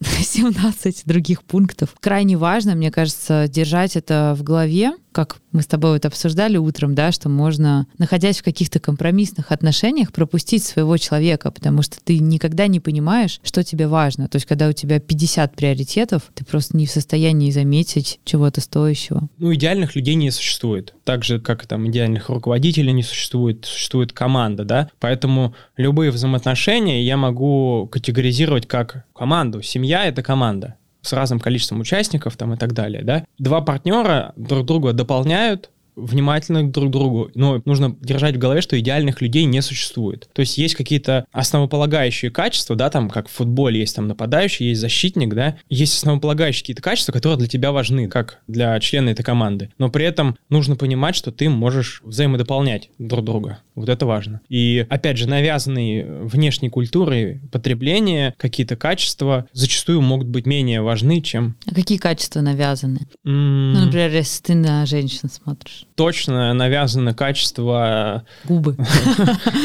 17 0.00 1.02
других 1.04 1.42
пунктов. 1.42 1.94
Крайне 2.00 2.36
важно, 2.36 2.74
мне 2.74 2.90
кажется, 2.90 3.46
держать 3.48 3.96
это 3.96 4.34
в 4.36 4.42
голове, 4.42 4.92
как 5.16 5.38
мы 5.50 5.62
с 5.62 5.66
тобой 5.66 5.92
вот 5.92 6.04
обсуждали 6.04 6.58
утром, 6.58 6.94
да, 6.94 7.10
что 7.10 7.30
можно, 7.30 7.86
находясь 7.96 8.40
в 8.40 8.42
каких-то 8.42 8.80
компромиссных 8.80 9.50
отношениях, 9.50 10.12
пропустить 10.12 10.62
своего 10.62 10.98
человека, 10.98 11.50
потому 11.50 11.80
что 11.80 11.96
ты 12.04 12.18
никогда 12.18 12.66
не 12.66 12.80
понимаешь, 12.80 13.40
что 13.42 13.64
тебе 13.64 13.86
важно. 13.88 14.28
То 14.28 14.36
есть, 14.36 14.44
когда 14.44 14.68
у 14.68 14.72
тебя 14.72 15.00
50 15.00 15.56
приоритетов, 15.56 16.24
ты 16.34 16.44
просто 16.44 16.76
не 16.76 16.84
в 16.84 16.90
состоянии 16.90 17.50
заметить 17.50 18.20
чего-то 18.26 18.60
стоящего. 18.60 19.30
Ну, 19.38 19.54
идеальных 19.54 19.96
людей 19.96 20.16
не 20.16 20.30
существует. 20.30 20.92
Так 21.04 21.24
же, 21.24 21.40
как 21.40 21.66
там 21.66 21.88
идеальных 21.88 22.28
руководителей 22.28 22.92
не 22.92 23.02
существует, 23.02 23.64
существует 23.64 24.12
команда, 24.12 24.66
да. 24.66 24.90
Поэтому 25.00 25.54
любые 25.78 26.10
взаимоотношения 26.10 27.02
я 27.02 27.16
могу 27.16 27.88
категоризировать 27.90 28.66
как 28.68 29.06
команду. 29.14 29.62
Семья— 29.62 30.04
это 30.06 30.22
команда 30.22 30.76
с 31.06 31.12
разным 31.12 31.40
количеством 31.40 31.80
участников 31.80 32.36
там 32.36 32.54
и 32.54 32.56
так 32.56 32.72
далее, 32.72 33.02
да. 33.02 33.24
Два 33.38 33.60
партнера 33.60 34.32
друг 34.36 34.66
друга 34.66 34.92
дополняют, 34.92 35.70
внимательны 35.96 36.64
друг 36.64 36.88
к 36.88 36.92
другу, 36.92 37.30
но 37.34 37.60
нужно 37.64 37.96
держать 38.00 38.36
в 38.36 38.38
голове, 38.38 38.60
что 38.60 38.78
идеальных 38.78 39.20
людей 39.20 39.44
не 39.44 39.62
существует. 39.62 40.28
То 40.32 40.40
есть 40.40 40.58
есть 40.58 40.74
какие-то 40.74 41.26
основополагающие 41.32 42.30
качества, 42.30 42.76
да, 42.76 42.90
там, 42.90 43.10
как 43.10 43.28
в 43.28 43.32
футболе 43.32 43.80
есть 43.80 43.96
там 43.96 44.06
нападающий, 44.06 44.68
есть 44.68 44.80
защитник, 44.80 45.34
да, 45.34 45.56
есть 45.68 45.96
основополагающие 45.96 46.62
какие-то 46.62 46.82
качества, 46.82 47.12
которые 47.12 47.38
для 47.38 47.48
тебя 47.48 47.72
важны, 47.72 48.08
как 48.08 48.40
для 48.46 48.78
члена 48.80 49.10
этой 49.10 49.22
команды. 49.22 49.70
Но 49.78 49.88
при 49.88 50.04
этом 50.04 50.36
нужно 50.50 50.76
понимать, 50.76 51.16
что 51.16 51.32
ты 51.32 51.48
можешь 51.48 52.02
взаимодополнять 52.04 52.90
друг 52.98 53.24
друга. 53.24 53.58
Вот 53.74 53.88
это 53.88 54.06
важно. 54.06 54.40
И, 54.48 54.86
опять 54.88 55.18
же, 55.18 55.28
навязанные 55.28 56.04
внешней 56.22 56.68
культурой 56.68 57.40
потребления 57.52 58.34
какие-то 58.38 58.76
качества 58.76 59.46
зачастую 59.52 60.00
могут 60.02 60.28
быть 60.28 60.46
менее 60.46 60.82
важны, 60.82 61.20
чем... 61.20 61.56
А 61.66 61.74
какие 61.74 61.98
качества 61.98 62.40
навязаны? 62.40 63.00
Mm. 63.26 63.72
Ну, 63.72 63.84
например, 63.84 64.10
если 64.10 64.42
ты 64.42 64.54
на 64.54 64.84
женщин 64.86 65.28
смотришь. 65.28 65.85
Точно 65.94 66.52
навязано 66.52 67.14
качество... 67.14 68.24
Губы. 68.44 68.76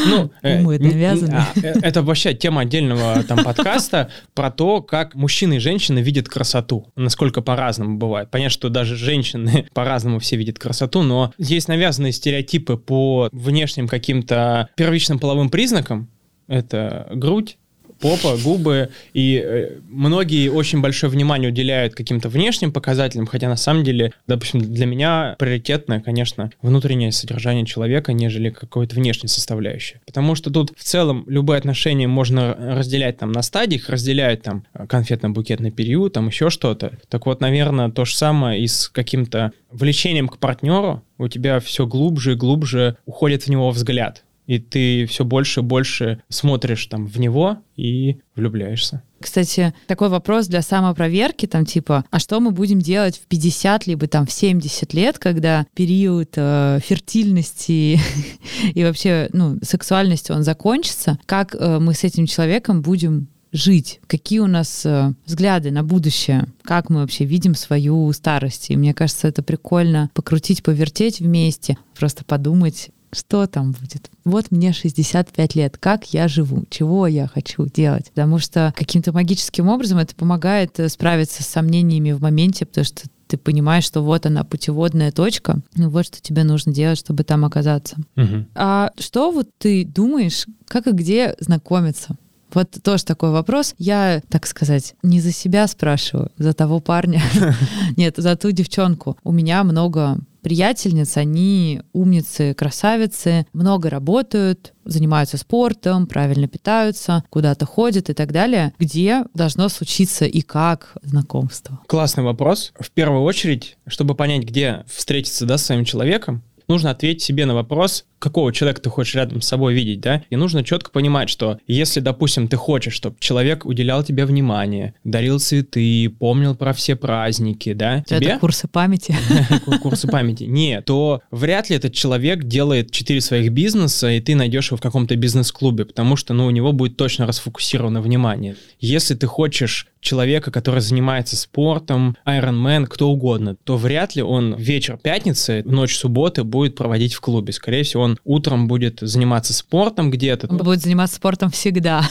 Ну, 0.08 0.32
э, 0.42 0.62
Губы 0.62 0.80
навязаны. 0.80 1.34
А, 1.34 1.48
э, 1.56 1.74
это 1.82 2.02
вообще 2.04 2.34
тема 2.34 2.62
отдельного 2.62 3.24
там 3.24 3.44
подкаста 3.44 4.10
про 4.34 4.52
то, 4.52 4.82
как 4.82 5.16
мужчины 5.16 5.56
и 5.56 5.60
женщины 5.60 6.00
видят 6.00 6.30
красоту. 6.30 6.88
Насколько 6.96 7.42
по-разному 7.42 7.98
бывает. 7.98 8.30
Понятно, 8.32 8.52
что 8.52 8.70
даже 8.70 8.96
женщины 8.96 9.68
по-разному 9.74 10.20
все 10.20 10.38
видят 10.38 10.58
красоту, 10.60 11.04
но 11.04 11.34
есть 11.38 11.68
навязанные 11.68 12.14
стереотипы 12.14 12.78
по 12.78 13.30
внешним 13.32 13.88
каким-то 13.88 14.70
первичным 14.76 15.20
половым 15.20 15.50
признакам. 15.50 16.10
Это 16.48 17.08
грудь, 17.14 17.58
попа, 18.02 18.36
губы, 18.43 18.89
и 19.14 19.41
э, 19.43 19.78
многие 19.89 20.49
очень 20.49 20.82
большое 20.82 21.12
внимание 21.12 21.49
уделяют 21.49 21.95
каким-то 21.95 22.30
внешним 22.30 22.72
показателям, 22.72 23.28
хотя 23.28 23.47
на 23.47 23.56
самом 23.56 23.84
деле, 23.84 24.12
допустим, 24.28 24.62
для 24.62 24.86
меня 24.86 25.36
приоритетное, 25.39 26.02
конечно, 26.02 26.52
внутреннее 26.62 27.12
содержание 27.12 27.66
человека, 27.66 28.14
нежели 28.14 28.49
какое-то 28.49 28.95
внешнее 28.95 29.30
составляющее. 29.30 30.02
Потому 30.06 30.36
что 30.36 30.52
тут 30.52 30.74
в 30.76 30.84
целом 30.84 31.24
любые 31.28 31.58
отношения 31.58 32.08
можно 32.08 32.54
разделять 32.54 33.20
там 33.20 33.32
на 33.32 33.41
стадиях, 33.41 33.89
разделяют 33.89 34.41
там 34.41 34.66
конфетно-букетный 34.74 35.72
период, 35.72 36.14
там 36.14 36.28
еще 36.28 36.49
что-то. 36.49 36.97
Так 37.10 37.26
вот, 37.26 37.41
наверное, 37.41 37.89
то 37.89 38.06
же 38.06 38.16
самое 38.16 38.62
и 38.62 38.68
с 38.68 38.89
каким-то 38.89 39.52
влечением 39.72 40.28
к 40.28 40.38
партнеру, 40.38 41.04
у 41.18 41.28
тебя 41.28 41.60
все 41.60 41.86
глубже 41.86 42.34
и 42.34 42.36
глубже 42.36 42.97
уходит 43.06 43.43
в 43.43 43.47
него 43.49 43.70
взгляд 43.70 44.24
и 44.52 44.60
ты 44.60 45.06
все 45.06 45.24
больше 45.24 45.62
и 45.62 45.64
больше 45.64 46.22
смотришь 46.28 46.86
там 46.88 47.08
в 47.08 47.18
него 47.18 47.60
и 47.78 48.18
влюбляешься. 48.36 49.02
Кстати, 49.22 49.74
такой 49.88 50.10
вопрос 50.10 50.47
для 50.47 50.62
самопроверки, 50.62 51.45
там 51.45 51.66
типа, 51.66 52.04
а 52.12 52.20
что 52.20 52.41
мы 52.41 52.52
будем 52.52 52.80
делать 52.80 53.18
в 53.18 53.28
50 53.28 53.88
либо 53.88 54.08
там 54.08 54.26
в 54.26 54.32
70 54.34 54.93
лет, 54.93 55.20
когда 55.20 55.66
период 55.74 56.34
э, 56.36 56.80
фертильности 56.84 57.97
и 58.74 58.84
вообще, 58.84 59.30
ну, 59.32 59.58
сексуальности, 59.62 60.34
он 60.34 60.43
закончится? 60.43 61.18
Как 61.26 61.56
э, 61.56 61.80
мы 61.80 61.93
с 61.93 62.04
этим 62.04 62.26
человеком 62.26 62.82
будем 62.82 63.30
жить, 63.54 64.02
какие 64.08 64.39
у 64.39 64.47
нас 64.47 64.86
э, 64.86 65.14
взгляды 65.26 65.72
на 65.72 65.84
будущее, 65.84 66.47
как 66.64 66.89
мы 66.89 66.99
вообще 66.99 67.24
видим 67.24 67.56
свою 67.56 68.12
старость. 68.12 68.70
И 68.70 68.76
мне 68.76 68.93
кажется, 68.93 69.30
это 69.30 69.43
прикольно 69.43 70.10
покрутить, 70.14 70.62
повертеть 70.62 71.22
вместе, 71.22 71.78
просто 71.95 72.26
подумать, 72.26 72.89
что 73.14 73.47
там 73.47 73.72
будет? 73.72 74.09
Вот 74.24 74.51
мне 74.51 74.74
65 74.74 75.55
лет, 75.55 75.78
как 75.78 76.14
я 76.14 76.28
живу, 76.28 76.66
чего 76.70 77.07
я 77.07 77.28
хочу 77.28 77.66
делать? 77.66 78.12
Потому 78.14 78.39
что 78.39 78.74
каким-то 78.78 79.12
магическим 79.12 79.68
образом 79.68 79.97
это 79.97 80.16
помогает 80.16 80.80
э, 80.80 80.89
справиться 80.89 81.43
с 81.43 81.47
сомнениями 81.47 82.12
в 82.12 82.22
моменте, 82.22 82.66
потому 82.66 82.86
что 82.86 83.03
ты 83.28 83.38
понимаешь, 83.38 83.86
что 83.86 84.01
вот 84.01 84.26
она 84.26 84.43
путеводная 84.43 85.12
точка, 85.12 85.59
ну 85.76 85.89
вот 85.89 86.05
что 86.05 86.22
тебе 86.22 86.43
нужно 86.43 86.74
делать, 86.74 86.99
чтобы 86.99 87.24
там 87.24 87.45
оказаться. 87.45 87.95
Угу. 88.18 88.45
А 88.55 88.91
что 88.99 89.32
вот 89.32 89.47
ты 89.57 89.86
думаешь, 89.86 90.45
как 90.68 90.88
и 90.88 90.91
где 90.91 91.36
знакомиться? 91.39 92.18
Вот 92.53 92.70
тоже 92.84 93.05
такой 93.05 93.32
вопрос. 93.32 93.74
Я, 93.78 94.22
так 94.30 94.45
сказать, 94.45 94.95
не 95.03 95.22
за 95.22 95.32
себя 95.32 95.68
спрашиваю, 95.68 96.32
за 96.38 96.53
того 96.53 96.82
парня. 96.82 97.22
Нет, 97.97 98.16
за 98.18 98.36
ту 98.36 98.51
девчонку. 98.51 99.18
У 99.24 99.32
меня 99.32 99.64
много 99.64 100.18
приятельниц, 100.42 101.18
они 101.18 101.82
умницы, 101.94 102.54
красавицы, 102.54 103.46
много 103.54 103.89
работают, 103.89 104.74
занимаются 104.86 105.38
спортом, 105.38 106.08
правильно 106.08 106.48
питаются, 106.48 107.24
куда-то 107.30 107.66
ходят 107.66 108.10
и 108.10 108.14
так 108.14 108.32
далее. 108.32 108.74
Где 108.80 109.24
должно 109.34 109.70
случиться 109.70 110.26
и 110.26 110.42
как 110.42 110.98
знакомство? 111.04 111.80
Классный 111.88 112.24
вопрос. 112.24 112.74
В 112.80 112.89
первую 112.92 113.24
очередь, 113.24 113.78
чтобы 113.88 114.16
понять, 114.16 114.44
где 114.44 114.84
встретиться 114.88 115.46
да, 115.46 115.58
с 115.58 115.66
своим 115.66 115.86
человеком, 115.86 116.42
нужно 116.72 116.90
ответить 116.92 117.22
себе 117.22 117.46
на 117.46 117.54
вопрос, 117.54 118.06
какого 118.20 118.54
человека 118.54 118.82
ты 118.82 118.90
хочешь 118.90 119.16
рядом 119.16 119.42
с 119.42 119.48
собой 119.48 119.74
видеть, 119.74 120.00
да? 120.00 120.24
И 120.30 120.36
нужно 120.36 120.64
четко 120.64 120.92
понимать, 120.92 121.30
что 121.30 121.60
если, 121.68 122.00
допустим, 122.00 122.48
ты 122.48 122.56
хочешь, 122.56 122.94
чтобы 122.94 123.18
человек 123.20 123.66
уделял 123.66 124.04
тебе 124.04 124.26
внимание, 124.26 124.94
дарил 125.04 125.40
цветы, 125.40 126.10
помнил 126.10 126.56
про 126.56 126.74
все 126.74 126.96
праздники, 126.96 127.74
да? 127.74 128.04
Тебе? 128.04 128.28
Это 128.28 128.40
курсы 128.40 128.68
памяти. 128.68 129.16
Курсы 129.82 130.08
памяти. 130.08 130.44
Не, 130.44 130.82
то 130.82 131.22
вряд 131.32 131.70
ли 131.70 131.76
этот 131.76 131.94
человек 131.94 132.44
делает 132.44 132.92
четыре 132.92 133.22
своих 133.22 133.52
бизнеса, 133.52 134.12
и 134.12 134.20
ты 134.20 134.36
найдешь 134.36 134.68
его 134.68 134.78
в 134.78 134.82
каком-то 134.82 135.16
бизнес-клубе, 135.16 135.86
потому 135.86 136.16
что, 136.16 136.34
ну, 136.34 136.46
у 136.46 136.52
него 136.52 136.72
будет 136.72 136.98
точно 136.98 137.26
расфокусировано 137.26 138.02
внимание. 138.02 138.56
Если 138.80 139.16
ты 139.16 139.28
хочешь 139.28 139.88
человека, 140.02 140.52
который 140.52 140.82
занимается 140.82 141.38
спортом, 141.38 142.18
Ironman, 142.26 142.88
кто 142.88 143.10
угодно, 143.10 143.56
то 143.64 143.78
вряд 143.78 144.16
ли 144.16 144.22
он 144.22 144.56
вечер 144.56 144.97
пятницы, 144.97 145.64
ночь 145.66 145.95
субботы 145.95 146.43
будет 146.43 146.76
проводить 146.76 147.14
в 147.14 147.22
клубе. 147.22 147.54
Скорее 147.54 147.84
всего, 147.84 148.04
он 148.04 148.18
утром 148.24 148.68
будет 148.68 148.99
заниматься 149.02 149.54
спортом 149.54 150.12
где-то. 150.12 150.47
Он 150.47 150.58
будет 150.58 150.82
заниматься 150.82 151.16
спортом 151.16 151.52
всегда. 151.52 152.04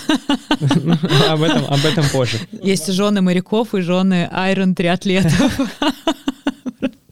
Об 1.29 1.43
этом, 1.43 1.65
об 1.65 1.85
этом 1.85 2.05
позже. 2.13 2.39
Есть 2.63 2.93
жены 2.93 3.21
моряков 3.21 3.75
и 3.75 3.81
жены 3.81 4.29
айрон 4.33 4.75
триатлетов. 4.75 5.61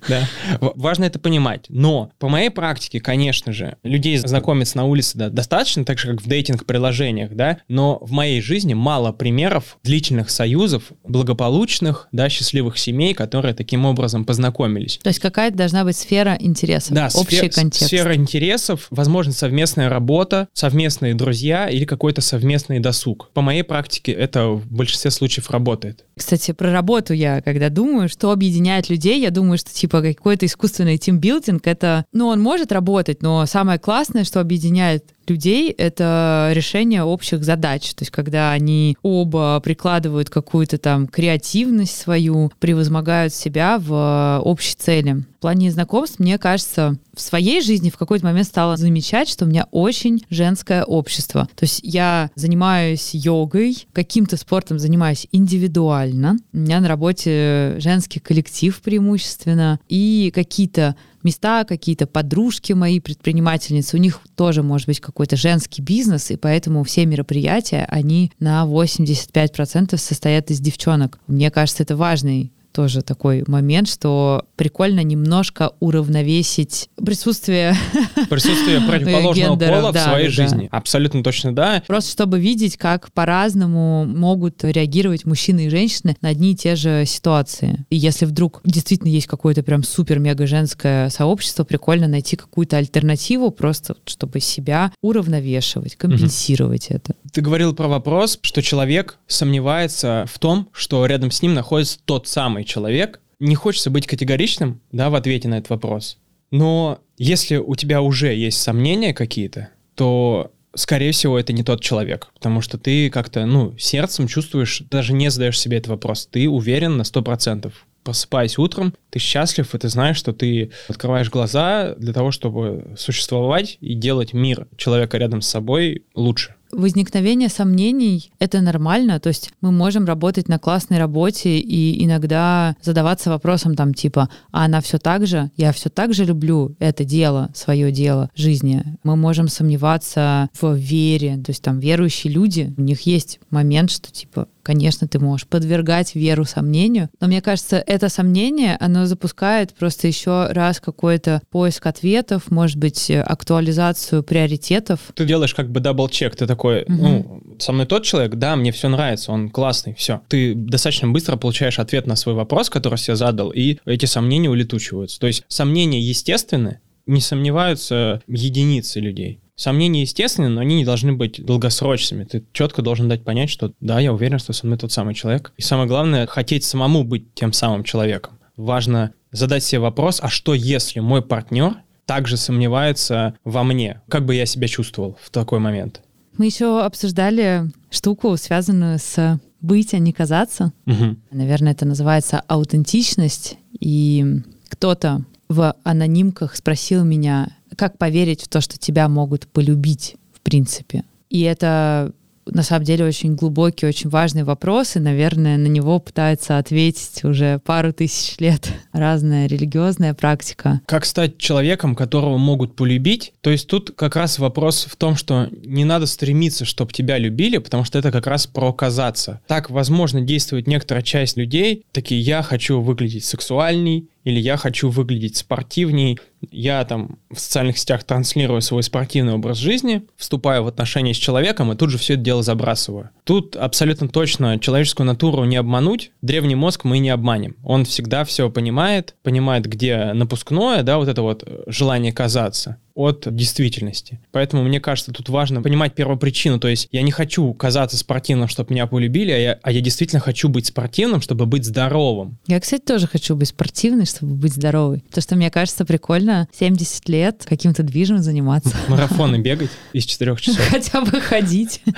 Да. 0.09 0.29
Важно 0.61 1.05
это 1.05 1.19
понимать. 1.19 1.67
Но 1.69 2.11
по 2.19 2.29
моей 2.29 2.51
практике, 2.51 3.01
конечно 3.01 3.53
же, 3.53 3.77
людей 3.83 4.17
знакомиться 4.17 4.77
на 4.77 4.85
улице 4.85 5.19
да, 5.19 5.31
достаточно, 5.31 5.85
так 5.85 5.99
же, 5.99 6.09
как 6.13 6.23
в 6.23 6.29
дейтинг-приложениях, 6.29 7.35
да, 7.35 7.59
но 7.69 7.99
в 8.01 8.11
моей 8.11 8.41
жизни 8.41 8.75
мало 8.75 9.13
примеров 9.13 9.79
длительных 9.85 10.31
союзов, 10.31 10.85
благополучных, 11.05 12.09
да, 12.13 12.29
счастливых 12.29 12.79
семей, 12.79 13.15
которые 13.15 13.55
таким 13.55 13.85
образом 13.85 14.25
познакомились. 14.25 14.99
То 15.03 15.09
есть 15.09 15.21
какая-то 15.21 15.57
должна 15.57 15.85
быть 15.85 15.97
сфера 15.97 16.37
интересов, 16.39 16.93
да, 16.93 17.09
общий 17.15 17.37
сфер, 17.37 17.51
контекст. 17.51 17.87
сфера 17.87 18.15
интересов, 18.15 18.87
возможно, 18.91 19.33
совместная 19.33 19.89
работа, 19.89 20.49
совместные 20.53 21.15
друзья 21.15 21.69
или 21.69 21.85
какой-то 21.85 22.21
совместный 22.21 22.81
досуг. 22.81 23.31
По 23.35 23.41
моей 23.41 23.63
практике 23.63 24.13
это 24.13 24.49
в 24.49 24.67
большинстве 24.71 25.11
случаев 25.11 25.51
работает. 25.51 26.05
Кстати, 26.17 26.53
про 26.53 26.73
работу 26.73 27.13
я, 27.13 27.41
когда 27.43 27.69
думаю, 27.69 28.09
что 28.09 28.31
объединяет 28.31 28.89
людей, 28.89 29.21
я 29.21 29.31
думаю, 29.31 29.59
что 29.59 29.73
типа 29.73 29.98
какой-то 30.03 30.47
искусственный 30.47 30.99
тимбилдинг, 30.99 31.67
это, 31.67 32.05
ну, 32.13 32.27
он 32.29 32.41
может 32.41 32.73
работать, 32.73 33.23
но 33.23 33.47
самое 33.47 33.79
классное, 33.79 34.25
что 34.25 34.41
объединяет 34.41 35.15
людей— 35.29 35.71
это 35.79 36.51
решение 36.53 37.03
общих 37.03 37.45
задач. 37.45 37.95
То 37.95 38.03
есть 38.03 38.11
когда 38.11 38.53
они 38.53 38.97
оба 39.03 39.61
прикладывают 39.61 40.31
какую-то 40.31 40.79
там 40.79 41.07
креативность 41.07 41.97
свою, 41.97 42.51
превозмогают 42.59 43.35
себя 43.35 43.79
в 43.79 44.41
общей 44.45 44.75
цели. 44.77 45.25
В 45.39 45.41
плане 45.41 45.71
знакомств, 45.71 46.19
мне 46.19 46.37
кажется, 46.37 46.97
в 47.15 47.21
своей 47.21 47.63
жизни 47.63 47.91
в 47.91 47.97
какой-то 47.97 48.25
момент 48.25 48.47
стала 48.47 48.77
замечать, 48.77 49.29
что 49.29 49.45
у 49.45 49.49
меня 49.49 49.69
очень 49.71 50.25
женское 50.31 50.85
общество. 50.85 51.49
То 51.55 51.65
есть 51.65 51.81
я 51.85 52.31
занимаюсь 52.35 53.11
йогой, 53.13 53.87
каким-то 53.93 54.37
спортом 54.37 54.81
занимаюсь 54.81 55.29
индивидуально. 55.31 56.39
У 56.53 56.59
меня 56.59 56.81
на 56.81 56.89
работе 56.89 57.77
женский 57.79 58.19
коллектив 58.19 58.77
преимущественно. 58.81 59.79
И 59.89 60.33
какие-то 60.35 60.97
места, 61.29 61.65
какие-то 61.65 62.07
подружки 62.07 62.73
мои, 62.73 63.01
предпринимательницы, 63.01 63.97
у 63.97 64.01
них 64.01 64.21
тоже 64.35 64.63
может 64.63 64.87
быть 64.87 65.01
какой-то 65.01 65.37
женский 65.37 65.83
бизнес, 65.83 66.31
и 66.31 66.37
поэтому 66.37 66.83
все 66.85 67.05
мероприятия, 67.07 67.87
они 67.89 68.33
на 68.41 68.65
85% 68.65 69.97
состоят 69.97 70.51
из 70.51 70.61
девчонок. 70.61 71.19
Мне 71.27 71.51
кажется, 71.51 71.83
это 71.83 71.97
важный 71.97 72.53
тоже 72.79 73.03
такой 73.03 73.43
момент, 73.49 73.89
что 73.89 74.45
прикольно 74.55 75.03
немножко 75.03 75.73
уравновесить 75.81 76.89
присутствие 77.05 77.75
присутствие 78.31 78.81
противоположного 78.83 79.57
пола 79.57 79.93
да, 79.93 80.01
в 80.01 80.05
своей 80.05 80.27
да, 80.27 80.33
жизни. 80.33 80.69
Да. 80.71 80.79
Абсолютно 80.79 81.25
точно 81.25 81.53
да. 81.53 81.83
Просто 81.89 82.13
чтобы 82.13 82.39
видеть, 82.39 82.77
как 82.77 83.11
по-разному 83.11 84.05
могут 84.05 84.63
реагировать 84.63 85.25
мужчины 85.25 85.67
и 85.67 85.71
женщины 85.71 86.17
на 86.21 86.29
одни 86.29 86.53
и 86.53 86.55
те 86.55 86.77
же 86.77 87.05
ситуации. 87.05 87.85
И 87.91 87.97
если 87.97 88.27
вдруг 88.27 88.61
действительно 88.65 89.09
есть 89.09 89.27
какое-то 89.27 89.65
прям 89.65 89.83
супер-мега 89.83 90.47
женское 90.47 91.09
сообщество, 91.09 91.65
прикольно 91.65 92.07
найти 92.07 92.37
какую-то 92.37 92.77
альтернативу, 92.77 93.51
просто 93.51 93.97
чтобы 94.05 94.39
себя 94.39 94.93
уравновешивать, 95.03 95.97
компенсировать 95.97 96.91
угу. 96.91 96.95
это. 96.95 97.15
Ты 97.33 97.41
говорил 97.41 97.75
про 97.75 97.89
вопрос, 97.89 98.39
что 98.41 98.63
человек 98.63 99.19
сомневается 99.27 100.27
в 100.33 100.39
том, 100.39 100.69
что 100.71 101.05
рядом 101.07 101.33
с 101.33 101.43
ним 101.43 101.55
находится 101.55 101.99
тот 102.05 102.29
самый 102.29 102.68
человек. 102.69 103.21
Не 103.41 103.55
хочется 103.55 103.91
быть 103.91 104.07
категоричным, 104.07 104.81
да, 104.93 105.11
в 105.11 105.15
ответе 105.15 105.49
на 105.49 105.59
этот 105.59 105.71
вопрос. 105.71 106.19
Но 106.51 107.01
если 107.17 107.57
у 107.57 107.75
тебя 107.75 108.01
уже 108.01 108.35
есть 108.35 108.61
сомнения 108.61 109.13
какие-то, 109.13 109.71
то 109.95 110.53
скорее 110.75 111.13
всего, 111.13 111.39
это 111.39 111.53
не 111.53 111.63
тот 111.63 111.83
человек, 111.83 112.29
потому 112.35 112.61
что 112.61 112.79
ты 112.79 113.11
как-то, 113.11 113.45
ну, 113.47 113.77
сердцем 113.79 114.29
чувствуешь, 114.29 114.83
даже 114.91 115.13
не 115.13 115.31
задаешь 115.31 115.59
себе 115.59 115.79
этот 115.79 115.89
вопрос, 115.89 116.27
ты 116.27 116.49
уверен 116.49 116.97
на 116.97 117.03
100%. 117.03 117.73
Просыпаясь 118.05 118.57
утром, 118.57 118.95
ты 119.11 119.19
счастлив, 119.19 119.75
и 119.75 119.79
ты 119.79 119.89
знаешь, 119.89 120.17
что 120.17 120.33
ты 120.33 120.71
открываешь 120.89 121.29
глаза 121.29 121.95
для 121.97 122.15
того, 122.15 122.31
чтобы 122.31 122.95
существовать 122.97 123.77
и 123.81 123.95
делать 123.95 124.33
мир 124.33 124.67
человека 124.77 125.19
рядом 125.19 125.43
с 125.43 125.49
собой 125.49 126.05
лучше 126.15 126.55
возникновение 126.73 127.49
сомнений— 127.49 128.31
это 128.39 128.61
нормально. 128.61 129.21
То 129.21 129.29
есть 129.29 129.51
мы 129.61 129.73
можем 129.73 130.05
работать 130.05 130.49
на 130.49 130.59
классной 130.59 130.99
работе 130.99 131.59
и 131.59 132.05
иногда 132.05 132.77
задаваться 132.83 133.31
вопросом 133.31 133.75
там 133.75 133.95
типа, 133.95 134.29
а 134.53 134.65
она 134.65 134.81
все 134.81 134.99
так 134.99 135.27
же? 135.27 135.51
Я 135.57 135.73
все 135.73 135.89
так 135.89 136.15
же 136.15 136.25
люблю 136.25 136.75
это 136.79 137.05
дело, 137.05 137.51
свое 137.55 137.93
дело 137.93 138.31
жизни. 138.35 138.85
Мы 139.03 139.17
можем 139.17 139.49
сомневаться 139.49 140.49
в 140.61 140.75
вере. 140.75 141.37
То 141.45 141.51
есть 141.51 141.63
там 141.63 141.81
верующие 141.81 142.33
люди, 142.33 142.75
у 142.77 142.83
них 142.83 143.03
есть 143.03 143.41
момент, 143.51 143.91
что 143.91 144.11
типа, 144.11 144.49
конечно, 144.63 145.09
ты 145.09 145.19
можешь 145.19 145.47
подвергать 145.47 146.15
веру 146.15 146.45
сомнению, 146.45 147.09
но 147.21 147.27
мне 147.27 147.41
кажется, 147.41 147.83
это 147.87 148.11
сомнение, 148.11 148.77
оно 148.81 149.07
запускает 149.07 149.73
просто 149.73 150.09
еще 150.09 150.49
раз 150.51 150.79
какой-то 150.79 151.41
поиск 151.51 151.87
ответов, 151.87 152.51
может 152.51 152.77
быть, 152.77 153.11
актуализацию 153.11 154.23
приоритетов. 154.23 155.01
Ты 155.15 155.25
делаешь 155.25 155.55
как 155.55 155.71
бы 155.71 155.81
double-check, 155.81 156.37
ты 156.37 156.47
такой, 156.47 156.58
угу. 156.67 156.85
ну, 156.89 157.43
со 157.59 157.73
мной 157.73 157.87
тот 157.87 158.05
человек, 158.05 158.35
да, 158.35 158.57
мне 158.57 158.73
все 158.73 158.89
нравится, 158.89 159.33
он 159.33 159.51
классный, 159.51 159.95
все. 159.95 160.21
Ты 160.29 160.55
достаточно 160.55 161.09
быстро 161.09 161.37
получаешь 161.37 161.79
ответ 161.79 162.07
на 162.07 162.17
свой 162.17 162.35
вопрос, 162.35 162.71
который 162.71 162.99
себе 162.99 163.17
задал, 163.17 163.51
и 163.51 163.79
эти 163.85 164.07
сомнения 164.07 164.51
улетучиваются. 164.51 165.19
То 165.19 165.27
есть 165.27 165.45
сомнения 165.49 166.01
естественны, 166.01 166.81
не 167.07 167.21
сомневаются 167.21 168.23
единицы 168.29 169.01
людей. 169.01 169.41
Сомнения 169.57 170.03
естественны, 170.03 170.51
но 170.51 170.61
они 170.61 170.77
не 170.77 170.85
должны 170.85 171.15
быть 171.15 171.45
долгосрочными. 171.45 172.23
Ты 172.25 172.45
четко 172.53 172.81
должен 172.81 173.09
дать 173.09 173.25
понять, 173.25 173.51
что 173.51 173.73
да, 173.81 173.99
я 173.99 174.13
уверен, 174.13 174.39
что 174.39 174.53
со 174.53 174.67
мной 174.67 174.79
тот 174.79 174.93
самый 174.93 175.15
человек. 175.15 175.53
И 175.57 175.63
самое 175.63 175.89
главное, 175.89 176.27
хотеть 176.29 176.63
самому 176.63 177.03
быть 177.03 177.35
тем 177.35 177.53
самым 177.53 177.83
человеком. 177.83 178.39
Важно 178.57 179.15
задать 179.33 179.65
себе 179.65 179.81
вопрос, 179.81 180.21
а 180.23 180.29
что 180.29 180.55
если 180.55 181.01
мой 181.01 181.23
партнер 181.23 181.79
также 182.07 182.37
сомневается 182.37 183.35
во 183.45 183.65
мне? 183.65 184.01
Как 184.09 184.25
бы 184.25 184.35
я 184.35 184.47
себя 184.47 184.69
чувствовал 184.69 185.19
в 185.21 185.31
такой 185.31 185.59
момент? 185.59 186.03
Мы 186.39 186.47
еще 186.47 186.83
обсуждали 186.83 187.71
штуку, 187.91 188.37
связанную 188.37 188.99
с 188.99 189.41
быть, 189.61 189.93
а 189.93 189.99
не 189.99 190.13
казаться. 190.13 190.73
Угу. 190.87 191.17
Наверное, 191.33 191.73
это 191.73 191.85
называется 191.85 192.43
аутентичность. 192.47 193.59
И 193.81 194.25
кто-то 194.69 195.25
в 195.49 195.75
анонимках 195.83 196.55
спросил 196.57 197.05
меня, 197.05 197.57
как 197.77 197.99
поверить 197.99 198.43
в 198.43 198.49
то, 198.49 198.61
что 198.61 198.79
тебя 198.79 199.09
могут 199.09 199.47
полюбить, 199.49 200.17
в 200.33 200.41
принципе. 200.41 201.05
И 201.29 201.43
это 201.43 202.13
на 202.53 202.63
самом 202.63 202.85
деле 202.85 203.05
очень 203.05 203.35
глубокий, 203.35 203.87
очень 203.87 204.11
важный 204.11 204.45
вопрос, 204.45 204.97
и, 204.97 205.01
наверное, 205.01 205.57
на 205.57 205.67
него 205.67 205.99
пытается 205.99 206.59
ответить 206.59 207.25
уже 207.25 207.59
пару 207.61 207.93
тысяч 207.93 208.39
лет 208.39 208.69
разная 208.93 209.47
религиозная 209.47 210.15
практика. 210.15 210.81
Как 210.87 211.05
стать 211.05 211.39
человеком, 211.39 211.95
которого 211.95 212.39
могут 212.39 212.77
полюбить? 212.77 213.33
То 213.41 213.51
есть 213.51 213.69
тут 213.69 213.93
как 213.97 214.17
раз 214.17 214.39
вопрос 214.39 214.87
в 214.91 214.97
том, 214.97 215.17
что 215.17 215.49
не 215.65 215.85
надо 215.85 216.07
стремиться, 216.07 216.65
чтобы 216.65 216.93
тебя 216.93 217.19
любили, 217.19 217.59
потому 217.59 217.85
что 217.85 217.99
это 217.99 218.13
как 218.13 218.27
раз 218.27 218.47
про 218.47 218.73
казаться. 218.73 219.41
Так, 219.47 219.71
возможно, 219.71 220.21
действует 220.21 220.67
некоторая 220.67 221.03
часть 221.03 221.37
людей, 221.37 221.85
такие, 221.93 222.21
я 222.21 222.43
хочу 222.43 222.81
выглядеть 222.81 223.25
сексуальней, 223.25 224.09
или 224.29 224.41
я 224.41 224.59
хочу 224.59 224.91
выглядеть 224.91 225.39
спортивней, 225.39 226.19
я 226.51 226.85
там 226.85 227.19
в 227.31 227.41
социальных 227.41 227.79
сетях 227.79 228.05
транслирую 228.05 228.61
свой 228.61 228.83
спортивный 228.83 229.33
образ 229.33 229.57
жизни, 229.57 230.03
вступаю 230.17 230.65
в 230.65 230.67
отношения 230.67 231.15
с 231.15 231.17
человеком 231.17 231.73
и 231.73 231.77
тут 231.77 231.89
же 231.89 231.97
все 231.97 232.13
это 232.13 232.23
дело 232.23 232.43
забрасываю. 232.43 233.09
Тут 233.25 233.57
абсолютно 233.57 234.07
точно 234.07 234.59
человеческую 234.59 235.07
натуру 235.07 235.45
не 235.45 235.57
обмануть, 235.57 236.13
древний 236.21 236.57
мозг 236.57 236.85
мы 236.85 236.99
не 236.99 237.09
обманем. 237.09 237.57
Он 237.65 237.87
всегда 237.87 238.25
все 238.25 238.51
понимает, 238.51 239.17
понимает, 239.23 239.65
где 239.65 240.13
напускное, 240.13 240.83
да, 240.83 240.99
вот 240.99 241.09
это 241.09 241.23
вот 241.23 241.49
желание 241.67 242.13
казаться 242.13 242.77
от 242.99 243.33
действительности. 243.33 244.19
Поэтому 244.33 244.65
мне 244.65 244.81
кажется, 244.81 245.13
тут 245.13 245.29
важно 245.29 245.63
понимать 245.63 245.95
первопричину. 245.95 246.59
То 246.59 246.67
есть 246.67 246.89
я 246.91 247.03
не 247.03 247.13
хочу 247.13 247.55
казаться 247.55 247.97
спортивным, 247.97 248.49
чтобы 248.49 248.75
меня 248.75 248.89
полюбили, 248.89 249.31
а 249.31 249.39
я, 249.39 249.59
а 249.63 249.71
я 249.71 249.81
действительно 249.81 250.19
хочу 250.19 250.49
быть 250.49 250.67
спортивным, 250.67 251.21
чтобы 251.21 251.47
быть 251.47 251.65
здоровым. 251.65 252.39
Я, 252.49 252.59
кстати, 252.59 252.83
тоже 252.83 253.07
хочу 253.07 253.37
быть 253.37 253.49
спортивной, 253.49 254.05
чтобы 254.05 254.35
быть 254.35 254.53
здоровой. 254.53 255.05
То, 255.13 255.21
что 255.21 255.37
мне 255.37 255.49
кажется 255.49 255.85
прикольно 255.85 256.49
70 256.59 257.09
лет 257.09 257.45
каким-то 257.49 257.85
движем 257.85 258.19
заниматься. 258.19 258.75
Марафоны 258.89 259.37
бегать 259.37 259.71
из 259.93 260.05
4 260.05 260.35
часов. 260.37 260.67
Хотя 260.69 261.01
бы 261.03 261.21
ходить. 261.21 261.81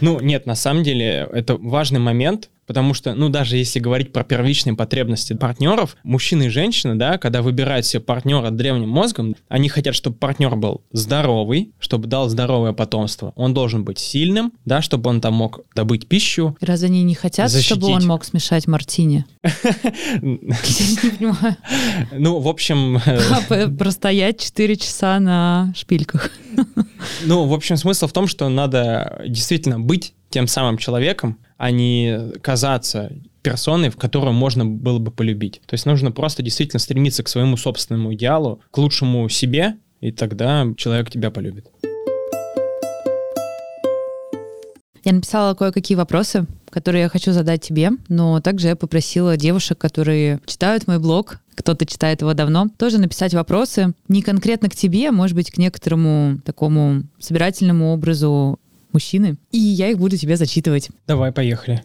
Ну, 0.00 0.20
нет, 0.20 0.44
на 0.46 0.54
самом 0.54 0.82
деле 0.82 1.28
это 1.32 1.56
важный 1.56 2.00
момент, 2.00 2.50
Потому 2.66 2.94
что, 2.94 3.14
ну, 3.14 3.28
даже 3.28 3.56
если 3.56 3.78
говорить 3.78 4.12
про 4.12 4.24
первичные 4.24 4.74
потребности 4.74 5.34
партнеров, 5.34 5.96
мужчины 6.02 6.44
и 6.44 6.48
женщины, 6.48 6.94
да, 6.94 7.18
когда 7.18 7.42
выбирают 7.42 7.86
себе 7.86 8.00
партнера 8.00 8.50
древним 8.50 8.88
мозгом, 8.88 9.36
они 9.48 9.68
хотят, 9.68 9.94
чтобы 9.94 10.16
партнер 10.16 10.56
был 10.56 10.82
здоровый, 10.92 11.72
чтобы 11.78 12.08
дал 12.08 12.28
здоровое 12.28 12.72
потомство. 12.72 13.32
Он 13.36 13.54
должен 13.54 13.84
быть 13.84 13.98
сильным, 13.98 14.52
да, 14.64 14.82
чтобы 14.82 15.10
он 15.10 15.20
там 15.20 15.34
мог 15.34 15.60
добыть 15.74 16.08
пищу. 16.08 16.56
Разве 16.60 16.88
они 16.88 17.02
не 17.02 17.14
хотят, 17.14 17.50
защитить. 17.50 17.76
чтобы 17.76 17.92
он 17.92 18.06
мог 18.06 18.24
смешать 18.24 18.66
мартини? 18.66 19.24
Ну, 22.12 22.38
в 22.38 22.48
общем... 22.48 22.98
Э, 23.50 23.68
простоять 23.68 24.40
4 24.40 24.76
часа 24.76 25.20
на 25.20 25.72
шпильках. 25.76 26.30
Ну, 27.24 27.44
в 27.46 27.52
общем, 27.52 27.76
смысл 27.76 28.06
в 28.06 28.12
том, 28.12 28.26
что 28.26 28.48
надо 28.48 29.22
действительно 29.26 29.80
быть 29.80 30.14
тем 30.30 30.46
самым 30.46 30.78
человеком, 30.78 31.38
а 31.56 31.70
не 31.70 32.32
казаться 32.40 33.12
персоной, 33.42 33.90
в 33.90 33.96
которую 33.96 34.32
можно 34.32 34.64
было 34.64 34.98
бы 34.98 35.10
полюбить. 35.10 35.60
То 35.66 35.74
есть 35.74 35.86
нужно 35.86 36.10
просто 36.10 36.42
действительно 36.42 36.80
стремиться 36.80 37.22
к 37.22 37.28
своему 37.28 37.56
собственному 37.56 38.14
идеалу, 38.14 38.60
к 38.70 38.78
лучшему 38.78 39.28
себе, 39.28 39.76
и 40.00 40.12
тогда 40.12 40.66
человек 40.76 41.10
тебя 41.10 41.30
полюбит. 41.30 41.66
Я 45.04 45.12
написала 45.12 45.52
кое-какие 45.54 45.96
вопросы, 45.96 46.46
которые 46.70 47.02
я 47.02 47.08
хочу 47.10 47.32
задать 47.32 47.60
тебе, 47.60 47.90
но 48.08 48.40
также 48.40 48.68
я 48.68 48.76
попросила 48.76 49.36
девушек, 49.36 49.76
которые 49.76 50.40
читают 50.46 50.86
мой 50.86 50.98
блог, 50.98 51.40
кто-то 51.54 51.84
читает 51.84 52.22
его 52.22 52.32
давно, 52.32 52.68
тоже 52.78 52.98
написать 52.98 53.34
вопросы 53.34 53.92
не 54.08 54.22
конкретно 54.22 54.70
к 54.70 54.74
тебе, 54.74 55.10
а 55.10 55.12
может 55.12 55.36
быть 55.36 55.50
к 55.50 55.58
некоторому 55.58 56.40
такому 56.44 57.02
собирательному 57.18 57.92
образу 57.92 58.58
мужчины, 58.94 59.36
и 59.50 59.58
я 59.58 59.90
их 59.90 59.98
буду 59.98 60.16
тебе 60.16 60.36
зачитывать. 60.36 60.88
Давай, 61.06 61.32
поехали. 61.32 61.82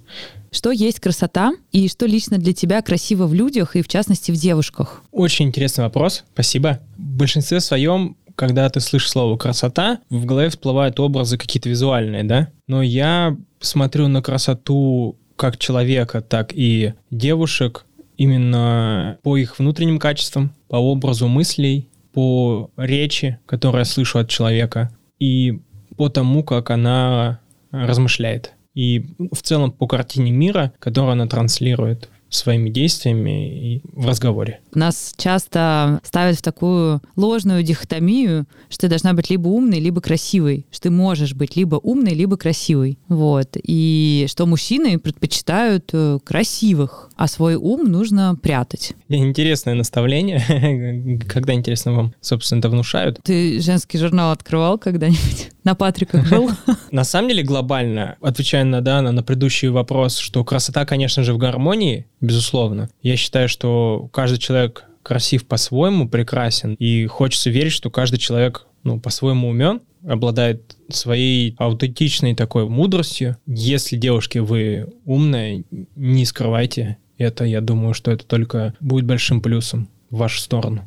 Что 0.51 0.71
есть 0.71 0.99
красота 0.99 1.53
и 1.71 1.87
что 1.89 2.05
лично 2.05 2.37
для 2.37 2.53
тебя 2.53 2.81
красиво 2.81 3.27
в 3.27 3.33
людях 3.33 3.75
и 3.75 3.81
в 3.81 3.87
частности 3.87 4.31
в 4.31 4.35
девушках? 4.35 5.03
Очень 5.11 5.47
интересный 5.47 5.83
вопрос, 5.83 6.23
спасибо. 6.33 6.79
В 6.97 7.17
большинстве 7.17 7.59
своем 7.59 8.15
когда 8.35 8.69
ты 8.69 8.79
слышишь 8.79 9.09
слово 9.09 9.35
«красота», 9.35 9.99
в 10.09 10.23
голове 10.23 10.47
всплывают 10.47 10.97
образы 11.01 11.37
какие-то 11.37 11.67
визуальные, 11.67 12.23
да? 12.23 12.47
Но 12.67 12.81
я 12.81 13.35
смотрю 13.59 14.07
на 14.07 14.21
красоту 14.21 15.17
как 15.35 15.57
человека, 15.57 16.21
так 16.21 16.53
и 16.53 16.93
девушек 17.11 17.85
именно 18.15 19.17
по 19.23 19.35
их 19.35 19.59
внутренним 19.59 19.99
качествам, 19.99 20.53
по 20.69 20.77
образу 20.77 21.27
мыслей, 21.27 21.89
по 22.13 22.69
речи, 22.77 23.39
которую 23.45 23.79
я 23.79 23.85
слышу 23.85 24.19
от 24.19 24.29
человека. 24.29 24.89
И 25.19 25.59
по 25.99 26.07
тому, 26.07 26.45
как 26.45 26.69
она 26.69 27.41
размышляет. 27.71 28.53
И 28.73 29.05
в 29.33 29.41
целом 29.41 29.73
по 29.73 29.85
картине 29.85 30.31
мира, 30.31 30.71
которую 30.79 31.11
она 31.11 31.27
транслирует 31.27 32.07
своими 32.29 32.69
действиями 32.69 33.75
и 33.75 33.81
в 33.93 34.07
разговоре. 34.07 34.59
Нас 34.73 35.13
часто 35.17 35.99
ставят 36.03 36.37
в 36.37 36.41
такую 36.41 37.01
ложную 37.15 37.63
дихотомию, 37.63 38.45
что 38.69 38.81
ты 38.81 38.87
должна 38.89 39.13
быть 39.13 39.29
либо 39.29 39.47
умной, 39.47 39.79
либо 39.79 40.01
красивой, 40.01 40.65
что 40.71 40.83
ты 40.83 40.89
можешь 40.91 41.33
быть 41.33 41.55
либо 41.55 41.75
умной, 41.75 42.13
либо 42.13 42.37
красивой. 42.37 42.97
Вот. 43.07 43.57
И 43.63 44.25
что 44.29 44.45
мужчины 44.45 44.99
предпочитают 44.99 45.89
э, 45.93 46.19
красивых, 46.23 47.09
а 47.15 47.27
свой 47.27 47.55
ум 47.55 47.91
нужно 47.91 48.35
прятать. 48.41 48.93
Интересное 49.09 49.73
наставление. 49.73 51.19
Когда, 51.27 51.53
интересно, 51.53 51.93
вам, 51.93 52.13
собственно, 52.21 52.59
это 52.59 52.69
внушают? 52.69 53.19
Ты 53.23 53.59
женский 53.59 53.97
журнал 53.97 54.31
открывал 54.31 54.77
когда-нибудь? 54.77 55.51
На 55.63 55.75
Патриках 55.75 56.29
был? 56.29 56.49
На 56.91 57.03
самом 57.03 57.29
деле, 57.29 57.43
глобально, 57.43 58.17
отвечая 58.21 58.63
на, 58.63 58.81
да, 58.81 59.01
на 59.01 59.23
предыдущий 59.23 59.67
вопрос, 59.67 60.17
что 60.17 60.43
красота, 60.43 60.85
конечно 60.85 61.23
же, 61.23 61.33
в 61.33 61.37
гармонии, 61.37 62.07
безусловно. 62.21 62.89
Я 63.01 63.17
считаю, 63.17 63.49
что 63.49 64.09
каждый 64.11 64.39
человек 64.39 64.85
красив 65.03 65.47
по-своему, 65.47 66.07
прекрасен, 66.07 66.75
и 66.75 67.05
хочется 67.05 67.49
верить, 67.49 67.71
что 67.71 67.89
каждый 67.89 68.17
человек 68.17 68.67
ну, 68.83 68.99
по-своему 68.99 69.49
умен, 69.49 69.81
обладает 70.07 70.77
своей 70.89 71.55
аутентичной 71.57 72.35
такой 72.35 72.67
мудростью. 72.67 73.37
Если, 73.45 73.97
девушки, 73.97 74.37
вы 74.37 74.93
умная, 75.05 75.63
не 75.95 76.25
скрывайте 76.25 76.97
это. 77.17 77.43
Я 77.43 77.61
думаю, 77.61 77.93
что 77.93 78.11
это 78.11 78.25
только 78.25 78.73
будет 78.79 79.05
большим 79.05 79.41
плюсом 79.41 79.89
в 80.09 80.17
вашу 80.17 80.39
сторону. 80.39 80.83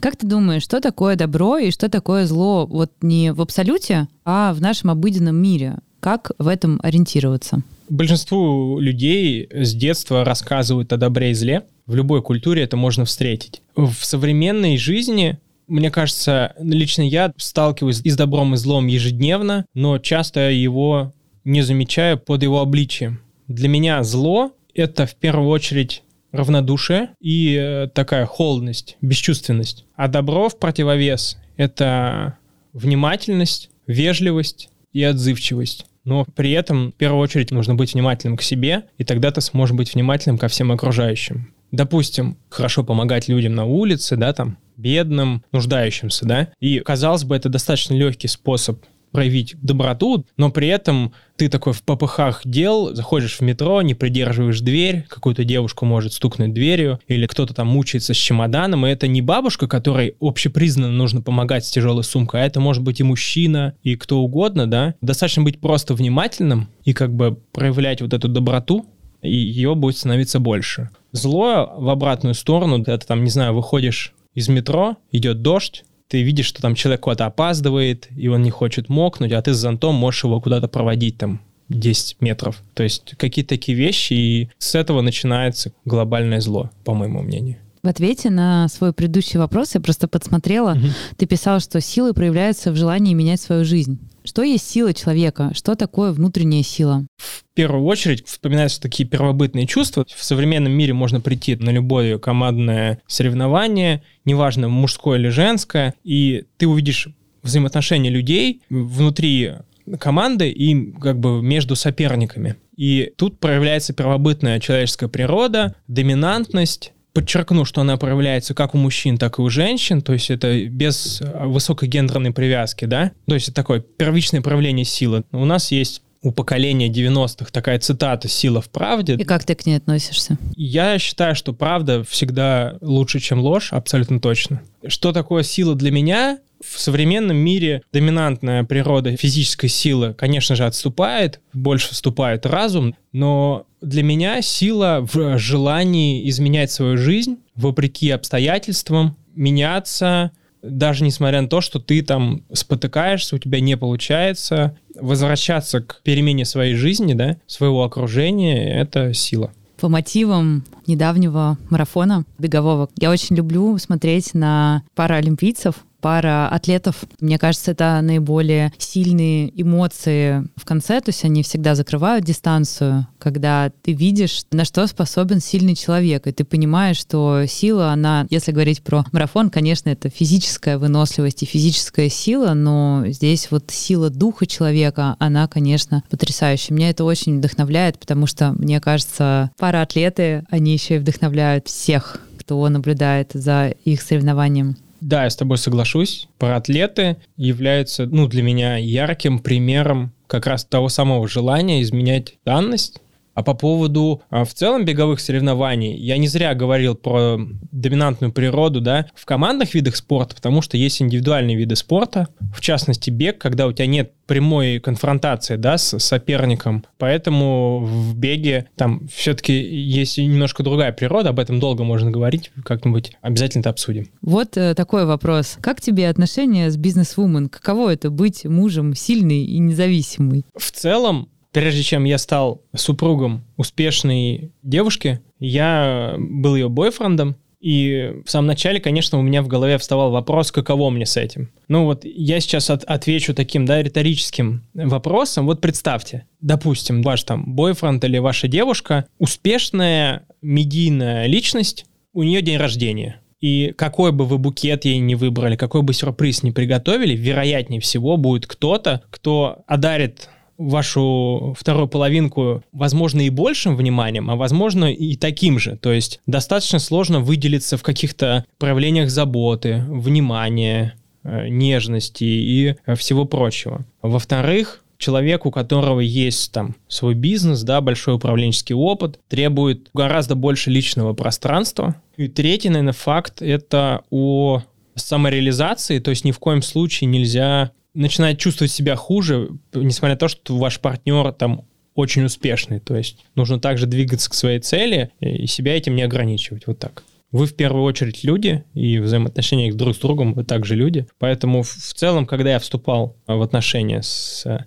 Как 0.00 0.16
ты 0.16 0.26
думаешь, 0.26 0.62
что 0.62 0.80
такое 0.80 1.16
добро 1.16 1.58
и 1.58 1.70
что 1.70 1.88
такое 1.88 2.26
зло 2.26 2.66
вот 2.66 2.92
не 3.02 3.32
в 3.32 3.40
абсолюте, 3.40 4.08
а 4.24 4.52
в 4.52 4.60
нашем 4.60 4.90
обыденном 4.90 5.36
мире? 5.36 5.78
Как 6.00 6.32
в 6.38 6.48
этом 6.48 6.80
ориентироваться? 6.82 7.62
Большинству 7.92 8.78
людей 8.78 9.46
с 9.52 9.74
детства 9.74 10.24
рассказывают 10.24 10.94
о 10.94 10.96
добре 10.96 11.32
и 11.32 11.34
зле. 11.34 11.64
В 11.84 11.94
любой 11.94 12.22
культуре 12.22 12.62
это 12.62 12.74
можно 12.74 13.04
встретить. 13.04 13.60
В 13.76 13.92
современной 14.00 14.78
жизни 14.78 15.38
мне 15.66 15.90
кажется, 15.90 16.54
лично 16.58 17.02
я 17.02 17.34
сталкиваюсь 17.36 18.00
и 18.02 18.08
с 18.08 18.16
добром, 18.16 18.54
и 18.54 18.56
злом 18.56 18.86
ежедневно, 18.86 19.66
но 19.74 19.98
часто 19.98 20.50
его 20.50 21.12
не 21.44 21.60
замечаю 21.60 22.18
под 22.18 22.42
его 22.42 22.62
обличием. 22.62 23.20
Для 23.46 23.68
меня 23.68 24.02
зло— 24.04 24.52
это 24.74 25.04
в 25.04 25.14
первую 25.16 25.50
очередь 25.50 26.02
равнодушие 26.30 27.10
и 27.20 27.54
э, 27.60 27.88
такая 27.88 28.24
холодность, 28.24 28.96
бесчувственность. 29.02 29.84
А 29.96 30.08
добро 30.08 30.48
в 30.48 30.58
противовес— 30.58 31.36
это 31.58 32.38
внимательность, 32.72 33.68
вежливость 33.86 34.70
и 34.94 35.02
отзывчивость. 35.02 35.84
Но 36.04 36.24
при 36.34 36.50
этом 36.52 36.92
в 36.92 36.94
первую 36.94 37.20
очередь 37.20 37.50
нужно 37.50 37.74
быть 37.74 37.94
внимательным 37.94 38.36
к 38.36 38.42
себе, 38.42 38.84
и 38.98 39.04
тогда 39.04 39.30
ты 39.30 39.40
сможешь 39.40 39.76
быть 39.76 39.94
внимательным 39.94 40.38
ко 40.38 40.48
всем 40.48 40.72
окружающим. 40.72 41.54
Допустим, 41.70 42.36
хорошо 42.50 42.84
помогать 42.84 43.28
людям 43.28 43.54
на 43.54 43.64
улице, 43.64 44.16
да, 44.16 44.32
там, 44.32 44.58
бедным, 44.76 45.42
нуждающимся, 45.52 46.26
да, 46.26 46.48
и, 46.60 46.80
казалось 46.80 47.24
бы, 47.24 47.36
это 47.36 47.48
достаточно 47.48 47.94
легкий 47.94 48.28
способ 48.28 48.82
проявить 49.12 49.54
доброту, 49.62 50.26
но 50.36 50.50
при 50.50 50.68
этом 50.68 51.12
ты 51.36 51.48
такой 51.48 51.72
в 51.72 51.82
попыхах 51.82 52.42
дел, 52.44 52.94
заходишь 52.94 53.36
в 53.36 53.40
метро, 53.42 53.80
не 53.82 53.94
придерживаешь 53.94 54.60
дверь, 54.60 55.04
какую-то 55.08 55.44
девушку 55.44 55.84
может 55.84 56.12
стукнуть 56.12 56.54
дверью, 56.54 57.00
или 57.06 57.26
кто-то 57.26 57.54
там 57.54 57.68
мучается 57.68 58.14
с 58.14 58.16
чемоданом, 58.16 58.86
и 58.86 58.90
это 58.90 59.06
не 59.06 59.22
бабушка, 59.22 59.68
которой 59.68 60.16
общепризнанно 60.20 60.92
нужно 60.92 61.20
помогать 61.22 61.64
с 61.64 61.70
тяжелой 61.70 62.04
сумкой, 62.04 62.42
а 62.42 62.46
это 62.46 62.60
может 62.60 62.82
быть 62.82 63.00
и 63.00 63.04
мужчина, 63.04 63.74
и 63.82 63.96
кто 63.96 64.20
угодно, 64.20 64.66
да. 64.66 64.94
Достаточно 65.00 65.42
быть 65.42 65.60
просто 65.60 65.94
внимательным 65.94 66.68
и 66.84 66.92
как 66.92 67.14
бы 67.14 67.38
проявлять 67.52 68.00
вот 68.00 68.12
эту 68.12 68.28
доброту, 68.28 68.86
и 69.22 69.34
ее 69.34 69.74
будет 69.74 69.96
становиться 69.96 70.40
больше. 70.40 70.90
Зло 71.12 71.74
в 71.76 71.88
обратную 71.88 72.34
сторону, 72.34 72.82
это 72.82 73.06
там, 73.06 73.22
не 73.24 73.30
знаю, 73.30 73.54
выходишь 73.54 74.14
из 74.34 74.48
метро, 74.48 74.96
идет 75.10 75.42
дождь, 75.42 75.84
ты 76.12 76.22
видишь, 76.22 76.44
что 76.44 76.60
там 76.60 76.74
человек 76.74 77.00
куда-то 77.00 77.24
опаздывает, 77.24 78.08
и 78.14 78.28
он 78.28 78.42
не 78.42 78.50
хочет 78.50 78.90
мокнуть, 78.90 79.32
а 79.32 79.40
ты 79.40 79.54
с 79.54 79.56
зонтом 79.56 79.94
можешь 79.94 80.24
его 80.24 80.42
куда-то 80.42 80.68
проводить 80.68 81.16
там 81.16 81.40
10 81.70 82.20
метров. 82.20 82.62
То 82.74 82.82
есть 82.82 83.14
какие-то 83.16 83.48
такие 83.48 83.78
вещи, 83.78 84.12
и 84.12 84.50
с 84.58 84.74
этого 84.74 85.00
начинается 85.00 85.72
глобальное 85.86 86.42
зло, 86.42 86.68
по 86.84 86.92
моему 86.92 87.22
мнению. 87.22 87.56
В 87.82 87.88
ответе 87.88 88.28
на 88.28 88.68
свой 88.68 88.92
предыдущий 88.92 89.38
вопрос 89.38 89.74
я 89.74 89.80
просто 89.80 90.06
подсмотрела. 90.06 90.72
Угу. 90.72 90.86
Ты 91.16 91.24
писал, 91.24 91.60
что 91.60 91.80
силы 91.80 92.12
проявляются 92.12 92.72
в 92.72 92.76
желании 92.76 93.14
менять 93.14 93.40
свою 93.40 93.64
жизнь. 93.64 93.98
Что 94.24 94.42
есть 94.42 94.68
сила 94.68 94.94
человека? 94.94 95.52
Что 95.54 95.74
такое 95.74 96.12
внутренняя 96.12 96.62
сила? 96.62 97.06
В 97.16 97.42
первую 97.54 97.84
очередь 97.84 98.26
вспоминаются 98.26 98.80
такие 98.80 99.08
первобытные 99.08 99.66
чувства. 99.66 100.06
В 100.08 100.22
современном 100.22 100.72
мире 100.72 100.94
можно 100.94 101.20
прийти 101.20 101.56
на 101.56 101.70
любое 101.70 102.18
командное 102.18 103.00
соревнование, 103.06 104.02
неважно, 104.24 104.68
мужское 104.68 105.18
или 105.18 105.28
женское, 105.28 105.94
и 106.04 106.44
ты 106.56 106.66
увидишь 106.66 107.08
взаимоотношения 107.42 108.10
людей 108.10 108.62
внутри 108.70 109.52
команды 109.98 110.50
и 110.50 110.92
как 110.92 111.18
бы 111.18 111.42
между 111.42 111.76
соперниками. 111.76 112.56
И 112.76 113.12
тут 113.16 113.38
проявляется 113.38 113.92
первобытная 113.92 114.60
человеческая 114.60 115.08
природа, 115.08 115.74
доминантность, 115.88 116.91
подчеркну, 117.12 117.64
что 117.64 117.80
она 117.80 117.96
проявляется 117.96 118.54
как 118.54 118.74
у 118.74 118.78
мужчин, 118.78 119.18
так 119.18 119.38
и 119.38 119.42
у 119.42 119.48
женщин, 119.48 120.00
то 120.02 120.12
есть 120.12 120.30
это 120.30 120.66
без 120.66 121.20
э, 121.20 121.46
высокой 121.46 121.88
гендерной 121.88 122.32
привязки, 122.32 122.84
да, 122.84 123.12
то 123.26 123.34
есть 123.34 123.48
это 123.48 123.56
такое 123.56 123.80
первичное 123.80 124.40
проявление 124.40 124.84
силы. 124.84 125.24
У 125.32 125.44
нас 125.44 125.70
есть 125.72 126.02
у 126.22 126.30
поколения 126.30 126.88
90-х 126.88 127.50
такая 127.50 127.78
цитата 127.80 128.28
«Сила 128.28 128.60
в 128.60 128.70
правде». 128.70 129.14
И 129.14 129.24
как 129.24 129.44
ты 129.44 129.54
к 129.54 129.66
ней 129.66 129.76
относишься? 129.76 130.38
Я 130.54 130.98
считаю, 130.98 131.34
что 131.34 131.52
правда 131.52 132.04
всегда 132.04 132.78
лучше, 132.80 133.18
чем 133.18 133.40
ложь, 133.40 133.72
абсолютно 133.72 134.20
точно. 134.20 134.62
Что 134.86 135.12
такое 135.12 135.42
сила 135.42 135.74
для 135.74 135.90
меня? 135.90 136.38
В 136.64 136.78
современном 136.78 137.36
мире 137.36 137.82
доминантная 137.92 138.62
природа 138.62 139.16
физической 139.16 139.66
силы, 139.66 140.14
конечно 140.14 140.54
же, 140.54 140.64
отступает, 140.64 141.40
больше 141.52 141.90
вступает 141.90 142.46
разум, 142.46 142.94
но 143.12 143.66
для 143.82 144.02
меня 144.02 144.40
сила 144.40 145.06
в 145.12 145.38
желании 145.38 146.28
изменять 146.30 146.70
свою 146.70 146.96
жизнь 146.96 147.38
вопреки 147.56 148.10
обстоятельствам, 148.10 149.16
меняться, 149.34 150.30
даже 150.62 151.04
несмотря 151.04 151.42
на 151.42 151.48
то, 151.48 151.60
что 151.60 151.80
ты 151.80 152.02
там 152.02 152.44
спотыкаешься, 152.52 153.36
у 153.36 153.38
тебя 153.38 153.60
не 153.60 153.76
получается, 153.76 154.76
возвращаться 154.94 155.80
к 155.80 156.00
перемене 156.02 156.44
своей 156.44 156.74
жизни, 156.74 157.14
да, 157.14 157.36
своего 157.46 157.82
окружения, 157.82 158.80
это 158.80 159.12
сила. 159.12 159.52
По 159.80 159.88
мотивам 159.88 160.64
недавнего 160.86 161.58
марафона 161.68 162.24
бегового 162.38 162.88
я 162.98 163.10
очень 163.10 163.34
люблю 163.34 163.76
смотреть 163.78 164.32
на 164.32 164.84
паралимпийцев, 164.94 165.84
пара 166.02 166.48
атлетов. 166.48 166.96
Мне 167.20 167.38
кажется, 167.38 167.70
это 167.70 167.98
наиболее 168.02 168.72
сильные 168.76 169.50
эмоции 169.58 170.44
в 170.56 170.64
конце, 170.66 171.00
то 171.00 171.08
есть 171.10 171.24
они 171.24 171.42
всегда 171.42 171.74
закрывают 171.74 172.24
дистанцию, 172.24 173.06
когда 173.18 173.70
ты 173.82 173.92
видишь, 173.92 174.42
на 174.50 174.64
что 174.64 174.86
способен 174.88 175.40
сильный 175.40 175.76
человек, 175.76 176.26
и 176.26 176.32
ты 176.32 176.44
понимаешь, 176.44 176.98
что 176.98 177.46
сила, 177.46 177.92
она, 177.92 178.26
если 178.28 178.50
говорить 178.50 178.82
про 178.82 179.04
марафон, 179.12 179.48
конечно, 179.48 179.90
это 179.90 180.10
физическая 180.10 180.76
выносливость 180.76 181.44
и 181.44 181.46
физическая 181.46 182.08
сила, 182.08 182.52
но 182.52 183.04
здесь 183.06 183.48
вот 183.50 183.70
сила 183.70 184.10
духа 184.10 184.46
человека, 184.46 185.14
она, 185.20 185.46
конечно, 185.46 186.02
потрясающая. 186.10 186.74
Меня 186.74 186.90
это 186.90 187.04
очень 187.04 187.38
вдохновляет, 187.38 188.00
потому 188.00 188.26
что, 188.26 188.52
мне 188.58 188.80
кажется, 188.80 189.52
пара 189.56 189.82
атлеты, 189.82 190.44
они 190.50 190.72
еще 190.72 190.96
и 190.96 190.98
вдохновляют 190.98 191.68
всех, 191.68 192.20
кто 192.38 192.68
наблюдает 192.68 193.30
за 193.34 193.68
их 193.84 194.02
соревнованием. 194.02 194.76
Да, 195.02 195.24
я 195.24 195.30
с 195.30 195.36
тобой 195.36 195.58
соглашусь. 195.58 196.28
Паратлеты 196.38 197.16
являются, 197.36 198.06
ну, 198.06 198.28
для 198.28 198.44
меня 198.44 198.76
ярким 198.76 199.40
примером 199.40 200.12
как 200.28 200.46
раз 200.46 200.64
того 200.64 200.88
самого 200.88 201.26
желания 201.26 201.82
изменять 201.82 202.34
данность, 202.44 203.00
а 203.34 203.42
по 203.42 203.54
поводу 203.54 204.22
а, 204.30 204.44
в 204.44 204.52
целом 204.54 204.84
беговых 204.84 205.20
соревнований, 205.20 205.96
я 205.96 206.18
не 206.18 206.28
зря 206.28 206.54
говорил 206.54 206.94
про 206.94 207.38
доминантную 207.70 208.32
природу, 208.32 208.80
да, 208.80 209.06
в 209.14 209.24
командных 209.24 209.74
видах 209.74 209.96
спорта, 209.96 210.34
потому 210.34 210.62
что 210.62 210.76
есть 210.76 211.00
индивидуальные 211.00 211.56
виды 211.56 211.76
спорта, 211.76 212.28
в 212.54 212.60
частности 212.60 213.10
бег, 213.10 213.38
когда 213.38 213.66
у 213.66 213.72
тебя 213.72 213.86
нет 213.86 214.12
прямой 214.26 214.78
конфронтации, 214.78 215.56
да, 215.56 215.78
с 215.78 215.98
соперником, 215.98 216.84
поэтому 216.98 217.80
в 217.80 218.16
беге 218.16 218.68
там 218.76 219.08
все-таки 219.08 219.52
есть 219.52 220.18
немножко 220.18 220.62
другая 220.62 220.92
природа, 220.92 221.30
об 221.30 221.38
этом 221.38 221.60
долго 221.60 221.84
можно 221.84 222.10
говорить, 222.10 222.50
как-нибудь 222.64 223.12
обязательно 223.20 223.62
это 223.62 223.70
обсудим. 223.70 224.08
Вот 224.22 224.56
э, 224.56 224.74
такой 224.74 225.04
вопрос. 225.04 225.58
Как 225.60 225.80
тебе 225.80 226.08
отношения 226.08 226.70
с 226.70 226.76
бизнес-вумен? 226.76 227.48
Каково 227.48 227.92
это 227.92 228.10
быть 228.10 228.44
мужем 228.44 228.94
сильный 228.94 229.44
и 229.44 229.58
независимый? 229.58 230.44
В 230.56 230.70
целом, 230.70 231.28
Прежде 231.52 231.82
чем 231.82 232.04
я 232.04 232.18
стал 232.18 232.62
супругом 232.74 233.44
успешной 233.56 234.52
девушки, 234.62 235.20
я 235.38 236.14
был 236.18 236.56
ее 236.56 236.68
бойфрендом, 236.68 237.36
и 237.62 238.14
в 238.26 238.30
самом 238.30 238.48
начале, 238.48 238.80
конечно, 238.80 239.18
у 239.18 239.22
меня 239.22 239.40
в 239.40 239.46
голове 239.46 239.78
вставал 239.78 240.10
вопрос, 240.10 240.50
каково 240.50 240.90
мне 240.90 241.06
с 241.06 241.16
этим. 241.16 241.50
Ну 241.68 241.84
вот 241.84 242.04
я 242.04 242.40
сейчас 242.40 242.70
от, 242.70 242.82
отвечу 242.84 243.34
таким, 243.34 243.66
да, 243.66 243.80
риторическим 243.80 244.64
вопросом. 244.74 245.46
Вот 245.46 245.60
представьте, 245.60 246.26
допустим, 246.40 247.02
ваш 247.02 247.22
там 247.22 247.54
бойфренд 247.54 248.02
или 248.04 248.18
ваша 248.18 248.48
девушка, 248.48 249.06
успешная 249.18 250.26
медийная 250.42 251.26
личность, 251.26 251.86
у 252.12 252.24
нее 252.24 252.42
день 252.42 252.56
рождения. 252.56 253.20
И 253.40 253.72
какой 253.76 254.10
бы 254.10 254.24
вы 254.24 254.38
букет 254.38 254.84
ей 254.84 254.98
не 254.98 255.14
выбрали, 255.14 255.54
какой 255.54 255.82
бы 255.82 255.92
сюрприз 255.92 256.42
не 256.42 256.50
приготовили, 256.50 257.14
вероятнее 257.14 257.80
всего 257.80 258.16
будет 258.16 258.46
кто-то, 258.46 259.02
кто 259.10 259.62
одарит 259.68 260.28
вашу 260.68 261.54
вторую 261.58 261.88
половинку, 261.88 262.62
возможно, 262.72 263.20
и 263.20 263.30
большим 263.30 263.76
вниманием, 263.76 264.30
а 264.30 264.36
возможно, 264.36 264.92
и 264.92 265.16
таким 265.16 265.58
же. 265.58 265.76
То 265.76 265.92
есть 265.92 266.20
достаточно 266.26 266.78
сложно 266.78 267.20
выделиться 267.20 267.76
в 267.76 267.82
каких-то 267.82 268.44
проявлениях 268.58 269.10
заботы, 269.10 269.84
внимания, 269.88 270.94
э, 271.24 271.48
нежности 271.48 272.24
и 272.24 272.76
э, 272.86 272.94
всего 272.94 273.24
прочего. 273.24 273.84
Во-вторых, 274.02 274.82
человек, 274.98 275.46
у 275.46 275.50
которого 275.50 276.00
есть 276.00 276.52
там 276.52 276.76
свой 276.88 277.14
бизнес, 277.14 277.62
да, 277.62 277.80
большой 277.80 278.14
управленческий 278.14 278.74
опыт, 278.74 279.18
требует 279.28 279.90
гораздо 279.92 280.36
больше 280.36 280.70
личного 280.70 281.12
пространства. 281.12 281.96
И 282.16 282.28
третий, 282.28 282.68
наверное, 282.68 282.92
факт— 282.92 283.40
это 283.42 284.02
о 284.10 284.62
самореализации, 284.94 285.98
то 285.98 286.10
есть 286.10 286.24
ни 286.24 286.30
в 286.30 286.38
коем 286.38 286.62
случае 286.62 287.08
нельзя 287.08 287.72
начинает 287.94 288.38
чувствовать 288.38 288.72
себя 288.72 288.96
хуже, 288.96 289.50
несмотря 289.74 290.14
на 290.14 290.18
то, 290.18 290.28
что 290.28 290.56
ваш 290.56 290.80
партнер 290.80 291.32
там 291.32 291.66
очень 291.94 292.24
успешный. 292.24 292.80
То 292.80 292.96
есть 292.96 293.18
нужно 293.34 293.60
также 293.60 293.86
двигаться 293.86 294.30
к 294.30 294.34
своей 294.34 294.60
цели 294.60 295.10
и 295.20 295.46
себя 295.46 295.76
этим 295.76 295.96
не 295.96 296.02
ограничивать. 296.02 296.66
Вот 296.66 296.78
так. 296.78 297.04
Вы 297.32 297.46
в 297.46 297.54
первую 297.54 297.84
очередь 297.84 298.24
люди, 298.24 298.62
и 298.74 298.98
взаимоотношения 298.98 299.72
друг 299.72 299.96
с 299.96 299.98
другом 299.98 300.34
вы 300.34 300.44
также 300.44 300.74
люди. 300.74 301.06
Поэтому 301.18 301.62
в 301.62 301.94
целом, 301.94 302.26
когда 302.26 302.52
я 302.52 302.58
вступал 302.58 303.16
в 303.26 303.40
отношения 303.40 304.02
с, 304.02 304.44
э, 304.44 304.64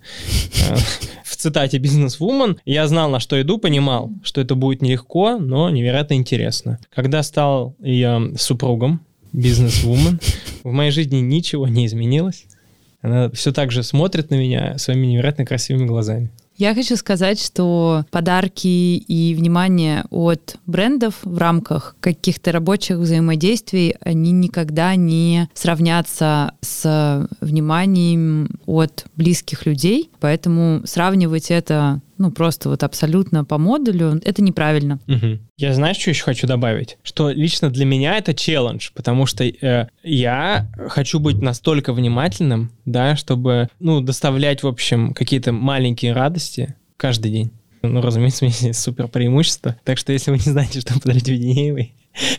в 1.24 1.36
цитате 1.36 1.78
«бизнес-вумен», 1.78 2.58
я 2.64 2.88
знал, 2.88 3.08
на 3.08 3.20
что 3.20 3.40
иду, 3.40 3.58
понимал, 3.58 4.10
что 4.24 4.40
это 4.40 4.56
будет 4.56 4.82
нелегко, 4.82 5.38
но 5.38 5.70
невероятно 5.70 6.14
интересно. 6.14 6.80
Когда 6.92 7.22
стал 7.22 7.76
я 7.78 8.20
супругом, 8.36 9.00
бизнес-вумен, 9.32 10.18
в 10.64 10.72
моей 10.72 10.90
жизни 10.90 11.18
ничего 11.18 11.68
не 11.68 11.86
изменилось. 11.86 12.46
Она 13.06 13.30
все 13.30 13.52
так 13.52 13.70
же 13.70 13.84
смотрит 13.84 14.30
на 14.30 14.34
меня 14.34 14.76
своими 14.78 15.06
невероятно 15.06 15.44
красивыми 15.44 15.86
глазами. 15.86 16.32
Я 16.56 16.74
хочу 16.74 16.96
сказать, 16.96 17.40
что 17.40 18.04
подарки 18.10 18.66
и 18.66 19.34
внимание 19.36 20.06
от 20.10 20.56
брендов 20.66 21.14
в 21.22 21.38
рамках 21.38 21.94
каких-то 22.00 22.50
рабочих 22.50 22.96
взаимодействий, 22.96 23.94
они 24.00 24.32
никогда 24.32 24.96
не 24.96 25.48
сравнятся 25.54 26.54
с 26.62 27.28
вниманием 27.40 28.58
от 28.66 29.04
близких 29.14 29.66
людей. 29.66 30.10
Поэтому 30.18 30.80
сравнивать 30.84 31.52
это 31.52 32.00
ну, 32.18 32.30
просто 32.30 32.68
вот 32.68 32.82
абсолютно 32.82 33.44
по 33.44 33.58
модулю, 33.58 34.20
это 34.24 34.42
неправильно. 34.42 34.98
Угу. 35.06 35.38
Я 35.58 35.74
знаешь, 35.74 35.96
что 35.96 36.10
еще 36.10 36.24
хочу 36.24 36.46
добавить? 36.46 36.98
Что 37.02 37.30
лично 37.30 37.70
для 37.70 37.84
меня 37.84 38.16
это 38.16 38.34
челлендж, 38.34 38.90
потому 38.94 39.26
что 39.26 39.44
э, 39.44 39.88
я 40.02 40.70
хочу 40.88 41.20
быть 41.20 41.40
настолько 41.40 41.92
внимательным, 41.92 42.70
да, 42.84 43.16
чтобы, 43.16 43.68
ну, 43.80 44.00
доставлять, 44.00 44.62
в 44.62 44.66
общем, 44.66 45.14
какие-то 45.14 45.52
маленькие 45.52 46.12
радости 46.12 46.74
каждый 46.96 47.30
день. 47.30 47.52
Ну, 47.82 48.00
разумеется, 48.00 48.44
у 48.44 48.48
меня 48.48 48.56
есть 48.60 48.80
супер 48.80 49.08
преимущество. 49.08 49.76
Так 49.84 49.98
что, 49.98 50.12
если 50.12 50.30
вы 50.30 50.38
не 50.38 50.50
знаете, 50.50 50.80
что 50.80 50.98
подарить 50.98 51.28
Веденеевой, 51.28 51.94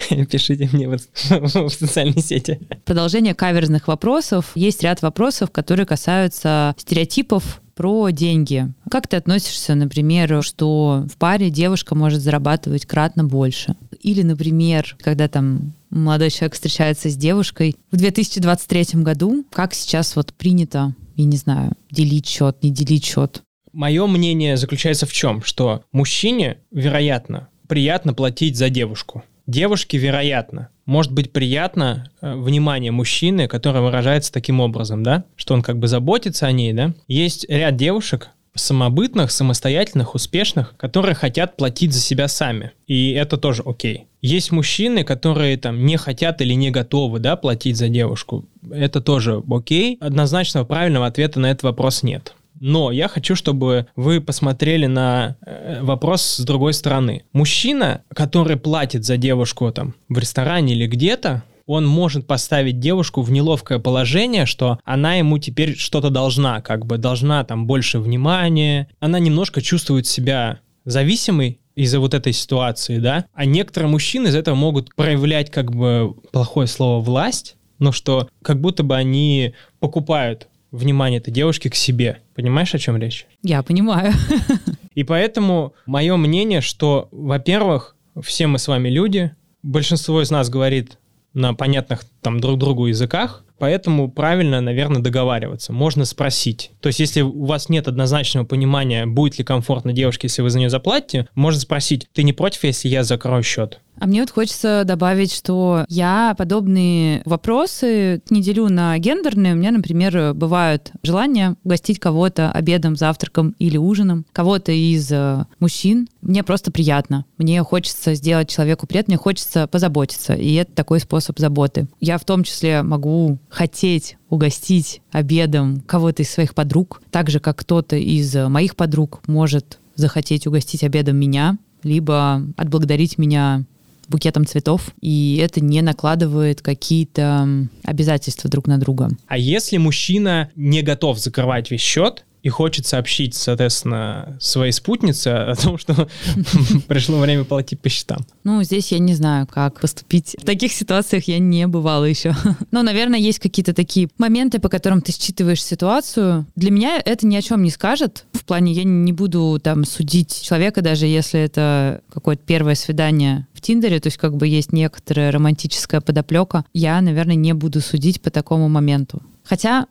пишите 0.29 0.69
мне 0.71 0.89
в, 0.89 0.97
в 1.29 1.69
социальной 1.69 2.21
сети. 2.21 2.59
Продолжение 2.85 3.33
каверзных 3.33 3.87
вопросов. 3.87 4.51
Есть 4.55 4.83
ряд 4.83 5.01
вопросов, 5.01 5.51
которые 5.51 5.85
касаются 5.85 6.75
стереотипов 6.77 7.61
про 7.77 8.09
деньги. 8.09 8.67
Как 8.89 9.07
ты 9.07 9.17
относишься, 9.17 9.75
например, 9.75 10.43
что 10.43 11.05
в 11.09 11.15
паре 11.17 11.51
девушка 11.51 11.93
может 11.93 12.21
зарабатывать 12.21 12.87
кратно 12.87 13.23
больше? 13.23 13.75
Или, 14.01 14.23
например, 14.23 14.97
когда 14.99 15.27
там 15.27 15.73
молодой 15.91 16.31
человек 16.31 16.55
встречается 16.55 17.09
с 17.09 17.15
девушкой 17.15 17.75
в 17.91 17.97
2023 17.97 19.03
году, 19.03 19.45
как 19.51 19.75
сейчас 19.75 20.15
вот 20.15 20.33
принято, 20.33 20.95
я 21.15 21.25
не 21.25 21.37
знаю, 21.37 21.73
делить 21.91 22.27
счет, 22.27 22.63
не 22.63 22.71
делить 22.71 23.05
счет? 23.05 23.43
Мое 23.71 24.07
мнение 24.07 24.57
заключается 24.57 25.05
в 25.05 25.13
чем? 25.13 25.43
Что 25.43 25.83
мужчине, 25.91 26.57
вероятно, 26.71 27.47
приятно 27.67 28.15
платить 28.15 28.57
за 28.57 28.69
девушку. 28.69 29.23
Девушке, 29.47 29.97
вероятно, 29.97 30.69
может 30.85 31.13
быть 31.13 31.31
приятно 31.31 32.11
э, 32.21 32.35
внимание 32.35 32.91
мужчины, 32.91 33.47
которое 33.47 33.79
выражается 33.79 34.31
таким 34.31 34.59
образом, 34.59 35.03
да, 35.03 35.23
что 35.37 35.53
он 35.53 35.61
как 35.61 35.79
бы 35.79 35.87
заботится 35.87 36.47
о 36.47 36.51
ней, 36.51 36.73
да. 36.73 36.93
Есть 37.07 37.45
ряд 37.49 37.77
девушек, 37.77 38.29
самобытных, 38.55 39.31
самостоятельных, 39.31 40.15
успешных, 40.15 40.75
которые 40.77 41.15
хотят 41.15 41.55
платить 41.55 41.93
за 41.93 41.99
себя 41.99 42.27
сами. 42.27 42.71
И 42.87 43.11
это 43.11 43.37
тоже 43.37 43.63
окей. 43.65 44.07
Есть 44.21 44.51
мужчины, 44.51 45.03
которые 45.03 45.57
там 45.57 45.85
не 45.85 45.95
хотят 45.97 46.41
или 46.41 46.53
не 46.53 46.71
готовы, 46.71 47.19
да, 47.19 47.35
платить 47.35 47.77
за 47.77 47.87
девушку. 47.87 48.45
Это 48.69 48.99
тоже 48.99 49.41
окей. 49.49 49.97
Однозначного 50.01 50.65
правильного 50.65 51.05
ответа 51.05 51.39
на 51.39 51.51
этот 51.51 51.63
вопрос 51.63 52.03
нет. 52.03 52.35
Но 52.59 52.91
я 52.91 53.07
хочу, 53.07 53.35
чтобы 53.35 53.87
вы 53.95 54.21
посмотрели 54.21 54.85
на 54.85 55.35
э, 55.45 55.79
вопрос 55.81 56.23
с 56.23 56.39
другой 56.39 56.73
стороны. 56.73 57.23
Мужчина, 57.33 58.01
который 58.13 58.57
платит 58.57 59.05
за 59.05 59.17
девушку 59.17 59.71
там 59.71 59.95
в 60.09 60.17
ресторане 60.17 60.73
или 60.73 60.87
где-то, 60.87 61.43
он 61.67 61.85
может 61.85 62.25
поставить 62.25 62.79
девушку 62.79 63.21
в 63.21 63.29
неловкое 63.29 63.77
положение, 63.77 64.45
что 64.45 64.79
она 64.85 65.15
ему 65.15 65.37
теперь 65.37 65.77
что-то 65.77 66.09
должна, 66.09 66.61
как 66.61 66.85
бы 66.85 66.97
должна 66.97 67.43
там 67.43 67.67
больше 67.67 67.99
внимания. 67.99 68.87
Она 68.99 69.19
немножко 69.19 69.61
чувствует 69.61 70.07
себя 70.07 70.59
зависимой 70.85 71.59
из-за 71.75 71.99
вот 71.99 72.13
этой 72.13 72.33
ситуации, 72.33 72.97
да. 72.97 73.25
А 73.33 73.45
некоторые 73.45 73.89
мужчины 73.89 74.29
из 74.29 74.35
этого 74.35 74.55
могут 74.55 74.95
проявлять 74.95 75.51
как 75.51 75.75
бы 75.75 76.15
плохое 76.31 76.67
слово 76.67 77.03
власть, 77.03 77.57
но 77.79 77.91
что 77.91 78.29
как 78.41 78.59
будто 78.59 78.83
бы 78.83 78.95
они 78.95 79.53
покупают 79.79 80.47
внимание 80.77 81.19
этой 81.19 81.31
девушки 81.31 81.69
к 81.69 81.75
себе. 81.75 82.19
Понимаешь, 82.35 82.73
о 82.73 82.79
чем 82.79 82.97
речь? 82.97 83.25
Я 83.43 83.63
понимаю. 83.63 84.13
И 84.95 85.03
поэтому 85.03 85.73
мое 85.85 86.15
мнение, 86.15 86.61
что, 86.61 87.09
во-первых, 87.11 87.95
все 88.21 88.47
мы 88.47 88.59
с 88.59 88.67
вами 88.67 88.89
люди, 88.89 89.31
большинство 89.63 90.21
из 90.21 90.31
нас 90.31 90.49
говорит 90.49 90.97
на 91.33 91.53
понятных 91.53 92.03
там 92.21 92.39
друг 92.39 92.57
другу 92.57 92.87
языках, 92.87 93.43
Поэтому 93.59 94.09
правильно, 94.09 94.61
наверное, 94.61 95.01
договариваться. 95.01 95.73
Можно 95.73 96.05
спросить. 96.05 96.71
То 96.79 96.87
есть, 96.87 96.99
если 96.99 97.21
у 97.21 97.45
вас 97.45 97.69
нет 97.69 97.87
однозначного 97.87 98.45
понимания, 98.45 99.05
будет 99.05 99.39
ли 99.39 99.43
комфортно 99.43 99.93
девушке, 99.93 100.27
если 100.27 100.41
вы 100.41 100.49
за 100.49 100.59
нее 100.59 100.69
заплатите, 100.69 101.27
можно 101.33 101.59
спросить, 101.59 102.07
ты 102.13 102.23
не 102.23 102.33
против, 102.33 102.63
если 102.63 102.87
я 102.87 103.03
закрою 103.03 103.43
счет? 103.43 103.79
А 103.99 104.07
мне 104.07 104.21
вот 104.21 104.31
хочется 104.31 104.83
добавить, 104.85 105.33
что 105.33 105.85
я 105.89 106.35
подобные 106.37 107.21
вопросы 107.25 108.21
не 108.29 108.41
делю 108.41 108.69
на 108.69 108.97
гендерные. 108.97 109.53
У 109.53 109.57
меня, 109.57 109.71
например, 109.71 110.33
бывают 110.33 110.91
желания 111.03 111.55
угостить 111.63 111.99
кого-то 111.99 112.51
обедом, 112.51 112.95
завтраком 112.95 113.55
или 113.59 113.77
ужином, 113.77 114.25
кого-то 114.31 114.71
из 114.71 115.11
э, 115.11 115.45
мужчин. 115.59 116.07
Мне 116.21 116.43
просто 116.43 116.71
приятно. 116.71 117.25
Мне 117.37 117.63
хочется 117.63 118.13
сделать 118.13 118.49
человеку 118.49 118.87
приятно, 118.87 119.13
мне 119.13 119.17
хочется 119.17 119.67
позаботиться. 119.67 120.33
И 120.33 120.53
это 120.53 120.71
такой 120.73 120.99
способ 120.99 121.39
заботы. 121.39 121.87
Я 121.99 122.17
в 122.17 122.25
том 122.25 122.43
числе 122.43 122.83
могу 122.83 123.39
хотеть 123.49 124.17
угостить 124.29 125.01
обедом 125.11 125.81
кого-то 125.81 126.23
из 126.23 126.29
своих 126.29 126.53
подруг, 126.53 127.01
так 127.11 127.29
же, 127.29 127.39
как 127.39 127.57
кто-то 127.57 127.95
из 127.95 128.35
моих 128.35 128.75
подруг 128.75 129.21
может 129.27 129.79
захотеть 129.95 130.47
угостить 130.47 130.83
обедом 130.83 131.17
меня, 131.17 131.57
либо 131.83 132.43
отблагодарить 132.55 133.17
меня 133.17 133.65
букетом 134.07 134.45
цветов, 134.45 134.91
и 135.01 135.41
это 135.43 135.61
не 135.61 135.81
накладывает 135.81 136.61
какие-то 136.61 137.67
обязательства 137.83 138.49
друг 138.49 138.67
на 138.67 138.77
друга. 138.77 139.09
А 139.27 139.37
если 139.37 139.77
мужчина 139.77 140.49
не 140.55 140.81
готов 140.81 141.19
закрывать 141.19 141.71
весь 141.71 141.81
счет, 141.81 142.25
и 142.43 142.49
хочет 142.49 142.85
сообщить, 142.85 143.33
соответственно, 143.33 144.37
своей 144.39 144.71
спутнице 144.71 145.27
о 145.27 145.55
том, 145.55 145.77
что 145.77 146.07
пришло 146.87 147.19
время 147.19 147.43
платить 147.43 147.79
по 147.79 147.89
счетам. 147.89 148.25
Ну, 148.43 148.63
здесь 148.63 148.91
я 148.91 148.99
не 148.99 149.13
знаю, 149.15 149.47
как 149.47 149.81
поступить. 149.81 150.35
В 150.39 150.45
таких 150.45 150.71
ситуациях 150.71 151.25
я 151.27 151.39
не 151.39 151.67
бывала 151.67 152.05
еще. 152.05 152.35
Но, 152.71 152.83
наверное, 152.83 153.19
есть 153.19 153.39
какие-то 153.39 153.73
такие 153.73 154.09
моменты, 154.17 154.59
по 154.59 154.69
которым 154.69 155.01
ты 155.01 155.11
считываешь 155.11 155.63
ситуацию. 155.63 156.45
Для 156.55 156.71
меня 156.71 157.01
это 157.03 157.27
ни 157.27 157.35
о 157.35 157.41
чем 157.41 157.63
не 157.63 157.71
скажет. 157.71 158.25
В 158.33 158.45
плане 158.45 158.71
я 158.71 158.83
не 158.83 159.11
буду 159.11 159.59
там 159.61 159.83
судить 159.83 160.41
человека, 160.41 160.81
даже 160.81 161.05
если 161.05 161.39
это 161.39 162.01
какое-то 162.13 162.43
первое 162.45 162.75
свидание 162.75 163.47
в 163.53 163.61
Тиндере, 163.61 163.99
то 163.99 164.07
есть 164.07 164.17
как 164.17 164.35
бы 164.35 164.47
есть 164.47 164.71
некоторая 164.71 165.31
романтическая 165.31 166.01
подоплека. 166.01 166.63
Я, 166.73 167.01
наверное, 167.01 167.35
не 167.35 167.53
буду 167.53 167.81
судить 167.81 168.21
по 168.21 168.29
такому 168.29 168.69
моменту. 168.69 169.21
Хотя, 169.43 169.87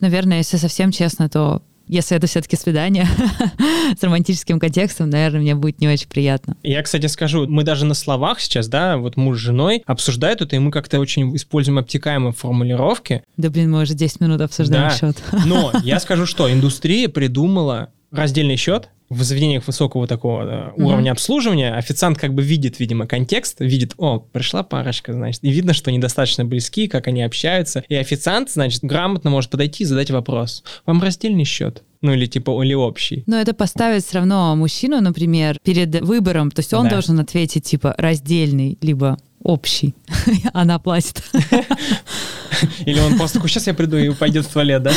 наверное, 0.00 0.38
если 0.38 0.56
совсем 0.56 0.90
честно, 0.90 1.28
то 1.28 1.62
если 1.90 2.16
это 2.16 2.28
все-таки 2.28 2.56
свидание 2.56 3.06
с 3.98 4.02
романтическим 4.02 4.60
контекстом, 4.60 5.10
наверное, 5.10 5.40
мне 5.40 5.54
будет 5.56 5.80
не 5.80 5.88
очень 5.88 6.08
приятно. 6.08 6.56
Я, 6.62 6.82
кстати, 6.82 7.06
скажу, 7.06 7.48
мы 7.48 7.64
даже 7.64 7.84
на 7.84 7.94
словах 7.94 8.40
сейчас, 8.40 8.68
да, 8.68 8.96
вот 8.96 9.16
муж 9.16 9.38
с 9.38 9.40
женой 9.40 9.82
обсуждают 9.86 10.40
это, 10.40 10.54
и 10.54 10.58
мы 10.60 10.70
как-то 10.70 11.00
очень 11.00 11.34
используем 11.34 11.78
обтекаемые 11.78 12.32
формулировки. 12.32 13.24
Да, 13.36 13.50
блин, 13.50 13.72
мы 13.72 13.82
уже 13.82 13.94
10 13.94 14.20
минут 14.20 14.40
обсуждаем 14.40 14.88
да. 14.88 14.96
счет. 14.96 15.16
Но 15.46 15.72
я 15.82 15.98
скажу, 15.98 16.26
что 16.26 16.50
индустрия 16.50 17.08
придумала 17.08 17.90
раздельный 18.12 18.56
счет, 18.56 18.88
в 19.10 19.22
заведениях 19.24 19.66
высокого 19.66 20.06
такого 20.06 20.46
да, 20.46 20.72
уровня 20.76 21.10
обслуживания 21.10 21.74
официант 21.74 22.16
как 22.16 22.32
бы 22.32 22.42
видит, 22.42 22.78
видимо, 22.78 23.06
контекст, 23.06 23.56
видит, 23.58 23.94
о, 23.98 24.20
пришла 24.20 24.62
парочка, 24.62 25.12
значит, 25.12 25.42
и 25.42 25.50
видно, 25.50 25.74
что 25.74 25.90
они 25.90 25.98
достаточно 25.98 26.44
близки, 26.44 26.86
как 26.86 27.08
они 27.08 27.22
общаются, 27.22 27.84
и 27.88 27.96
официант, 27.96 28.50
значит, 28.50 28.84
грамотно 28.84 29.30
может 29.30 29.50
подойти 29.50 29.82
и 29.82 29.86
задать 29.86 30.10
вопрос. 30.10 30.62
Вам 30.86 31.02
раздельный 31.02 31.44
счет? 31.44 31.82
Ну 32.02 32.14
или 32.14 32.24
типа 32.24 32.62
или 32.62 32.72
общий. 32.72 33.24
Но 33.26 33.38
это 33.38 33.52
поставить 33.52 34.06
все 34.06 34.18
равно 34.18 34.56
мужчину, 34.56 35.00
например, 35.00 35.58
перед 35.62 36.00
выбором, 36.00 36.50
то 36.50 36.60
есть 36.60 36.72
он 36.72 36.84
да. 36.84 36.92
должен 36.92 37.20
ответить 37.20 37.64
типа 37.64 37.94
раздельный, 37.98 38.78
либо 38.80 39.18
общий. 39.42 39.94
Она 40.52 40.78
платит. 40.78 41.22
Или 42.84 43.00
он 43.00 43.16
просто 43.16 43.38
такой, 43.38 43.48
сейчас 43.48 43.66
я 43.66 43.74
приду 43.74 43.96
и 43.96 44.10
пойдет 44.10 44.46
в 44.46 44.52
туалет, 44.52 44.82
да? 44.82 44.92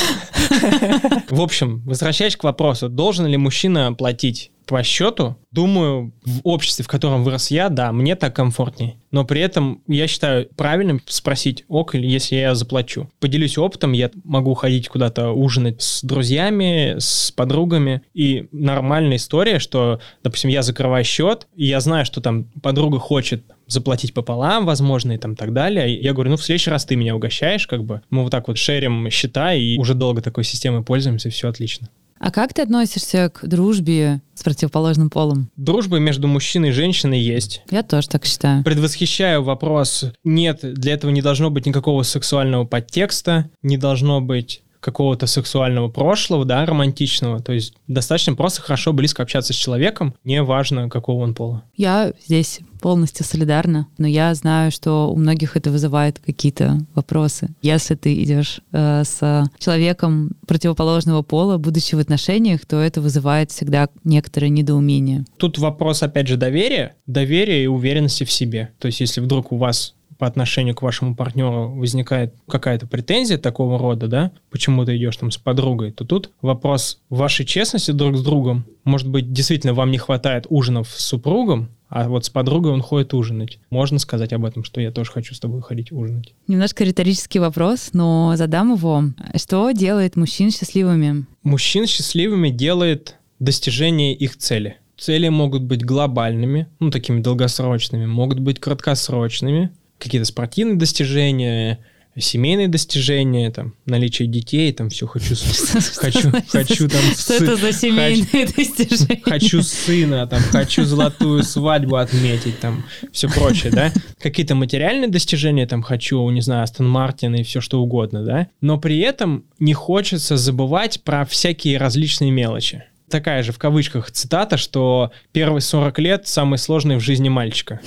В 1.30 1.42
общем, 1.42 1.82
возвращаясь 1.86 2.36
к 2.36 2.44
вопросу, 2.44 2.90
должен 2.90 3.26
ли 3.26 3.38
мужчина 3.38 3.94
платить 3.94 4.52
по 4.66 4.82
счету, 4.84 5.36
думаю, 5.52 6.14
в 6.26 6.40
обществе, 6.44 6.86
в 6.86 6.88
котором 6.88 7.24
вырос 7.24 7.52
я, 7.52 7.70
да, 7.70 7.92
мне 7.92 8.16
так 8.16 8.36
комфортнее. 8.36 8.96
Но 9.12 9.26
при 9.26 9.42
этом 9.42 9.82
я 9.88 10.08
считаю 10.08 10.48
правильным 10.56 11.02
спросить, 11.06 11.66
ок, 11.68 11.96
или 11.96 12.08
если 12.08 12.36
я 12.38 12.56
заплачу. 12.56 13.10
Поделюсь 13.20 13.58
опытом, 13.58 13.92
я 13.92 14.10
могу 14.24 14.54
ходить 14.54 14.88
куда-то 14.88 15.32
ужинать 15.32 15.82
с 15.82 16.04
друзьями, 16.04 16.96
с 16.98 17.32
подругами. 17.32 18.04
И 18.14 18.48
нормальная 18.52 19.18
история, 19.18 19.60
что, 19.60 20.00
допустим, 20.24 20.50
я 20.50 20.62
закрываю 20.62 21.04
счет, 21.04 21.48
и 21.56 21.66
я 21.66 21.80
знаю, 21.80 22.06
что 22.06 22.22
там 22.22 22.46
подруга 22.62 23.00
хочет 23.00 23.44
заплатить 23.74 24.14
пополам, 24.14 24.66
возможно, 24.66 25.12
и 25.12 25.18
там 25.18 25.36
так 25.36 25.54
далее. 25.54 26.00
Я 26.00 26.14
говорю, 26.14 26.32
ну, 26.32 26.38
в 26.38 26.44
следующий 26.44 26.70
раз 26.70 26.86
ты 26.86 26.96
меня 26.96 27.16
угощаешь, 27.16 27.68
как 27.68 27.84
бы. 27.84 28.02
Мы 28.10 28.24
вот 28.24 28.32
так 28.32 28.48
вот 28.48 28.58
шерим 28.58 29.10
счета, 29.10 29.54
и 29.54 29.78
уже 29.78 29.94
долго 29.94 30.22
такой 30.22 30.44
системой 30.44 30.84
пользуемся, 30.84 31.30
все 31.30 31.50
отлично. 31.50 31.90
А 32.24 32.32
как 32.32 32.54
ты 32.54 32.62
относишься 32.62 33.30
к 33.34 33.46
дружбе 33.46 34.22
с 34.34 34.44
противоположным 34.44 35.10
полом? 35.10 35.50
Дружба 35.58 35.98
между 35.98 36.30
мужчиной 36.30 36.70
и 36.70 36.72
женщиной 36.72 37.20
есть. 37.20 37.64
Я 37.70 37.84
тоже 37.84 38.08
так 38.08 38.26
считаю. 38.26 38.64
Предвосхищаю 38.64 39.44
вопрос. 39.44 40.06
Нет, 40.24 40.60
для 40.62 40.94
этого 40.94 41.12
не 41.12 41.22
должно 41.22 41.50
быть 41.50 41.66
никакого 41.66 42.04
сексуального 42.04 42.64
подтекста, 42.64 43.50
не 43.62 43.76
должно 43.76 44.22
быть 44.22 44.63
какого-то 44.84 45.26
сексуального 45.28 45.88
прошлого, 45.88 46.46
да, 46.46 46.66
романтичного. 46.66 47.42
То 47.42 47.54
есть 47.54 47.74
достаточно 47.88 48.36
просто 48.36 48.62
хорошо, 48.62 48.94
близко 48.94 49.24
общаться 49.24 49.54
с 49.54 49.56
человеком, 49.56 50.14
не 50.24 50.44
важно, 50.44 50.90
какого 50.90 51.24
он 51.24 51.34
пола. 51.34 51.64
Я 51.76 52.14
здесь 52.26 52.60
полностью 52.82 53.26
солидарна, 53.26 53.88
но 53.98 54.08
я 54.08 54.34
знаю, 54.36 54.70
что 54.70 55.10
у 55.10 55.16
многих 55.16 55.56
это 55.56 55.72
вызывает 55.72 56.20
какие-то 56.20 56.80
вопросы. 56.94 57.56
Если 57.62 57.96
ты 57.96 58.22
идешь 58.22 58.60
э, 58.74 59.04
с 59.06 59.50
человеком 59.58 60.32
противоположного 60.46 61.22
пола, 61.22 61.58
будучи 61.58 61.96
в 61.96 62.00
отношениях, 62.00 62.66
то 62.66 62.82
это 62.82 63.00
вызывает 63.00 63.52
всегда 63.52 63.88
некоторое 64.04 64.50
недоумение. 64.50 65.26
Тут 65.38 65.58
вопрос, 65.60 66.04
опять 66.04 66.28
же, 66.28 66.36
доверия, 66.36 66.96
доверия 67.08 67.64
и 67.64 67.68
уверенности 67.68 68.26
в 68.26 68.32
себе. 68.32 68.72
То 68.80 68.88
есть 68.88 69.00
если 69.00 69.22
вдруг 69.22 69.54
у 69.54 69.58
вас 69.58 69.96
по 70.18 70.28
отношению 70.28 70.76
к 70.76 70.82
вашему 70.82 71.16
партнеру 71.16 71.70
возникает 71.70 72.34
какая-то 72.48 72.88
претензия 72.88 73.38
такого 73.38 73.78
рода, 73.78 74.08
да, 74.08 74.32
почему 74.50 74.86
ты 74.86 74.98
идешь 74.98 75.18
там 75.18 75.32
с 75.32 75.38
подругой, 75.38 75.92
то 75.92 76.06
тут 76.06 76.32
вопрос 76.42 77.00
вашей 77.10 77.46
честности 77.46 77.92
друг 77.92 78.18
с 78.18 78.24
другом. 78.24 78.66
Может 78.84 79.08
быть, 79.08 79.32
действительно 79.32 79.74
вам 79.74 79.92
не 79.92 79.98
хватает 79.98 80.46
ужинов 80.50 80.90
с 80.90 81.04
супругом, 81.04 81.70
а 81.90 82.10
вот 82.10 82.26
с 82.26 82.30
подругой 82.30 82.72
он 82.72 82.82
ходит 82.82 83.14
ужинать. 83.14 83.60
Можно 83.70 84.00
сказать 84.00 84.34
об 84.34 84.46
этом, 84.46 84.64
что 84.64 84.82
я 84.82 84.92
тоже 84.92 85.12
хочу 85.12 85.36
с 85.36 85.40
тобой 85.40 85.62
ходить 85.62 85.92
ужинать? 85.92 86.34
Немножко 86.48 86.84
риторический 86.84 87.38
вопрос, 87.38 87.92
но 87.94 88.34
задам 88.36 88.74
его. 88.74 89.04
Что 89.36 89.70
делает 89.72 90.16
мужчин 90.16 90.50
счастливыми? 90.50 91.26
Мужчин 91.44 91.86
счастливыми 91.86 92.50
делает 92.50 93.18
достижение 93.40 94.16
их 94.16 94.38
цели. 94.38 94.78
Цели 94.98 95.30
могут 95.30 95.64
быть 95.64 95.84
глобальными, 95.84 96.68
ну, 96.80 96.90
такими 96.90 97.22
долгосрочными, 97.22 98.06
могут 98.06 98.40
быть 98.40 98.60
краткосрочными, 98.60 99.72
какие-то 99.98 100.26
спортивные 100.26 100.78
достижения, 100.78 101.80
семейные 102.18 102.68
достижения, 102.68 103.50
там, 103.50 103.74
наличие 103.86 104.28
детей, 104.28 104.72
там, 104.72 104.90
все 104.90 105.08
хочу, 105.08 105.36
хочу, 105.96 106.32
хочу 106.50 106.88
там... 106.88 107.02
Что 107.18 107.34
это 107.34 107.56
за 107.56 107.72
семейные 107.72 108.46
достижения? 108.58 109.22
Хочу 109.24 109.62
сына, 109.62 110.28
там, 110.28 110.42
хочу 110.42 110.84
золотую 110.86 111.44
свадьбу 111.44 111.96
отметить, 111.96 112.60
там, 112.60 112.86
все 113.12 113.30
прочее, 113.30 113.72
да? 113.72 113.92
Какие-то 114.22 114.56
материальные 114.56 115.10
достижения, 115.10 115.66
там, 115.66 115.82
хочу, 115.82 116.30
не 116.30 116.42
знаю, 116.42 116.64
Астон 116.64 116.88
Мартин 116.88 117.36
и 117.36 117.44
все 117.44 117.62
что 117.62 117.82
угодно, 117.82 118.24
да? 118.24 118.48
Но 118.62 118.78
при 118.78 119.00
этом 119.00 119.46
не 119.60 119.74
хочется 119.74 120.38
забывать 120.38 121.02
про 121.04 121.26
всякие 121.26 121.78
различные 121.78 122.32
мелочи 122.32 122.84
такая 123.10 123.44
же 123.44 123.52
в 123.52 123.60
кавычках 123.60 124.10
цитата, 124.10 124.58
что 124.58 125.12
первые 125.34 125.62
40 125.62 126.00
лет 126.00 126.28
самые 126.28 126.58
сложные 126.58 126.98
в 126.98 127.02
жизни 127.02 127.30
мальчика. 127.30 127.80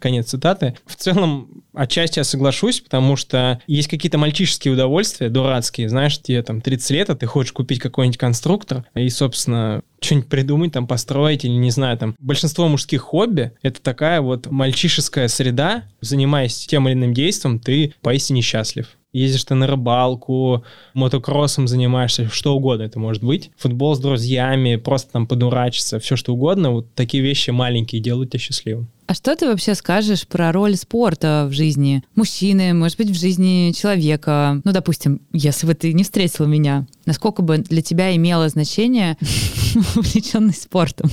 Конец 0.00 0.28
цитаты. 0.28 0.76
В 0.86 0.96
целом, 0.96 1.62
отчасти 1.74 2.18
я 2.18 2.24
соглашусь, 2.24 2.80
потому 2.80 3.16
что 3.16 3.60
есть 3.66 3.88
какие-то 3.88 4.18
мальчишеские 4.18 4.74
удовольствия, 4.74 5.28
дурацкие. 5.28 5.88
Знаешь, 5.88 6.20
тебе 6.20 6.42
там 6.42 6.60
30 6.60 6.90
лет, 6.90 7.10
а 7.10 7.16
ты 7.16 7.26
хочешь 7.26 7.52
купить 7.52 7.80
какой-нибудь 7.80 8.18
конструктор 8.18 8.84
и, 8.94 9.08
собственно, 9.08 9.82
что-нибудь 10.00 10.28
придумать, 10.28 10.72
там, 10.72 10.86
построить 10.86 11.44
или, 11.44 11.52
не 11.52 11.70
знаю, 11.70 11.98
там. 11.98 12.16
Большинство 12.18 12.68
мужских 12.68 13.02
хобби— 13.02 13.52
это 13.62 13.80
такая 13.82 14.20
вот 14.20 14.50
мальчишеская 14.50 15.28
среда. 15.28 15.84
Занимаясь 16.00 16.66
тем 16.66 16.88
или 16.88 16.94
иным 16.94 17.14
действием, 17.14 17.58
ты 17.58 17.94
поистине 18.00 18.42
счастлив 18.42 18.88
ездишь 19.12 19.44
ты 19.44 19.54
на 19.54 19.66
рыбалку, 19.66 20.64
мотокроссом 20.94 21.68
занимаешься, 21.68 22.28
что 22.28 22.54
угодно 22.54 22.84
это 22.84 22.98
может 22.98 23.22
быть. 23.22 23.50
Футбол 23.56 23.94
с 23.94 23.98
друзьями, 23.98 24.76
просто 24.76 25.12
там 25.12 25.26
подурачиться, 25.26 25.98
все 25.98 26.16
что 26.16 26.34
угодно. 26.34 26.70
Вот 26.70 26.94
такие 26.94 27.22
вещи 27.22 27.50
маленькие 27.50 28.00
делают 28.00 28.30
тебя 28.30 28.40
счастливым. 28.40 28.88
А 29.06 29.14
что 29.14 29.34
ты 29.34 29.46
вообще 29.46 29.74
скажешь 29.74 30.24
про 30.24 30.52
роль 30.52 30.76
спорта 30.76 31.48
в 31.50 31.52
жизни 31.52 32.04
мужчины, 32.14 32.72
может 32.74 32.96
быть, 32.96 33.10
в 33.10 33.18
жизни 33.18 33.72
человека? 33.76 34.60
Ну, 34.62 34.70
допустим, 34.70 35.22
если 35.32 35.66
бы 35.66 35.74
ты 35.74 35.92
не 35.92 36.04
встретила 36.04 36.46
меня, 36.46 36.86
насколько 37.06 37.42
бы 37.42 37.58
для 37.58 37.82
тебя 37.82 38.14
имело 38.14 38.48
значение 38.48 39.16
увлеченность 39.96 40.62
спортом? 40.62 41.10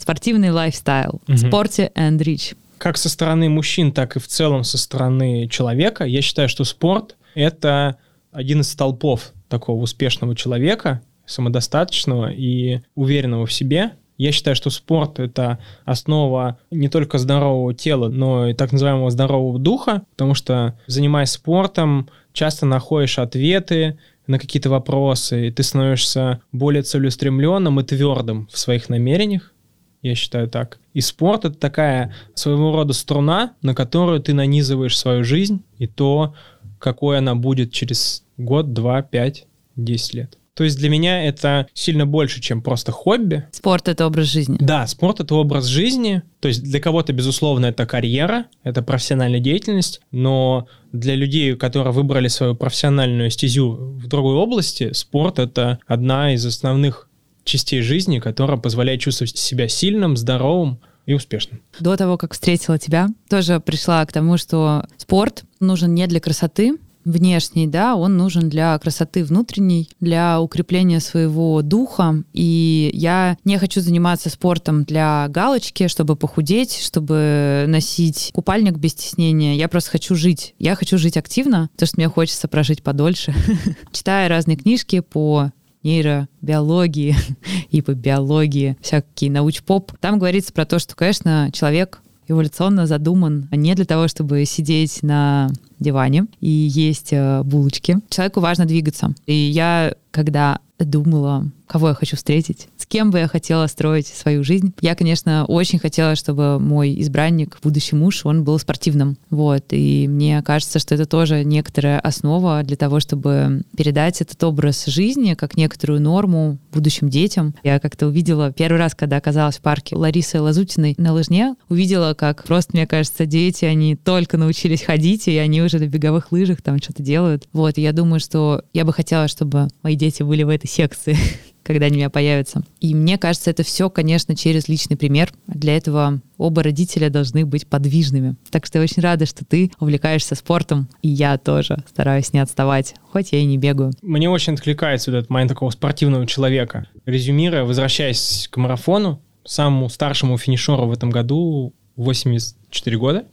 Спортивный 0.00 0.50
лайфстайл, 0.50 1.20
спорте 1.36 1.92
and 1.94 2.18
rich 2.18 2.56
как 2.78 2.96
со 2.96 3.08
стороны 3.08 3.48
мужчин, 3.48 3.92
так 3.92 4.16
и 4.16 4.20
в 4.20 4.28
целом 4.28 4.62
со 4.62 4.78
стороны 4.78 5.48
человека, 5.48 6.04
я 6.04 6.22
считаю, 6.22 6.48
что 6.48 6.62
спорт— 6.64 7.16
это 7.38 7.96
один 8.32 8.60
из 8.60 8.70
столпов 8.70 9.32
такого 9.48 9.80
успешного 9.80 10.34
человека, 10.34 11.02
самодостаточного 11.24 12.30
и 12.30 12.80
уверенного 12.94 13.46
в 13.46 13.52
себе. 13.52 13.92
Я 14.16 14.32
считаю, 14.32 14.56
что 14.56 14.70
спорт— 14.70 15.18
это 15.20 15.58
основа 15.84 16.58
не 16.72 16.88
только 16.88 17.18
здорового 17.18 17.72
тела, 17.74 18.08
но 18.08 18.48
и 18.48 18.54
так 18.54 18.72
называемого 18.72 19.10
здорового 19.10 19.60
духа, 19.60 20.02
потому 20.10 20.34
что, 20.34 20.76
занимаясь 20.88 21.30
спортом, 21.30 22.08
часто 22.32 22.66
находишь 22.66 23.20
ответы 23.20 23.98
на 24.26 24.40
какие-то 24.40 24.70
вопросы, 24.70 25.48
и 25.48 25.50
ты 25.52 25.62
становишься 25.62 26.40
более 26.50 26.82
целеустремленным 26.82 27.78
и 27.78 27.84
твердым 27.84 28.48
в 28.52 28.58
своих 28.58 28.88
намерениях, 28.88 29.54
я 30.02 30.14
считаю 30.14 30.48
так. 30.48 30.78
И 30.94 31.00
спорт— 31.00 31.44
это 31.44 31.58
такая 31.58 32.14
своего 32.34 32.74
рода 32.74 32.92
струна, 32.92 33.54
на 33.62 33.74
которую 33.74 34.20
ты 34.20 34.32
нанизываешь 34.32 34.96
свою 34.96 35.24
жизнь 35.24 35.64
и 35.78 35.86
то, 35.86 36.34
какой 36.78 37.18
она 37.18 37.34
будет 37.34 37.72
через 37.72 38.24
год, 38.36 38.72
два, 38.72 39.02
пять, 39.02 39.46
десять 39.76 40.14
лет. 40.14 40.38
То 40.58 40.64
есть 40.64 40.76
для 40.76 40.88
меня 40.88 41.22
это 41.24 41.68
сильно 41.72 42.04
больше, 42.04 42.40
чем 42.40 42.62
просто 42.62 42.90
хобби. 42.90 43.46
Спорт— 43.52 43.86
это 43.90 44.08
образ 44.08 44.26
жизни. 44.26 44.56
Да, 44.58 44.88
спорт— 44.88 45.20
это 45.20 45.36
образ 45.36 45.66
жизни. 45.66 46.22
То 46.40 46.48
есть 46.48 46.64
для 46.64 46.80
кого-то, 46.80 47.12
безусловно, 47.12 47.66
это 47.66 47.86
карьера, 47.86 48.46
это 48.64 48.82
профессиональная 48.82 49.38
деятельность, 49.38 50.00
но 50.10 50.66
для 50.90 51.14
людей, 51.14 51.54
которые 51.54 51.92
выбрали 51.92 52.26
свою 52.26 52.56
профессиональную 52.56 53.30
стезю 53.30 53.70
в 53.70 54.08
другой 54.08 54.34
области, 54.34 54.92
спорт— 54.94 55.38
это 55.40 55.78
одна 55.86 56.34
из 56.34 56.44
основных 56.44 57.08
частей 57.44 57.80
жизни, 57.80 58.18
которая 58.18 58.58
позволяет 58.58 59.00
чувствовать 59.00 59.36
себя 59.38 59.68
сильным, 59.68 60.16
здоровым 60.16 60.80
и 61.08 61.14
успешным. 61.14 61.62
До 61.80 61.96
того, 61.96 62.18
как 62.18 62.34
встретила 62.34 62.78
тебя, 62.78 63.08
тоже 63.30 63.60
пришла 63.60 64.04
к 64.04 64.12
тому, 64.12 64.36
что 64.36 64.84
спорт 64.98 65.44
нужен 65.58 65.94
не 65.94 66.06
для 66.06 66.20
красоты, 66.20 66.76
внешней, 67.08 67.66
да, 67.66 67.96
он 67.96 68.18
нужен 68.18 68.50
для 68.50 68.78
красоты 68.78 69.24
внутренней, 69.24 69.88
для 70.00 70.38
укрепления 70.40 71.00
своего 71.00 71.62
духа. 71.62 72.22
И 72.34 72.90
я 72.92 73.38
не 73.44 73.56
хочу 73.58 73.80
заниматься 73.80 74.28
спортом 74.28 74.84
для 74.84 75.26
галочки, 75.28 75.88
чтобы 75.88 76.16
похудеть, 76.16 76.78
чтобы 76.78 77.64
носить 77.66 78.30
купальник 78.34 78.74
без 78.76 78.90
стеснения. 78.90 79.56
Я 79.56 79.68
просто 79.68 79.92
хочу 79.92 80.14
жить. 80.14 80.54
Я 80.58 80.74
хочу 80.74 80.98
жить 80.98 81.16
активно, 81.16 81.70
потому 81.72 81.86
что 81.86 81.96
мне 81.96 82.08
хочется 82.08 82.48
прожить 82.48 82.82
подольше. 82.82 83.34
Читая 83.92 84.28
разные 84.28 84.58
книжки 84.58 85.00
по 85.00 85.52
нейробиологии 85.88 87.16
и 87.70 87.82
по 87.82 87.94
биологии, 87.94 88.76
всякие 88.80 89.30
науч-поп. 89.30 89.92
Там 90.00 90.18
говорится 90.18 90.52
про 90.52 90.66
то, 90.66 90.78
что, 90.78 90.94
конечно, 90.94 91.50
человек 91.52 92.00
эволюционно 92.28 92.86
задуман 92.86 93.48
не 93.50 93.74
для 93.74 93.86
того, 93.86 94.06
чтобы 94.06 94.44
сидеть 94.44 95.02
на 95.02 95.50
диване 95.78 96.26
и 96.40 96.48
есть 96.48 97.12
э, 97.12 97.42
булочки. 97.42 97.98
Человеку 98.10 98.40
важно 98.40 98.66
двигаться. 98.66 99.14
И 99.26 99.32
я, 99.32 99.94
когда 100.10 100.60
думала, 100.78 101.50
кого 101.68 101.88
я 101.88 101.94
хочу 101.94 102.16
встретить, 102.16 102.68
с 102.76 102.86
кем 102.86 103.10
бы 103.10 103.18
я 103.18 103.28
хотела 103.28 103.66
строить 103.66 104.08
свою 104.08 104.42
жизнь. 104.42 104.72
Я, 104.80 104.94
конечно, 104.94 105.44
очень 105.46 105.78
хотела, 105.78 106.16
чтобы 106.16 106.58
мой 106.58 107.00
избранник, 107.00 107.58
будущий 107.62 107.94
муж, 107.94 108.24
он 108.24 108.44
был 108.44 108.58
спортивным. 108.58 109.16
Вот. 109.30 109.66
И 109.70 110.08
мне 110.08 110.42
кажется, 110.42 110.78
что 110.78 110.94
это 110.94 111.06
тоже 111.06 111.44
некоторая 111.44 112.00
основа 112.00 112.62
для 112.62 112.76
того, 112.76 113.00
чтобы 113.00 113.62
передать 113.76 114.20
этот 114.20 114.42
образ 114.42 114.86
жизни 114.86 115.34
как 115.34 115.56
некоторую 115.56 116.00
норму 116.00 116.58
будущим 116.72 117.08
детям. 117.08 117.54
Я 117.62 117.78
как-то 117.78 118.06
увидела 118.06 118.52
первый 118.52 118.78
раз, 118.78 118.94
когда 118.94 119.18
оказалась 119.18 119.58
в 119.58 119.60
парке 119.60 119.96
Ларисы 119.96 120.40
Лазутиной 120.40 120.94
на 120.98 121.12
лыжне, 121.12 121.54
увидела, 121.68 122.14
как 122.14 122.44
просто, 122.44 122.72
мне 122.74 122.86
кажется, 122.86 123.26
дети, 123.26 123.64
они 123.64 123.96
только 123.96 124.36
научились 124.36 124.82
ходить, 124.82 125.28
и 125.28 125.36
они 125.36 125.62
уже 125.62 125.78
на 125.78 125.86
беговых 125.86 126.32
лыжах 126.32 126.62
там 126.62 126.78
что-то 126.80 127.02
делают. 127.02 127.46
Вот. 127.52 127.78
И 127.78 127.82
я 127.82 127.92
думаю, 127.92 128.20
что 128.20 128.62
я 128.72 128.84
бы 128.84 128.92
хотела, 128.92 129.28
чтобы 129.28 129.68
мои 129.82 129.96
дети 129.96 130.22
были 130.22 130.42
в 130.42 130.48
этой 130.48 130.68
секции, 130.68 131.16
когда 131.62 131.86
они 131.86 131.96
у 131.96 131.98
меня 131.98 132.10
появятся. 132.10 132.62
И 132.80 132.94
мне 132.94 133.18
кажется, 133.18 133.50
это 133.50 133.62
все, 133.62 133.90
конечно, 133.90 134.36
через 134.36 134.68
личный 134.68 134.96
пример. 134.96 135.32
Для 135.46 135.76
этого 135.76 136.20
оба 136.36 136.62
родителя 136.62 137.10
должны 137.10 137.44
быть 137.44 137.66
подвижными. 137.66 138.36
Так 138.50 138.66
что 138.66 138.78
я 138.78 138.84
очень 138.84 139.02
рада, 139.02 139.26
что 139.26 139.44
ты 139.44 139.70
увлекаешься 139.78 140.34
спортом, 140.34 140.88
и 141.02 141.08
я 141.08 141.36
тоже 141.38 141.84
стараюсь 141.88 142.32
не 142.32 142.40
отставать, 142.40 142.94
хоть 143.12 143.32
я 143.32 143.40
и 143.40 143.44
не 143.44 143.58
бегаю. 143.58 143.92
Мне 144.02 144.30
очень 144.30 144.54
откликается 144.54 145.10
вот 145.10 145.18
этот 145.18 145.30
момент 145.30 145.50
такого 145.50 145.70
спортивного 145.70 146.26
человека. 146.26 146.86
Резюмируя, 147.04 147.64
возвращаясь 147.64 148.48
к 148.50 148.56
марафону, 148.56 149.20
самому 149.44 149.88
старшему 149.88 150.36
финишеру 150.38 150.86
в 150.86 150.92
этом 150.92 151.10
году 151.10 151.74
80 151.96 152.56
4 152.70 152.98
года. 152.98 153.24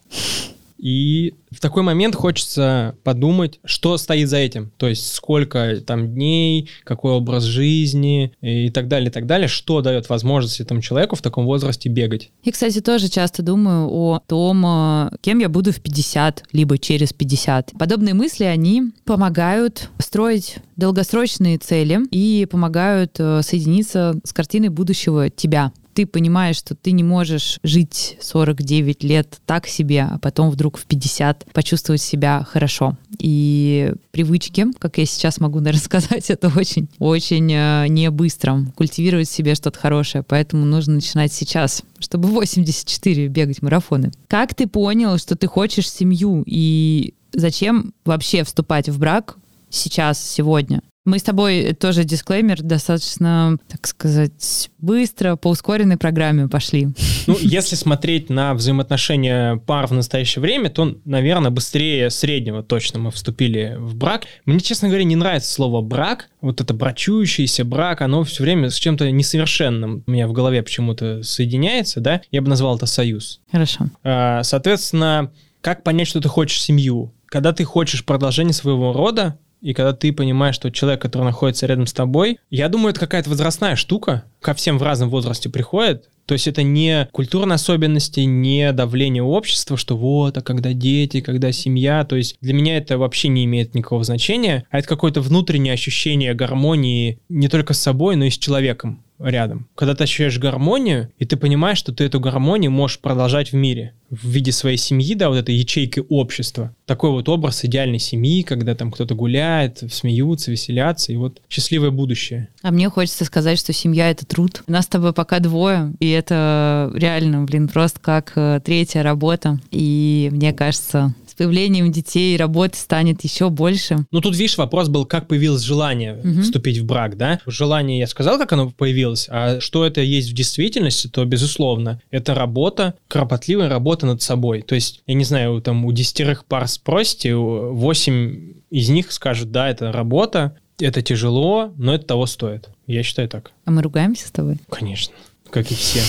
И 0.78 1.34
в 1.52 1.60
такой 1.60 1.84
момент 1.84 2.16
хочется 2.16 2.96
подумать, 3.04 3.60
что 3.64 3.98
стоит 3.98 4.30
за 4.30 4.38
этим. 4.38 4.72
То 4.78 4.88
есть 4.88 5.14
сколько 5.14 5.82
там 5.82 6.14
дней, 6.14 6.70
какой 6.84 7.14
образ 7.14 7.44
жизни 7.44 8.34
и 8.42 8.70
так 8.70 8.88
далее, 8.88 9.10
и 9.10 9.12
так 9.12 9.26
далее. 9.26 9.48
Что 9.48 9.82
дает 9.82 10.10
возможность 10.10 10.60
этому 10.60 10.82
человеку 10.82 11.16
в 11.16 11.22
таком 11.22 11.46
возрасте 11.46 11.90
бегать. 11.90 12.32
И, 12.44 12.52
кстати, 12.52 12.82
тоже 12.82 13.10
часто 13.10 13.42
думаю 13.42 13.88
о 13.90 14.22
том, 14.28 14.66
э, 14.66 15.10
кем 15.22 15.40
я 15.40 15.50
буду 15.50 15.72
в 15.72 15.80
50, 15.82 16.44
либо 16.52 16.78
через 16.78 17.14
50. 17.14 17.74
Подобные 17.78 18.14
мысли, 18.14 18.44
они 18.44 18.92
помогают 19.06 19.90
строить 20.00 20.58
долгосрочные 20.76 21.58
цели 21.58 22.02
и 22.12 22.46
помогают 22.50 23.16
э, 23.20 23.42
соединиться 23.42 24.20
с 24.24 24.34
картиной 24.34 24.70
будущего 24.70 25.30
тебя 25.30 25.72
ты 25.96 26.06
понимаешь, 26.06 26.58
что 26.58 26.76
ты 26.76 26.92
не 26.92 27.04
можешь 27.04 27.60
жить 27.64 28.18
49 28.20 29.04
лет 29.04 29.40
так 29.46 29.66
себе, 29.66 30.04
а 30.12 30.20
потом 30.20 30.50
вдруг 30.50 30.78
в 30.78 30.86
50 30.86 31.46
почувствовать 31.54 32.02
себя 32.02 32.46
хорошо. 32.48 32.98
И 33.18 33.94
привычки, 34.12 34.66
как 34.78 34.98
я 34.98 35.06
сейчас 35.06 35.40
могу, 35.40 35.60
наверное, 35.60 35.82
сказать, 35.84 36.30
это 36.30 36.52
очень, 36.56 36.90
очень 37.00 37.50
э, 37.52 37.88
не 37.88 38.12
быстро. 38.12 38.66
Культивировать 38.76 39.30
в 39.30 39.34
себе 39.34 39.56
что-то 39.56 39.80
хорошее, 39.80 40.24
поэтому 40.28 40.66
нужно 40.66 40.96
начинать 40.96 41.32
сейчас, 41.32 41.82
чтобы 42.00 42.28
84 42.28 43.28
бегать 43.30 43.62
марафоны. 43.62 44.12
Как 44.28 44.54
ты 44.54 44.68
понял, 44.68 45.18
что 45.18 45.38
ты 45.38 45.48
хочешь 45.48 45.90
семью 45.90 46.44
и 46.46 47.14
зачем 47.32 47.94
вообще 48.04 48.44
вступать 48.44 48.90
в 48.90 49.00
брак 49.00 49.38
сейчас, 49.70 50.22
сегодня? 50.22 50.82
Мы 51.06 51.20
с 51.20 51.24
тобой 51.24 51.74
тоже 51.74 52.04
дисклеймер 52.04 52.64
достаточно, 52.64 53.60
так 53.68 53.86
сказать, 53.86 54.72
быстро 54.80 55.36
по 55.36 55.50
ускоренной 55.50 55.98
программе 55.98 56.48
пошли. 56.48 56.88
Ну, 57.28 57.38
если 57.40 57.76
смотреть 57.76 58.32
на 58.32 58.56
взаимоотношения 58.56 59.58
пар 59.58 59.86
в 59.86 59.92
настоящее 59.92 60.42
время, 60.42 60.72
то, 60.72 60.98
наверное, 61.06 61.52
быстрее 61.52 62.10
среднего 62.10 62.64
точно 62.64 63.00
мы 63.00 63.12
вступили 63.12 63.76
в 63.78 63.96
брак. 63.96 64.24
Мне, 64.46 64.60
честно 64.60 64.88
говоря, 64.88 65.04
не 65.04 65.16
нравится 65.16 65.54
слово 65.54 65.82
брак. 65.82 66.30
Вот 66.42 66.60
это 66.60 66.74
брачующийся 66.74 67.66
брак, 67.66 68.02
оно 68.02 68.24
все 68.24 68.42
время 68.42 68.72
с 68.72 68.76
чем-то 68.76 69.12
несовершенным 69.12 70.04
у 70.08 70.12
меня 70.12 70.28
в 70.28 70.34
голове 70.34 70.64
почему-то 70.64 71.22
соединяется, 71.22 72.02
да? 72.02 72.22
Я 72.32 72.42
бы 72.42 72.50
назвал 72.50 72.78
это 72.78 72.88
союз. 72.88 73.42
Хорошо. 73.52 73.86
А, 74.04 74.42
соответственно, 74.42 75.32
как 75.62 75.84
понять, 75.84 76.08
что 76.08 76.20
ты 76.20 76.30
хочешь 76.30 76.62
семью? 76.62 77.14
Когда 77.28 77.54
ты 77.54 77.64
хочешь 77.64 78.06
продолжение 78.06 78.54
своего 78.54 78.94
рода, 78.94 79.38
и 79.66 79.74
когда 79.74 79.94
ты 79.94 80.14
понимаешь, 80.14 80.54
что 80.54 80.70
человек, 80.70 81.02
который 81.02 81.24
находится 81.24 81.66
рядом 81.66 81.88
с 81.88 81.94
тобой, 81.94 82.38
я 82.52 82.70
думаю, 82.70 82.92
это 82.92 83.00
какая-то 83.00 83.32
возрастная 83.32 83.76
штука, 83.76 84.24
ко 84.40 84.54
всем 84.54 84.78
в 84.78 84.84
разном 84.84 85.10
возрасте 85.10 85.50
приходит, 85.50 86.08
то 86.28 86.34
есть 86.34 86.48
это 86.48 86.62
не 86.62 87.08
культурные 87.12 87.56
особенности, 87.56 88.20
не 88.20 88.72
давление 88.74 89.24
общества, 89.24 89.76
что 89.76 89.98
вот, 89.98 90.38
а 90.38 90.42
когда 90.42 90.74
дети, 90.74 91.22
когда 91.22 91.52
семья. 91.52 92.04
То 92.04 92.16
есть 92.16 92.38
для 92.42 92.54
меня 92.54 92.78
это 92.78 92.98
вообще 92.98 93.28
не 93.28 93.46
имеет 93.46 93.76
никакого 93.76 94.04
значения, 94.04 94.66
а 94.70 94.80
это 94.80 94.88
какое-то 94.88 95.22
внутреннее 95.22 95.74
ощущение 95.74 96.34
гармонии 96.34 97.20
не 97.30 97.48
только 97.48 97.74
с 97.74 97.80
собой, 97.80 98.16
но 98.16 98.26
и 98.26 98.32
с 98.32 98.38
человеком 98.38 99.05
рядом. 99.20 99.68
Когда 99.76 99.96
ты 99.96 100.04
ощущаешь 100.04 100.40
гармонию, 100.40 101.12
и 101.18 101.26
ты 101.26 101.38
понимаешь, 101.38 101.78
что 101.78 101.94
ты 101.94 102.04
эту 102.04 102.20
гармонию 102.20 102.72
можешь 102.72 103.00
продолжать 103.00 103.52
в 103.52 103.56
мире 103.56 103.94
в 104.10 104.28
виде 104.28 104.52
своей 104.52 104.78
семьи, 104.78 105.16
да, 105.16 105.30
вот 105.30 105.38
этой 105.38 105.56
ячейки 105.56 106.04
общества. 106.10 106.74
Такой 106.86 107.10
вот 107.10 107.28
образ 107.28 107.66
идеальной 107.66 108.00
семьи, 108.00 108.44
когда 108.44 108.76
там 108.76 108.92
кто-то 108.92 109.16
гуляет, 109.16 109.84
смеются, 109.92 110.52
веселятся, 110.52 111.12
и 111.12 111.16
вот 111.16 111.42
счастливое 111.50 111.90
будущее. 111.90 112.50
А 112.62 112.72
мне 112.72 112.90
хочется 112.90 113.26
сказать, 113.26 113.58
что 113.58 113.74
семья— 113.74 114.10
это 114.12 114.26
труд. 114.26 114.64
У 114.68 114.72
нас 114.72 114.86
с 114.86 114.90
тобой 114.90 115.14
пока 115.14 115.40
двое, 115.40 115.94
и 116.00 116.10
это 116.10 116.92
реально, 116.94 117.44
блин, 117.44 117.68
просто 117.68 118.00
как 118.00 118.34
э, 118.36 118.62
третья 118.64 119.02
работа. 119.02 119.60
И 119.72 120.30
мне 120.32 120.54
кажется, 120.54 121.16
появлением 121.36 121.92
детей 121.92 122.36
работы 122.38 122.78
станет 122.78 123.24
еще 123.24 123.50
больше. 123.50 124.06
Ну, 124.12 124.22
тут, 124.22 124.36
видишь, 124.36 124.58
вопрос 124.58 124.88
был, 124.90 125.06
как 125.06 125.28
появилось 125.28 125.62
желание 125.62 126.18
угу. 126.18 126.42
вступить 126.42 126.78
в 126.80 126.86
брак, 126.86 127.18
да? 127.18 127.40
Желание, 127.46 128.00
я 128.00 128.08
сказал, 128.08 128.38
как 128.38 128.52
оно 128.54 128.72
появилось, 128.72 129.28
а 129.30 129.60
что 129.60 129.86
это 129.86 130.02
есть 130.02 130.32
в 130.32 130.34
действительности, 130.34 131.08
то, 131.08 131.24
безусловно, 131.26 132.02
это 132.12 132.34
работа, 132.34 132.96
кропотливая 133.08 133.70
работа 133.70 134.06
над 134.06 134.22
собой. 134.22 134.62
То 134.62 134.76
есть, 134.76 135.02
я 135.08 135.14
не 135.14 135.24
знаю, 135.24 135.62
там 135.62 135.86
у 135.86 135.92
десятерых 135.92 136.46
пар 136.46 136.68
спросите, 136.68 137.36
восемь 137.36 138.54
из 138.70 138.90
них 138.90 139.12
скажут, 139.12 139.52
да, 139.52 139.70
это 139.70 139.92
работа, 139.92 140.58
это 140.80 141.02
тяжело, 141.02 141.74
но 141.78 141.96
это 141.96 142.06
того 142.06 142.26
стоит. 142.26 142.70
Я 142.88 143.04
считаю 143.04 143.30
так. 143.30 143.52
А 143.66 143.72
мы 143.72 143.82
ругаемся 143.82 144.28
с 144.28 144.32
тобой? 144.32 144.60
Конечно 144.70 145.14
как 145.56 145.72
и 145.72 145.76
все. 145.76 146.02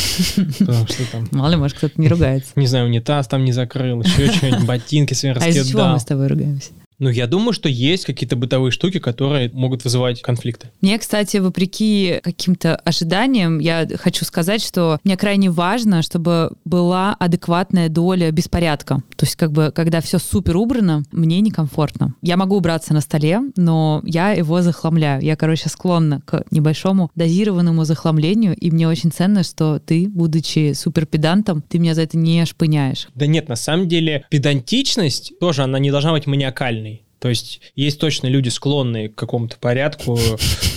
Потому 0.59 0.87
что 0.89 1.13
там... 1.13 1.29
Мало 1.31 1.51
ли, 1.51 1.57
может, 1.57 1.77
кто-то 1.77 2.01
не 2.01 2.09
ругается. 2.09 2.51
Не 2.57 2.67
знаю, 2.67 2.87
унитаз 2.87 3.29
там 3.29 3.45
не 3.45 3.53
закрыл, 3.53 4.03
еще 4.03 4.27
что-нибудь, 4.33 4.67
ботинки 4.67 5.15
свои 5.15 5.31
раскидал. 5.31 5.57
А 5.57 5.63
из 5.63 5.69
чего 5.69 5.85
мы 5.87 6.01
с 6.01 6.05
тобой 6.05 6.27
ругаемся? 6.27 6.73
Ну, 6.99 7.11
я 7.11 7.27
думаю, 7.27 7.53
что 7.53 7.69
есть 7.69 8.05
какие-то 8.05 8.37
бытовые 8.37 8.71
штуки, 8.71 8.99
которые 8.99 9.51
могут 9.53 9.85
вызывать 9.85 10.23
конфликты. 10.23 10.71
Мне, 10.81 10.99
кстати, 10.99 11.37
вопреки 11.39 12.21
каким-то 12.23 12.77
ожиданиям, 12.77 13.59
я 13.59 13.87
хочу 13.97 14.25
сказать, 14.25 14.63
что 14.63 14.99
мне 15.05 15.17
крайне 15.17 15.51
важно, 15.51 16.03
чтобы 16.03 16.53
была 16.65 17.15
адекватная 17.15 17.89
доля 17.89 18.31
беспорядка. 18.31 19.03
То 19.17 19.27
есть, 19.27 19.37
как 19.37 19.53
бы, 19.53 19.73
когда 19.75 20.01
все 20.01 20.19
супер 20.19 20.57
убрано, 20.57 21.03
мне 21.13 21.41
некомфортно. 21.41 22.15
Я 22.23 22.37
могу 22.37 22.57
убраться 22.57 22.95
на 22.95 23.01
столе, 23.01 23.41
но 23.57 24.03
я 24.05 24.33
его 24.33 24.63
захламляю. 24.63 25.23
Я, 25.23 25.37
короче, 25.37 25.69
склонна 25.69 26.23
к 26.25 26.45
небольшому 26.51 27.11
дозированному 27.15 27.85
захламлению, 27.85 28.55
и 28.57 28.71
мне 28.71 28.89
очень 28.89 29.13
ценно, 29.13 29.43
что 29.43 29.79
ты, 29.79 30.09
будучи 30.09 30.73
супер 30.73 31.07
педантом, 31.07 31.63
ты 31.63 31.79
меня 31.79 31.95
за 31.95 32.03
это 32.03 32.17
не 32.17 32.45
шпыняешь. 32.47 33.09
Да 33.15 33.27
нет, 33.27 33.49
на 33.49 33.57
самом 33.57 33.89
деле, 33.89 34.25
педантичность 34.31 35.39
тоже, 35.41 35.63
она 35.63 35.79
не 35.79 35.91
должна 35.91 36.13
быть 36.13 36.27
маниакальной. 36.27 36.96
То 37.19 37.29
есть 37.29 37.61
есть 37.75 37.99
точно 37.99 38.27
люди, 38.27 38.49
склонные 38.49 39.09
к 39.09 39.15
какому-то 39.15 39.57
порядку, 39.59 40.19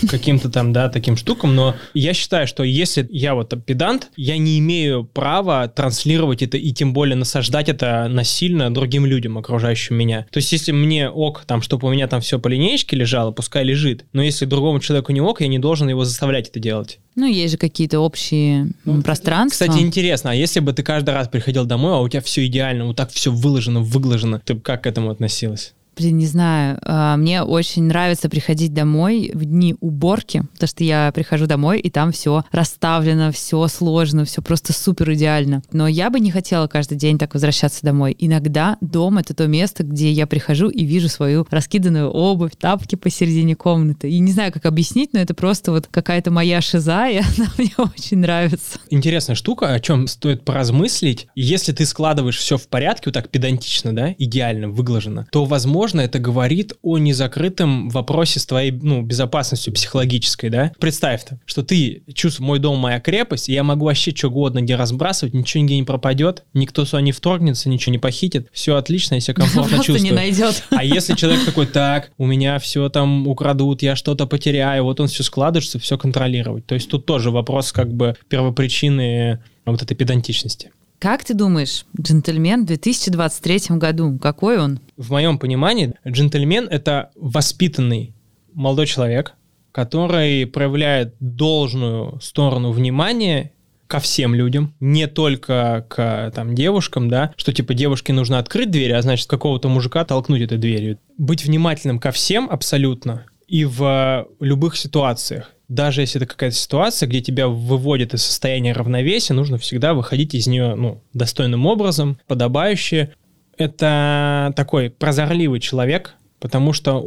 каким-то 0.09 0.49
там, 0.49 0.73
да, 0.73 0.89
таким 0.89 1.17
штукам, 1.17 1.55
но 1.55 1.75
я 1.93 2.13
считаю, 2.13 2.47
что 2.47 2.63
если 2.63 3.07
я 3.11 3.35
вот 3.35 3.53
педант, 3.65 4.09
я 4.15 4.37
не 4.37 4.59
имею 4.59 5.03
права 5.03 5.67
транслировать 5.67 6.41
это 6.41 6.57
и 6.57 6.71
тем 6.71 6.93
более 6.93 7.15
насаждать 7.15 7.69
это 7.69 8.07
насильно 8.09 8.73
другим 8.73 9.05
людям, 9.05 9.37
окружающим 9.37 9.95
меня. 9.95 10.25
То 10.31 10.37
есть 10.37 10.51
если 10.51 10.71
мне 10.71 11.09
ок, 11.09 11.43
там, 11.45 11.61
чтобы 11.61 11.87
у 11.87 11.91
меня 11.91 12.07
там 12.07 12.21
все 12.21 12.39
по 12.39 12.47
линеечке 12.47 12.95
лежало, 12.95 13.31
пускай 13.31 13.63
лежит, 13.63 14.05
но 14.13 14.21
если 14.21 14.45
другому 14.45 14.79
человеку 14.79 15.11
не 15.11 15.21
ок, 15.21 15.41
я 15.41 15.47
не 15.47 15.59
должен 15.59 15.89
его 15.89 16.05
заставлять 16.05 16.49
это 16.49 16.59
делать. 16.59 16.99
Ну, 17.15 17.25
есть 17.25 17.51
же 17.51 17.57
какие-то 17.57 17.99
общие 17.99 18.71
ну, 18.85 19.01
пространства. 19.01 19.65
Кстати, 19.65 19.81
интересно, 19.81 20.31
а 20.31 20.35
если 20.35 20.61
бы 20.61 20.71
ты 20.71 20.83
каждый 20.83 21.13
раз 21.13 21.27
приходил 21.27 21.65
домой, 21.65 21.93
а 21.93 21.99
у 21.99 22.07
тебя 22.07 22.21
все 22.21 22.45
идеально, 22.45 22.85
вот 22.85 22.95
так 22.95 23.11
все 23.11 23.29
выложено, 23.29 23.81
выглажено, 23.81 24.39
ты 24.43 24.53
бы 24.53 24.61
как 24.61 24.83
к 24.83 24.87
этому 24.87 25.09
относилась? 25.09 25.73
Блин, 25.99 26.17
не 26.17 26.27
знаю. 26.27 26.79
А, 26.83 27.17
мне 27.17 27.43
очень 27.43 27.83
нравится 27.83 28.29
приходить 28.29 28.73
домой 28.73 29.31
в 29.33 29.43
дни 29.43 29.75
уборки, 29.81 30.43
потому 30.53 30.67
что 30.69 30.85
я 30.85 31.11
прихожу 31.13 31.45
домой, 31.45 31.81
и 31.81 31.89
там 31.89 32.13
все 32.13 32.45
расставлено, 32.53 33.33
все 33.33 33.67
сложно, 33.67 34.23
все 34.23 34.41
просто 34.41 34.71
супер 34.71 35.11
идеально. 35.11 35.61
Но 35.73 35.89
я 35.89 36.09
бы 36.09 36.21
не 36.21 36.31
хотела 36.31 36.67
каждый 36.67 36.97
день 36.97 37.17
так 37.17 37.33
возвращаться 37.33 37.81
домой. 37.83 38.15
Иногда 38.17 38.77
дом— 38.79 39.17
это 39.19 39.33
то 39.33 39.45
место, 39.47 39.83
где 39.83 40.09
я 40.09 40.25
прихожу 40.25 40.69
и 40.69 40.85
вижу 40.85 41.09
свою 41.09 41.45
раскиданную 41.51 42.09
обувь, 42.09 42.53
тапки 42.57 42.95
посередине 42.95 43.57
комнаты. 43.57 44.09
И 44.09 44.19
не 44.19 44.31
знаю, 44.31 44.53
как 44.53 44.67
объяснить, 44.67 45.11
но 45.11 45.19
это 45.19 45.33
просто 45.33 45.73
вот 45.73 45.87
какая-то 45.91 46.31
моя 46.31 46.61
шиза, 46.61 47.09
и 47.09 47.17
она 47.37 47.51
мне 47.57 47.73
очень 47.77 48.19
нравится. 48.19 48.79
Интересная 48.89 49.35
штука, 49.35 49.73
о 49.73 49.79
чем 49.81 50.07
стоит 50.07 50.45
поразмыслить. 50.45 51.27
Если 51.35 51.73
ты 51.73 51.85
складываешь 51.85 52.37
все 52.37 52.57
в 52.57 52.69
порядке, 52.69 53.03
вот 53.07 53.15
так 53.15 53.27
педантично, 53.27 53.93
да, 53.93 54.15
идеально, 54.17 54.69
выглажено, 54.69 55.25
то, 55.29 55.43
возможно, 55.43 55.88
возможно, 55.89 56.01
это 56.01 56.19
говорит 56.19 56.73
о 56.83 56.97
незакрытом 56.97 57.89
вопросе 57.89 58.39
с 58.39 58.45
твоей 58.45 58.71
ну, 58.71 59.01
безопасностью 59.01 59.73
психологической, 59.73 60.49
да? 60.49 60.71
Представь-то, 60.79 61.39
что 61.45 61.63
ты 61.63 62.03
чувствуешь, 62.13 62.47
мой 62.47 62.59
дом, 62.59 62.77
моя 62.77 62.99
крепость, 62.99 63.49
и 63.49 63.53
я 63.53 63.63
могу 63.63 63.85
вообще 63.85 64.11
что 64.15 64.27
угодно 64.27 64.61
где 64.61 64.75
разбрасывать, 64.75 65.33
ничего 65.33 65.63
нигде 65.63 65.77
не 65.77 65.83
пропадет, 65.83 66.43
никто 66.53 66.85
сюда 66.85 67.01
не 67.01 67.11
вторгнется, 67.11 67.69
ничего 67.69 67.91
не 67.91 67.97
похитит, 67.97 68.47
все 68.51 68.75
отлично, 68.75 69.15
я 69.15 69.21
себя 69.21 69.33
комфортно 69.33 69.77
чувствую. 69.77 70.03
не 70.03 70.11
найдет. 70.11 70.63
А 70.69 70.83
если 70.83 71.15
человек 71.15 71.43
такой, 71.45 71.65
так, 71.65 72.11
у 72.17 72.25
меня 72.25 72.59
все 72.59 72.89
там 72.89 73.27
украдут, 73.27 73.81
я 73.81 73.95
что-то 73.95 74.27
потеряю, 74.27 74.83
вот 74.83 74.99
он 74.99 75.07
все 75.07 75.23
складывается, 75.23 75.79
все 75.79 75.97
контролировать. 75.97 76.65
То 76.67 76.75
есть 76.75 76.89
тут 76.89 77.05
тоже 77.05 77.31
вопрос 77.31 77.71
как 77.71 77.91
бы 77.91 78.15
первопричины 78.27 79.39
вот 79.65 79.81
этой 79.81 79.95
педантичности. 79.95 80.71
Как 80.99 81.23
ты 81.23 81.33
думаешь, 81.33 81.85
джентльмен 81.99 82.63
в 82.63 82.65
2023 82.67 83.77
году, 83.77 84.19
какой 84.19 84.59
он? 84.59 84.81
В 84.97 85.11
моем 85.11 85.39
понимании, 85.39 85.93
джентльмен— 86.05 86.67
это 86.69 87.11
воспитанный 87.15 88.13
молодой 88.53 88.85
человек, 88.85 89.33
который 89.71 90.45
проявляет 90.45 91.15
должную 91.21 92.19
сторону 92.19 92.71
внимания 92.71 93.53
ко 93.87 93.99
всем 93.99 94.35
людям, 94.35 94.75
не 94.81 95.07
только 95.07 95.85
к 95.87 96.31
там, 96.35 96.53
девушкам, 96.53 97.07
да, 97.07 97.33
что 97.37 97.53
типа 97.53 97.73
девушке 97.73 98.11
нужно 98.11 98.37
открыть 98.37 98.69
дверь, 98.69 98.91
а 98.93 99.01
значит 99.01 99.27
какого-то 99.27 99.69
мужика 99.69 100.03
толкнуть 100.03 100.41
этой 100.41 100.57
дверью. 100.57 100.99
Быть 101.17 101.45
внимательным 101.45 101.99
ко 101.99 102.11
всем 102.11 102.49
абсолютно 102.51 103.25
и 103.47 103.63
в 103.63 104.27
любых 104.41 104.75
ситуациях. 104.75 105.51
Даже 105.69 106.01
если 106.01 106.19
это 106.19 106.25
какая-то 106.25 106.55
ситуация, 106.55 107.07
где 107.07 107.21
тебя 107.21 107.47
выводит 107.47 108.13
из 108.13 108.23
состояния 108.23 108.73
равновесия, 108.73 109.33
нужно 109.33 109.57
всегда 109.57 109.93
выходить 109.93 110.33
из 110.33 110.47
нее 110.47 110.75
ну, 110.75 111.03
достойным 111.13 111.65
образом, 111.67 112.19
подобающе. 112.27 113.13
Это 113.57 114.51
такой 114.55 114.89
прозорливый 114.89 115.59
человек, 115.59 116.15
потому 116.39 116.73
что 116.73 116.99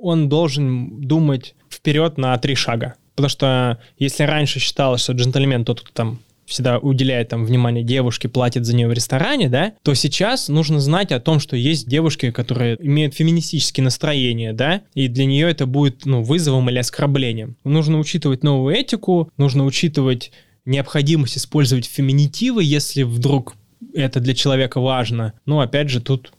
он 0.00 0.28
должен 0.28 1.00
думать 1.00 1.54
вперед 1.70 2.18
на 2.18 2.36
три 2.38 2.56
шага. 2.56 2.94
Потому 3.14 3.30
что 3.30 3.78
если 3.98 4.24
раньше 4.24 4.58
считалось, 4.58 5.02
что 5.02 5.12
джентльмен 5.12 5.64
тот, 5.64 5.80
кто 5.80 5.90
там 5.92 6.20
всегда 6.48 6.78
уделяет 6.78 7.28
там 7.28 7.44
внимание 7.44 7.84
девушке, 7.84 8.28
платит 8.28 8.64
за 8.64 8.74
нее 8.74 8.88
в 8.88 8.92
ресторане, 8.92 9.48
да, 9.48 9.74
то 9.82 9.94
сейчас 9.94 10.48
нужно 10.48 10.80
знать 10.80 11.12
о 11.12 11.20
том, 11.20 11.38
что 11.38 11.56
есть 11.56 11.88
девушки, 11.88 12.30
которые 12.30 12.76
имеют 12.80 13.14
феминистические 13.14 13.84
настроения, 13.84 14.52
да, 14.52 14.82
и 14.94 15.08
для 15.08 15.26
нее 15.26 15.50
это 15.50 15.66
будет, 15.66 16.06
ну, 16.06 16.22
вызовом 16.22 16.70
или 16.70 16.78
оскорблением. 16.78 17.56
Нужно 17.64 17.98
учитывать 17.98 18.42
новую 18.42 18.74
этику, 18.74 19.30
нужно 19.36 19.64
учитывать 19.64 20.32
необходимость 20.64 21.38
использовать 21.38 21.86
феминитивы, 21.86 22.64
если 22.64 23.02
вдруг 23.02 23.54
это 23.94 24.20
для 24.20 24.34
человека 24.34 24.80
важно. 24.80 25.34
Но 25.46 25.60
опять 25.60 25.88
же 25.90 26.00
тут 26.00 26.32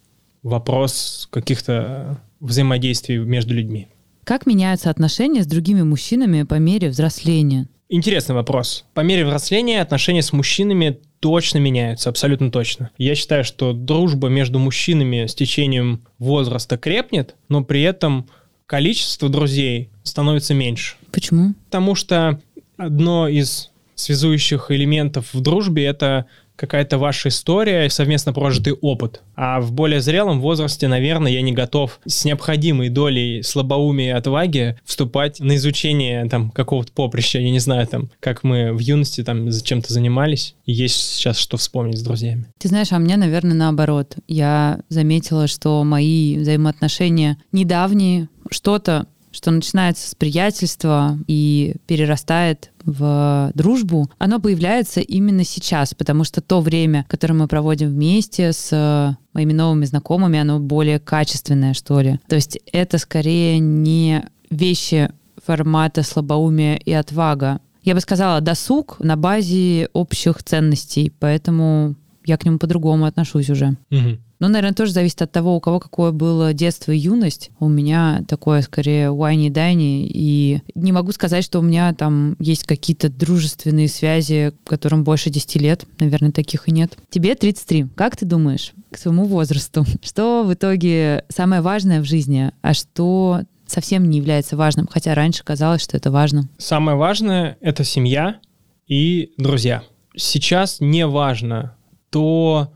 вопрос 0.43 1.27
каких-то 1.31 2.19
взаимодействий 2.39 3.17
между 3.17 3.53
людьми. 3.53 3.87
Как 4.23 4.45
меняются 4.45 4.89
отношения 4.89 5.43
с 5.43 5.47
другими 5.47 5.81
мужчинами 5.81 6.43
по 6.43 6.55
мере 6.55 6.89
взросления? 6.89 7.67
Интересный 7.91 8.35
вопрос. 8.35 8.85
По 8.93 9.01
мере 9.01 9.25
взросления 9.25 9.81
отношения 9.81 10.21
с 10.21 10.31
мужчинами 10.31 10.99
точно 11.19 11.57
меняются, 11.57 12.09
абсолютно 12.09 12.51
точно. 12.51 12.91
Я 12.99 13.15
считаю, 13.15 13.43
что 13.43 13.73
дружба 13.73 14.27
между 14.27 14.59
мужчинами 14.59 15.25
с 15.25 15.33
течением 15.33 16.03
возраста 16.19 16.77
крепнет, 16.77 17.35
но 17.49 17.63
при 17.63 17.81
этом 17.81 18.29
количество 18.67 19.27
друзей 19.27 19.89
становится 20.03 20.53
меньше. 20.53 20.97
Почему? 21.11 21.55
Потому 21.65 21.95
что 21.95 22.39
одно 22.77 23.27
из 23.27 23.71
связующих 23.95 24.69
элементов 24.69 25.33
в 25.33 25.41
дружбе— 25.41 25.83
это 25.85 26.27
какая-то 26.59 26.97
ваша 26.97 27.29
история, 27.29 27.89
совместно 27.89 28.33
прожитый 28.33 28.73
опыт. 28.73 29.21
А 29.35 29.61
в 29.61 29.71
более 29.71 30.01
зрелом 30.01 30.41
возрасте, 30.41 30.87
наверное, 30.87 31.31
я 31.31 31.41
не 31.41 31.53
готов 31.53 32.01
с 32.05 32.25
необходимой 32.25 32.89
долей 32.89 33.41
слабоумия 33.41 34.09
и 34.09 34.17
отваги 34.17 34.77
вступать 34.83 35.39
на 35.39 35.55
изучение 35.55 36.27
там 36.27 36.51
какого-то 36.51 36.91
поприща. 36.91 37.39
Я 37.39 37.49
не 37.49 37.59
знаю, 37.59 37.87
там, 37.87 38.09
как 38.19 38.43
мы 38.43 38.73
в 38.73 38.79
юности 38.79 39.23
там 39.23 39.49
чем-то 39.49 39.93
занимались. 39.93 40.55
И 40.65 40.73
есть 40.73 40.95
сейчас 40.95 41.37
что 41.37 41.55
вспомнить 41.57 41.97
с 41.97 42.03
друзьями. 42.03 42.47
Ты 42.57 42.67
знаешь, 42.67 42.91
а 42.91 42.99
мне, 42.99 43.15
наверное, 43.15 43.55
наоборот. 43.55 44.17
Я 44.27 44.81
заметила, 44.89 45.47
что 45.47 45.83
мои 45.85 46.37
взаимоотношения 46.37 47.37
недавние, 47.51 48.27
что-то 48.51 49.07
что 49.31 49.51
начинается 49.51 50.09
с 50.09 50.15
приятельства 50.15 51.17
и 51.27 51.75
перерастает 51.87 52.71
в 52.83 53.51
дружбу, 53.53 54.09
оно 54.17 54.39
появляется 54.39 55.01
именно 55.01 55.43
сейчас, 55.43 55.93
потому 55.93 56.23
что 56.23 56.41
то 56.41 56.61
время, 56.61 57.05
которое 57.07 57.35
мы 57.35 57.47
проводим 57.47 57.89
вместе 57.89 58.53
с 58.53 59.17
моими 59.33 59.53
новыми 59.53 59.85
знакомыми, 59.85 60.39
оно 60.39 60.59
более 60.59 60.99
качественное, 60.99 61.73
что 61.73 62.01
ли. 62.01 62.19
То 62.27 62.35
есть 62.35 62.59
это 62.71 62.97
скорее 62.97 63.59
не 63.59 64.25
вещи 64.49 65.11
формата 65.45 66.03
слабоумия 66.03 66.75
и 66.75 66.91
отвага. 66.91 67.59
Я 67.83 67.95
бы 67.95 68.01
сказала, 68.01 68.41
досуг 68.41 68.97
на 68.99 69.15
базе 69.15 69.89
общих 69.93 70.43
ценностей, 70.43 71.13
поэтому 71.17 71.95
я 72.29 72.37
к 72.37 72.45
нему 72.45 72.59
по-другому 72.59 73.05
отношусь 73.05 73.49
уже. 73.49 73.75
Угу. 73.91 74.17
Ну, 74.39 74.47
наверное, 74.47 74.73
тоже 74.73 74.93
зависит 74.93 75.21
от 75.21 75.31
того, 75.31 75.55
у 75.55 75.59
кого 75.59 75.79
какое 75.79 76.11
было 76.11 76.53
детство 76.53 76.93
и 76.93 76.97
юность. 76.97 77.51
У 77.59 77.67
меня 77.67 78.23
такое, 78.27 78.61
скорее, 78.61 79.11
уайни-дайни. 79.11 80.07
И 80.07 80.61
не 80.75 80.93
могу 80.93 81.11
сказать, 81.11 81.43
что 81.43 81.59
у 81.59 81.61
меня 81.61 81.93
там 81.93 82.37
есть 82.39 82.63
какие-то 82.63 83.09
дружественные 83.09 83.89
связи, 83.89 84.53
которым 84.65 85.03
больше 85.03 85.29
10 85.29 85.55
лет. 85.57 85.83
Наверное, 85.99 86.31
таких 86.31 86.69
и 86.69 86.71
нет. 86.71 86.97
Тебе 87.09 87.35
33. 87.35 87.87
Как 87.95 88.15
ты 88.15 88.25
думаешь, 88.25 88.71
к 88.91 88.97
своему 88.97 89.25
возрасту, 89.25 89.85
что 90.01 90.43
в 90.43 90.53
итоге 90.53 91.25
самое 91.27 91.61
важное 91.61 91.99
в 91.99 92.05
жизни, 92.05 92.51
а 92.61 92.73
что 92.73 93.41
совсем 93.67 94.09
не 94.09 94.19
является 94.19 94.55
важным, 94.55 94.87
хотя 94.89 95.13
раньше 95.15 95.43
казалось, 95.43 95.83
что 95.83 95.97
это 95.97 96.11
важно? 96.11 96.47
Самое 96.57 96.97
важное— 96.97 97.57
это 97.61 97.83
семья 97.83 98.39
и 98.87 99.33
друзья. 99.37 99.83
Сейчас 100.15 100.77
не 100.79 101.05
важно 101.05 101.75
то, 102.09 102.71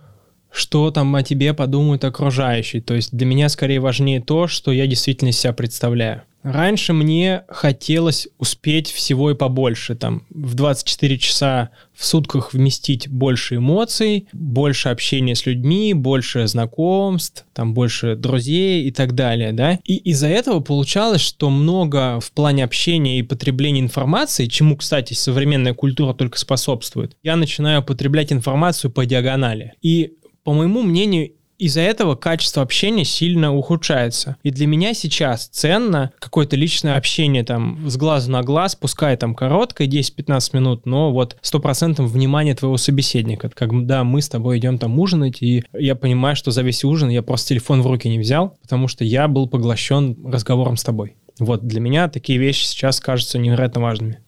что 0.54 0.91
там 0.91 1.16
о 1.16 1.24
тебе 1.24 1.54
подумают 1.54 2.04
окружающие. 2.04 2.82
То 2.82 2.93
есть 2.93 3.12
для 3.12 3.26
меня 3.26 3.49
скорее 3.49 3.80
важнее 3.80 4.22
то, 4.22 4.47
что 4.47 4.72
я 4.72 4.86
действительно 4.86 5.32
себя 5.32 5.51
представляю. 5.51 6.22
Раньше 6.43 6.91
мне 6.91 7.43
хотелось 7.47 8.28
успеть 8.38 8.91
всего 8.91 9.32
и 9.32 9.36
побольше, 9.36 9.95
там, 9.95 10.24
в 10.30 10.56
24 10.56 11.18
часа 11.18 11.70
в 11.93 12.06
сутках 12.06 12.54
вместить 12.54 13.08
больше 13.08 13.56
эмоций, 13.56 14.28
больше 14.34 14.89
общения 14.89 15.36
с 15.36 15.45
людьми, 15.45 15.93
больше 15.93 16.45
знакомств, 16.47 17.45
там, 17.54 17.74
больше 17.74 18.18
друзей 18.18 18.84
и 18.84 18.91
так 18.91 19.16
далее, 19.16 19.54
да. 19.54 19.80
И 19.86 19.95
из-за 19.95 20.28
этого 20.28 20.60
получалось, 20.60 21.22
что 21.22 21.49
много 21.49 22.20
в 22.20 22.34
плане 22.34 22.66
общения 22.66 23.20
и 23.20 23.24
потребления 23.24 23.80
информации, 23.80 24.47
чему, 24.47 24.76
кстати, 24.76 25.14
современная 25.14 25.74
культура 25.74 26.14
только 26.14 26.38
способствует, 26.38 27.16
я 27.24 27.38
начинаю 27.38 27.82
потреблять 27.84 28.34
информацию 28.34 28.91
по 28.91 29.06
диагонали. 29.06 29.76
И 29.82 30.16
по 30.44 30.54
моему 30.54 30.82
мнению, 30.82 31.32
из-за 31.58 31.82
этого 31.82 32.16
качество 32.16 32.62
общения 32.62 33.06
сильно 33.06 33.56
ухудшается. 33.56 34.36
И 34.44 34.50
для 34.50 34.68
меня 34.68 34.94
сейчас 34.94 35.48
ценно 35.48 36.12
какое-то 36.20 36.56
личное 36.56 36.98
общение 36.98 37.44
там 37.44 37.89
с 37.89 37.96
глазу 37.96 38.32
на 38.32 38.41
глаз, 38.41 38.76
пускай 38.76 39.16
там 39.16 39.36
короткое, 39.36 39.88
10-15 39.88 40.50
минут, 40.54 40.86
но 40.86 41.14
вот 41.14 41.38
100% 41.41 42.04
внимание 42.06 42.56
твоего 42.56 42.78
собеседника. 42.78 43.50
Когда 43.50 44.04
мы 44.04 44.22
с 44.22 44.30
тобой 44.30 44.58
идем 44.58 44.78
там 44.78 45.00
ужинать, 45.00 45.41
и 45.41 45.64
я 45.74 45.96
понимаю, 45.96 46.36
что 46.36 46.52
за 46.52 46.64
весь 46.64 46.84
ужин 46.84 47.10
я 47.10 47.22
просто 47.22 47.50
телефон 47.50 47.82
в 47.82 47.88
руки 47.88 48.10
не 48.10 48.20
взял, 48.20 48.58
потому 48.62 48.88
что 48.88 49.06
я 49.06 49.28
был 49.28 49.48
поглощен 49.48 50.18
разговором 50.26 50.76
с 50.76 50.84
тобой. 50.84 51.16
Вот 51.39 51.66
для 51.66 51.80
меня 51.80 52.10
такие 52.10 52.39
вещи 52.39 52.66
сейчас 52.66 53.00
кажутся 53.00 53.39
невероятно 53.39 53.82
важными. 53.82 54.20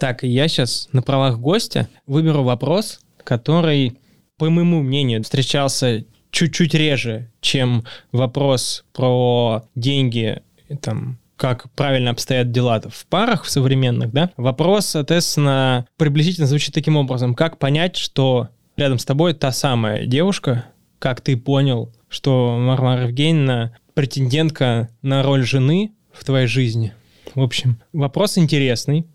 Так, 0.00 0.24
и 0.24 0.28
я 0.28 0.48
сейчас 0.48 0.88
на 0.92 1.02
правах 1.02 1.38
гостя 1.38 1.88
выберу 2.06 2.42
вопрос, 2.42 3.00
который, 3.24 3.98
по 4.36 4.50
моему 4.50 4.82
мнению, 4.82 5.22
встречался 5.22 6.04
чуть-чуть 6.30 6.74
реже, 6.74 7.30
чем 7.40 7.84
вопрос 8.12 8.84
про 8.92 9.64
деньги, 9.74 10.42
там, 10.82 11.18
как 11.36 11.70
правильно 11.72 12.10
обстоят 12.10 12.50
дела 12.50 12.80
в 12.80 13.06
парах 13.06 13.44
в 13.44 13.50
современных, 13.50 14.12
да? 14.12 14.30
Вопрос, 14.36 14.86
соответственно, 14.86 15.86
приблизительно 15.96 16.46
звучит 16.46 16.74
таким 16.74 16.96
образом. 16.96 17.34
Как 17.34 17.58
понять, 17.58 17.96
что 17.96 18.48
рядом 18.76 18.98
с 18.98 19.04
тобой 19.04 19.32
та 19.32 19.52
самая 19.52 20.06
девушка, 20.06 20.66
как 20.98 21.20
ты 21.20 21.36
понял, 21.36 21.92
что 22.08 22.58
Мармара 22.58 23.04
Евгеньевна 23.04 23.76
претендентка 23.94 24.90
на 25.02 25.22
роль 25.22 25.44
жены 25.44 25.92
в 26.12 26.24
твоей 26.24 26.46
жизни? 26.46 26.92
В 27.34 27.42
общем, 27.42 27.78
вопрос 27.92 28.38
интересный 28.38 29.06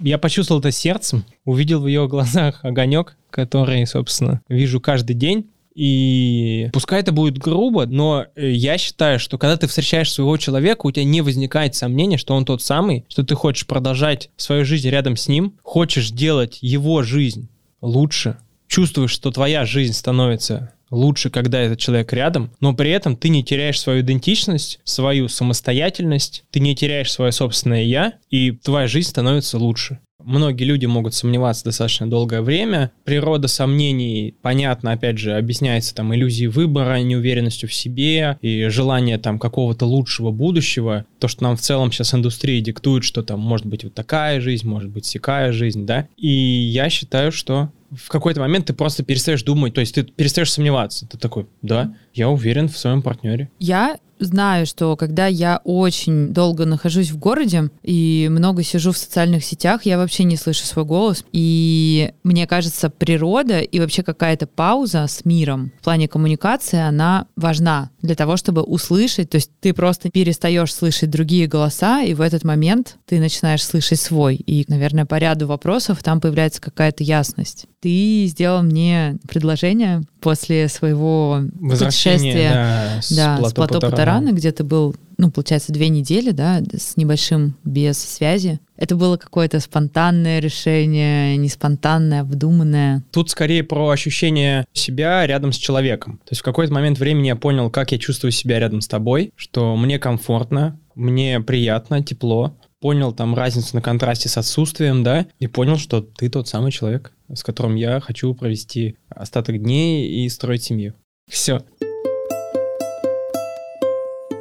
я 0.00 0.18
почувствовал 0.18 0.60
это 0.60 0.70
сердцем, 0.70 1.24
увидел 1.44 1.80
в 1.80 1.86
ее 1.86 2.08
глазах 2.08 2.64
огонек, 2.64 3.16
который, 3.30 3.86
собственно, 3.86 4.40
вижу 4.48 4.80
каждый 4.80 5.14
день. 5.14 5.48
И 5.74 6.68
пускай 6.72 7.00
это 7.00 7.12
будет 7.12 7.38
грубо, 7.38 7.86
но 7.86 8.26
э, 8.36 8.50
я 8.50 8.76
считаю, 8.76 9.18
что 9.18 9.38
когда 9.38 9.56
ты 9.56 9.66
встречаешь 9.66 10.12
своего 10.12 10.36
человека, 10.36 10.86
у 10.86 10.90
тебя 10.90 11.04
не 11.04 11.22
возникает 11.22 11.74
сомнения, 11.74 12.18
что 12.18 12.34
он 12.34 12.44
тот 12.44 12.60
самый, 12.60 13.06
что 13.08 13.24
ты 13.24 13.34
хочешь 13.34 13.66
продолжать 13.66 14.30
свою 14.36 14.66
жизнь 14.66 14.90
рядом 14.90 15.16
с 15.16 15.28
ним, 15.28 15.54
хочешь 15.62 16.10
делать 16.10 16.58
его 16.60 17.02
жизнь 17.02 17.48
лучше, 17.80 18.36
чувствуешь, 18.68 19.12
что 19.12 19.30
твоя 19.30 19.64
жизнь 19.64 19.94
становится 19.94 20.74
лучше, 20.92 21.30
когда 21.30 21.60
этот 21.60 21.80
человек 21.80 22.12
рядом, 22.12 22.52
но 22.60 22.74
при 22.74 22.90
этом 22.90 23.16
ты 23.16 23.30
не 23.30 23.42
теряешь 23.42 23.80
свою 23.80 24.02
идентичность, 24.02 24.78
свою 24.84 25.26
самостоятельность, 25.28 26.44
ты 26.52 26.60
не 26.60 26.76
теряешь 26.76 27.10
свое 27.10 27.32
собственное 27.32 27.82
«я», 27.82 28.14
и 28.30 28.52
твоя 28.52 28.86
жизнь 28.86 29.08
становится 29.08 29.58
лучше. 29.58 29.98
Многие 30.24 30.64
люди 30.64 30.86
могут 30.86 31.14
сомневаться 31.14 31.64
достаточно 31.64 32.08
долгое 32.08 32.42
время. 32.42 32.92
Природа 33.04 33.48
сомнений, 33.48 34.36
понятно, 34.40 34.92
опять 34.92 35.18
же, 35.18 35.36
объясняется 35.36 35.94
там 35.94 36.14
иллюзией 36.14 36.46
выбора, 36.46 37.02
неуверенностью 37.02 37.68
в 37.68 37.74
себе 37.74 38.38
и 38.40 38.68
желание 38.68 39.18
там 39.18 39.40
какого-то 39.40 39.84
лучшего 39.84 40.30
будущего. 40.30 41.06
То, 41.18 41.26
что 41.26 41.42
нам 41.42 41.56
в 41.56 41.60
целом 41.60 41.90
сейчас 41.90 42.14
индустрия 42.14 42.60
диктует, 42.60 43.02
что 43.02 43.22
там 43.22 43.40
может 43.40 43.66
быть 43.66 43.82
вот 43.82 43.94
такая 43.94 44.40
жизнь, 44.40 44.68
может 44.68 44.90
быть 44.90 45.06
сякая 45.06 45.50
жизнь, 45.52 45.86
да. 45.86 46.06
И 46.16 46.28
я 46.28 46.88
считаю, 46.88 47.32
что 47.32 47.70
в 47.94 48.08
какой-то 48.08 48.40
момент 48.40 48.66
ты 48.66 48.72
просто 48.72 49.02
перестаешь 49.02 49.42
думать, 49.42 49.74
то 49.74 49.80
есть 49.80 49.94
ты 49.94 50.02
перестаешь 50.02 50.50
сомневаться. 50.50 51.06
Ты 51.06 51.18
такой, 51.18 51.46
да, 51.60 51.94
я 52.14 52.28
уверен 52.28 52.68
в 52.68 52.78
своем 52.78 53.02
партнере. 53.02 53.50
Я 53.58 53.98
знаю, 54.24 54.66
что 54.66 54.96
когда 54.96 55.26
я 55.26 55.60
очень 55.64 56.28
долго 56.28 56.64
нахожусь 56.64 57.10
в 57.10 57.18
городе 57.18 57.70
и 57.82 58.28
много 58.30 58.62
сижу 58.62 58.92
в 58.92 58.98
социальных 58.98 59.44
сетях, 59.44 59.84
я 59.84 59.98
вообще 59.98 60.24
не 60.24 60.36
слышу 60.36 60.64
свой 60.64 60.84
голос. 60.84 61.24
И 61.32 62.12
мне 62.22 62.46
кажется, 62.46 62.90
природа 62.90 63.60
и 63.60 63.80
вообще 63.80 64.02
какая-то 64.02 64.46
пауза 64.46 65.06
с 65.06 65.24
миром 65.24 65.72
в 65.80 65.84
плане 65.84 66.08
коммуникации, 66.08 66.78
она 66.78 67.26
важна 67.36 67.90
для 68.00 68.14
того, 68.14 68.36
чтобы 68.36 68.62
услышать. 68.62 69.30
То 69.30 69.36
есть 69.36 69.50
ты 69.60 69.72
просто 69.72 70.10
перестаешь 70.10 70.72
слышать 70.72 71.10
другие 71.10 71.46
голоса, 71.46 72.02
и 72.02 72.14
в 72.14 72.20
этот 72.20 72.44
момент 72.44 72.96
ты 73.06 73.18
начинаешь 73.18 73.64
слышать 73.64 74.00
свой. 74.00 74.36
И, 74.36 74.64
наверное, 74.68 75.06
по 75.06 75.16
ряду 75.18 75.46
вопросов 75.46 76.02
там 76.02 76.20
появляется 76.20 76.60
какая-то 76.60 77.04
ясность. 77.04 77.66
Ты 77.82 78.26
сделал 78.28 78.62
мне 78.62 79.18
предложение 79.28 80.02
после 80.20 80.68
своего 80.68 81.40
путешествия 81.60 82.50
да, 82.52 83.02
с 83.02 83.12
да, 83.12 83.36
плато 83.38 83.50
с 83.50 83.54
плато. 83.54 83.80
Путарана, 83.80 84.30
где 84.30 84.52
ты 84.52 84.62
был, 84.62 84.94
ну, 85.18 85.32
получается, 85.32 85.72
две 85.72 85.88
недели, 85.88 86.30
да, 86.30 86.62
с 86.72 86.96
небольшим 86.96 87.56
без 87.64 87.98
связи. 87.98 88.60
Это 88.76 88.94
было 88.94 89.16
какое-то 89.16 89.58
спонтанное 89.58 90.38
решение, 90.38 91.36
не 91.36 91.48
спонтанное, 91.48 92.20
обдуманное. 92.20 93.02
Тут 93.10 93.30
скорее 93.30 93.64
про 93.64 93.88
ощущение 93.88 94.64
себя 94.72 95.26
рядом 95.26 95.50
с 95.52 95.56
человеком. 95.56 96.18
То 96.18 96.30
есть 96.30 96.42
в 96.42 96.44
какой-то 96.44 96.72
момент 96.72 97.00
времени 97.00 97.26
я 97.26 97.36
понял, 97.36 97.68
как 97.68 97.90
я 97.90 97.98
чувствую 97.98 98.30
себя 98.30 98.60
рядом 98.60 98.80
с 98.80 98.86
тобой, 98.86 99.32
что 99.34 99.74
мне 99.74 99.98
комфортно, 99.98 100.78
мне 100.94 101.40
приятно, 101.40 102.00
тепло. 102.00 102.54
Понял 102.82 103.12
там 103.12 103.36
разницу 103.36 103.76
на 103.76 103.80
контрасте 103.80 104.28
с 104.28 104.36
отсутствием, 104.36 105.04
да, 105.04 105.26
и 105.38 105.46
понял, 105.46 105.78
что 105.78 106.00
ты 106.00 106.28
тот 106.28 106.48
самый 106.48 106.72
человек, 106.72 107.12
с 107.32 107.44
которым 107.44 107.76
я 107.76 108.00
хочу 108.00 108.34
провести 108.34 108.96
остаток 109.08 109.62
дней 109.62 110.08
и 110.08 110.28
строить 110.28 110.64
семью. 110.64 110.92
Все. 111.30 111.62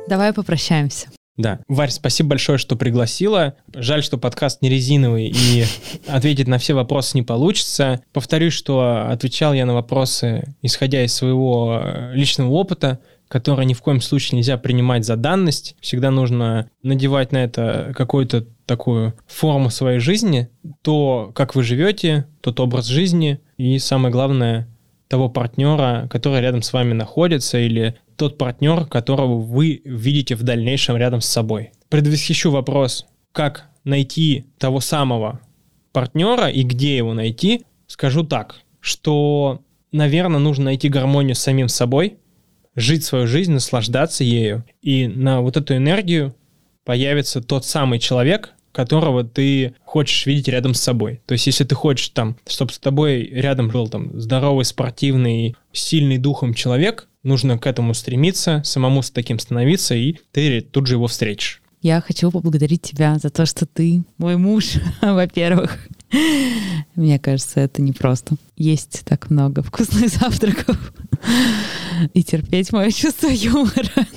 Давай 0.07 0.33
попрощаемся. 0.33 1.09
Да. 1.37 1.59
Варь, 1.67 1.91
спасибо 1.91 2.29
большое, 2.29 2.57
что 2.57 2.75
пригласила. 2.75 3.53
Жаль, 3.73 4.03
что 4.03 4.17
подкаст 4.17 4.63
не 4.63 4.69
резиновый 4.69 5.27
и 5.27 5.65
ответить 6.07 6.47
на 6.47 6.57
все 6.57 6.73
вопросы 6.73 7.17
не 7.17 7.23
получится. 7.23 8.01
Повторюсь, 8.11 8.53
что 8.53 9.07
отвечал 9.07 9.53
я 9.53 9.67
на 9.67 9.75
вопросы, 9.75 10.55
исходя 10.63 11.03
из 11.03 11.13
своего 11.13 11.79
э, 11.83 12.13
личного 12.15 12.49
опыта, 12.49 12.99
который 13.31 13.65
ни 13.65 13.73
в 13.73 13.81
коем 13.81 14.01
случае 14.01 14.35
нельзя 14.35 14.57
принимать 14.57 15.05
за 15.05 15.15
данность. 15.15 15.77
Всегда 15.79 16.11
нужно 16.11 16.69
надевать 16.83 17.31
на 17.31 17.37
это 17.37 17.93
какую-то 17.95 18.45
такую 18.65 19.13
форму 19.25 19.69
своей 19.69 19.99
жизни, 19.99 20.49
то, 20.81 21.31
как 21.33 21.55
вы 21.55 21.63
живете, 21.63 22.27
тот 22.41 22.59
образ 22.59 22.87
жизни 22.87 23.39
и, 23.55 23.79
самое 23.79 24.11
главное, 24.11 24.67
того 25.07 25.29
партнера, 25.29 26.09
который 26.09 26.41
рядом 26.41 26.61
с 26.61 26.73
вами 26.73 26.91
находится, 26.91 27.57
или 27.57 27.95
тот 28.17 28.37
партнер, 28.37 28.85
которого 28.85 29.39
вы 29.39 29.81
видите 29.85 30.35
в 30.35 30.43
дальнейшем 30.43 30.97
рядом 30.97 31.21
с 31.21 31.25
собой. 31.25 31.71
Предвосхищу 31.87 32.51
вопрос, 32.51 33.05
как 33.31 33.69
найти 33.85 34.43
того 34.57 34.81
самого 34.81 35.39
партнера 35.93 36.49
и 36.49 36.63
где 36.63 36.97
его 36.97 37.13
найти, 37.13 37.63
скажу 37.87 38.25
так, 38.25 38.57
что, 38.81 39.61
наверное, 39.93 40.39
нужно 40.39 40.65
найти 40.65 40.89
гармонию 40.89 41.35
с 41.35 41.39
самим 41.39 41.69
собой, 41.69 42.17
жить 42.75 43.03
свою 43.03 43.27
жизнь, 43.27 43.51
наслаждаться 43.51 44.23
ею, 44.23 44.63
и 44.81 45.07
на 45.07 45.41
вот 45.41 45.57
эту 45.57 45.75
энергию 45.75 46.35
появится 46.83 47.41
тот 47.41 47.65
самый 47.65 47.99
человек, 47.99 48.53
которого 48.71 49.23
ты 49.23 49.73
хочешь 49.83 50.25
видеть 50.25 50.47
рядом 50.47 50.73
с 50.73 50.81
собой. 50.81 51.21
То 51.25 51.33
есть, 51.33 51.45
если 51.47 51.63
ты 51.63 51.75
хочешь 51.75 52.09
там, 52.09 52.37
чтобы 52.47 52.71
с 52.71 52.79
тобой 52.79 53.23
рядом 53.23 53.69
был 53.69 53.87
там 53.87 54.19
здоровый, 54.19 54.65
спортивный, 54.65 55.55
сильный 55.73 56.17
духом 56.17 56.53
человек, 56.53 57.07
нужно 57.23 57.57
к 57.57 57.67
этому 57.67 57.93
стремиться, 57.93 58.61
самому 58.63 59.01
с 59.01 59.11
таким 59.11 59.39
становиться, 59.39 59.95
и 59.95 60.15
ты 60.31 60.61
тут 60.61 60.87
же 60.87 60.95
его 60.95 61.07
встретишь. 61.07 61.61
Я 61.81 61.99
хочу 61.99 62.29
поблагодарить 62.29 62.83
тебя 62.83 63.17
за 63.17 63.31
то, 63.31 63.45
что 63.47 63.65
ты 63.65 64.03
мой 64.17 64.37
муж, 64.37 64.75
во-первых. 65.01 65.79
Мне 66.95 67.17
кажется, 67.19 67.59
это 67.59 67.81
непросто. 67.81 68.35
Есть 68.55 69.01
так 69.05 69.29
много 69.29 69.63
вкусных 69.63 70.09
завтраков 70.13 70.93
и 72.13 72.23
терпеть 72.23 72.71
мое 72.71 72.91
чувство 72.91 73.27
юмора. 73.27 74.07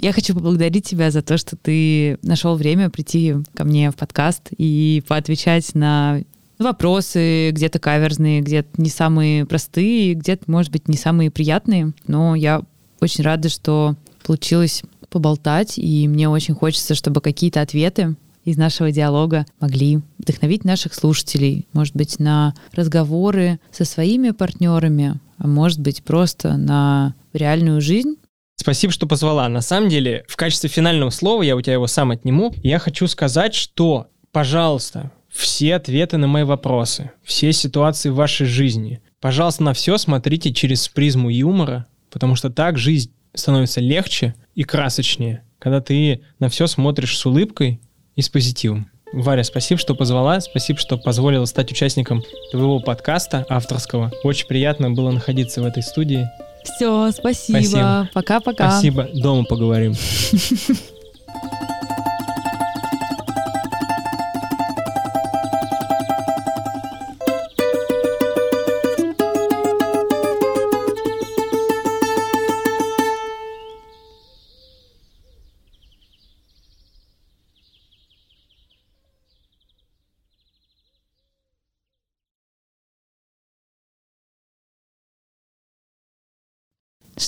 Я 0.00 0.12
хочу 0.12 0.34
поблагодарить 0.34 0.86
тебя 0.86 1.10
за 1.10 1.20
то, 1.22 1.36
что 1.36 1.56
ты 1.56 2.18
нашел 2.22 2.56
время 2.56 2.88
прийти 2.88 3.34
ко 3.54 3.64
мне 3.64 3.90
в 3.90 3.96
подкаст 3.96 4.48
и 4.56 5.02
поотвечать 5.06 5.74
на 5.74 6.22
вопросы, 6.58 7.50
где-то 7.50 7.78
каверзные, 7.78 8.40
где-то 8.40 8.80
не 8.80 8.88
самые 8.88 9.44
простые, 9.44 10.14
где-то, 10.14 10.50
может 10.50 10.72
быть, 10.72 10.88
не 10.88 10.96
самые 10.96 11.30
приятные. 11.30 11.92
Но 12.06 12.34
я 12.34 12.62
очень 13.00 13.24
рада, 13.24 13.48
что 13.48 13.94
получилось 14.24 14.82
поболтать, 15.10 15.78
и 15.78 16.06
мне 16.08 16.28
очень 16.28 16.54
хочется, 16.54 16.94
чтобы 16.94 17.20
какие-то 17.20 17.60
ответы 17.60 18.16
из 18.44 18.56
нашего 18.56 18.90
диалога 18.90 19.44
могли 19.58 20.00
вдохновить 20.18 20.64
наших 20.64 20.94
слушателей, 20.94 21.66
может 21.72 21.94
быть, 21.94 22.18
на 22.18 22.54
разговоры 22.72 23.58
со 23.70 23.84
своими 23.84 24.30
партнерами, 24.30 25.18
а 25.40 25.46
может 25.46 25.80
быть, 25.80 26.04
просто 26.04 26.56
на 26.56 27.14
реальную 27.32 27.80
жизнь, 27.80 28.16
Спасибо, 28.56 28.92
что 28.92 29.06
позвала. 29.06 29.48
На 29.48 29.62
самом 29.62 29.88
деле, 29.88 30.22
в 30.28 30.36
качестве 30.36 30.68
финального 30.68 31.08
слова, 31.08 31.40
я 31.40 31.56
у 31.56 31.62
тебя 31.62 31.72
его 31.72 31.86
сам 31.86 32.10
отниму, 32.10 32.52
я 32.62 32.78
хочу 32.78 33.06
сказать, 33.06 33.54
что, 33.54 34.08
пожалуйста, 34.32 35.10
все 35.30 35.76
ответы 35.76 36.18
на 36.18 36.26
мои 36.26 36.42
вопросы, 36.42 37.10
все 37.22 37.54
ситуации 37.54 38.10
в 38.10 38.16
вашей 38.16 38.46
жизни, 38.46 39.00
пожалуйста, 39.18 39.62
на 39.62 39.72
все 39.72 39.96
смотрите 39.96 40.52
через 40.52 40.88
призму 40.88 41.30
юмора, 41.30 41.86
потому 42.10 42.34
что 42.34 42.50
так 42.50 42.76
жизнь 42.76 43.10
становится 43.32 43.80
легче 43.80 44.34
и 44.54 44.64
красочнее, 44.64 45.42
когда 45.58 45.80
ты 45.80 46.20
на 46.38 46.50
все 46.50 46.66
смотришь 46.66 47.16
с 47.16 47.24
улыбкой 47.24 47.80
и 48.14 48.20
с 48.20 48.28
позитивом. 48.28 48.90
Варя, 49.12 49.42
спасибо, 49.42 49.80
что 49.80 49.94
позвала, 49.94 50.40
спасибо, 50.40 50.78
что 50.78 50.96
позволила 50.96 51.44
стать 51.44 51.72
участником 51.72 52.22
твоего 52.52 52.78
подкаста 52.78 53.44
авторского. 53.48 54.12
Очень 54.22 54.46
приятно 54.46 54.90
было 54.90 55.10
находиться 55.10 55.60
в 55.60 55.64
этой 55.64 55.82
студии. 55.82 56.28
Все, 56.62 57.10
спасибо. 57.10 57.58
Спасибо. 57.58 58.08
Пока-пока. 58.12 58.70
Спасибо. 58.70 59.08
Дома 59.12 59.44
поговорим. 59.44 59.94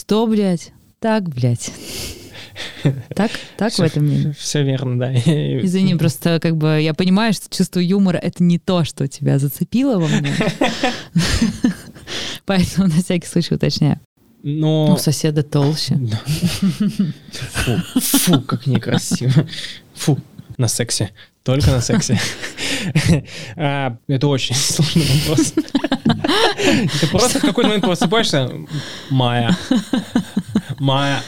Что, 0.02 0.26
блядь? 0.26 0.72
Так, 0.98 1.28
блядь. 1.28 1.70
Так, 3.14 3.30
так 3.56 3.72
в 3.72 3.80
этом 3.80 4.04
мире. 4.04 4.34
Все 4.36 4.64
верно, 4.64 4.98
да. 4.98 5.14
Извини, 5.14 5.94
просто 5.94 6.40
как 6.40 6.56
бы 6.56 6.80
я 6.80 6.92
понимаю, 6.92 7.32
что 7.32 7.48
чувство 7.48 7.78
юмора— 7.78 8.18
это 8.22 8.42
не 8.42 8.58
то, 8.58 8.82
что 8.82 9.06
тебя 9.06 9.38
зацепило 9.38 10.00
во 10.00 10.08
мне. 10.08 10.34
Поэтому 12.46 12.88
на 12.88 13.00
всякий 13.00 13.28
случай 13.28 13.54
уточняю. 13.54 14.00
Но... 14.42 14.92
У 14.92 14.96
соседа 14.96 15.44
толще. 15.44 15.96
Фу, 17.52 18.00
фу, 18.00 18.40
как 18.40 18.66
некрасиво. 18.66 19.46
Фу, 19.94 20.18
на 20.58 20.66
сексе. 20.66 21.10
Только 21.42 21.70
на 21.70 21.80
сексе. 21.80 22.20
А, 23.56 23.96
это 24.08 24.28
очень 24.28 24.54
сложный 24.56 25.06
вопрос. 25.18 25.54
Ты 27.00 27.06
просто 27.08 27.38
в 27.38 27.42
какой-то 27.42 27.68
момент 27.68 27.84
просыпаешься, 27.84 28.50
Майя, 29.10 29.56
Майя, 30.78 31.22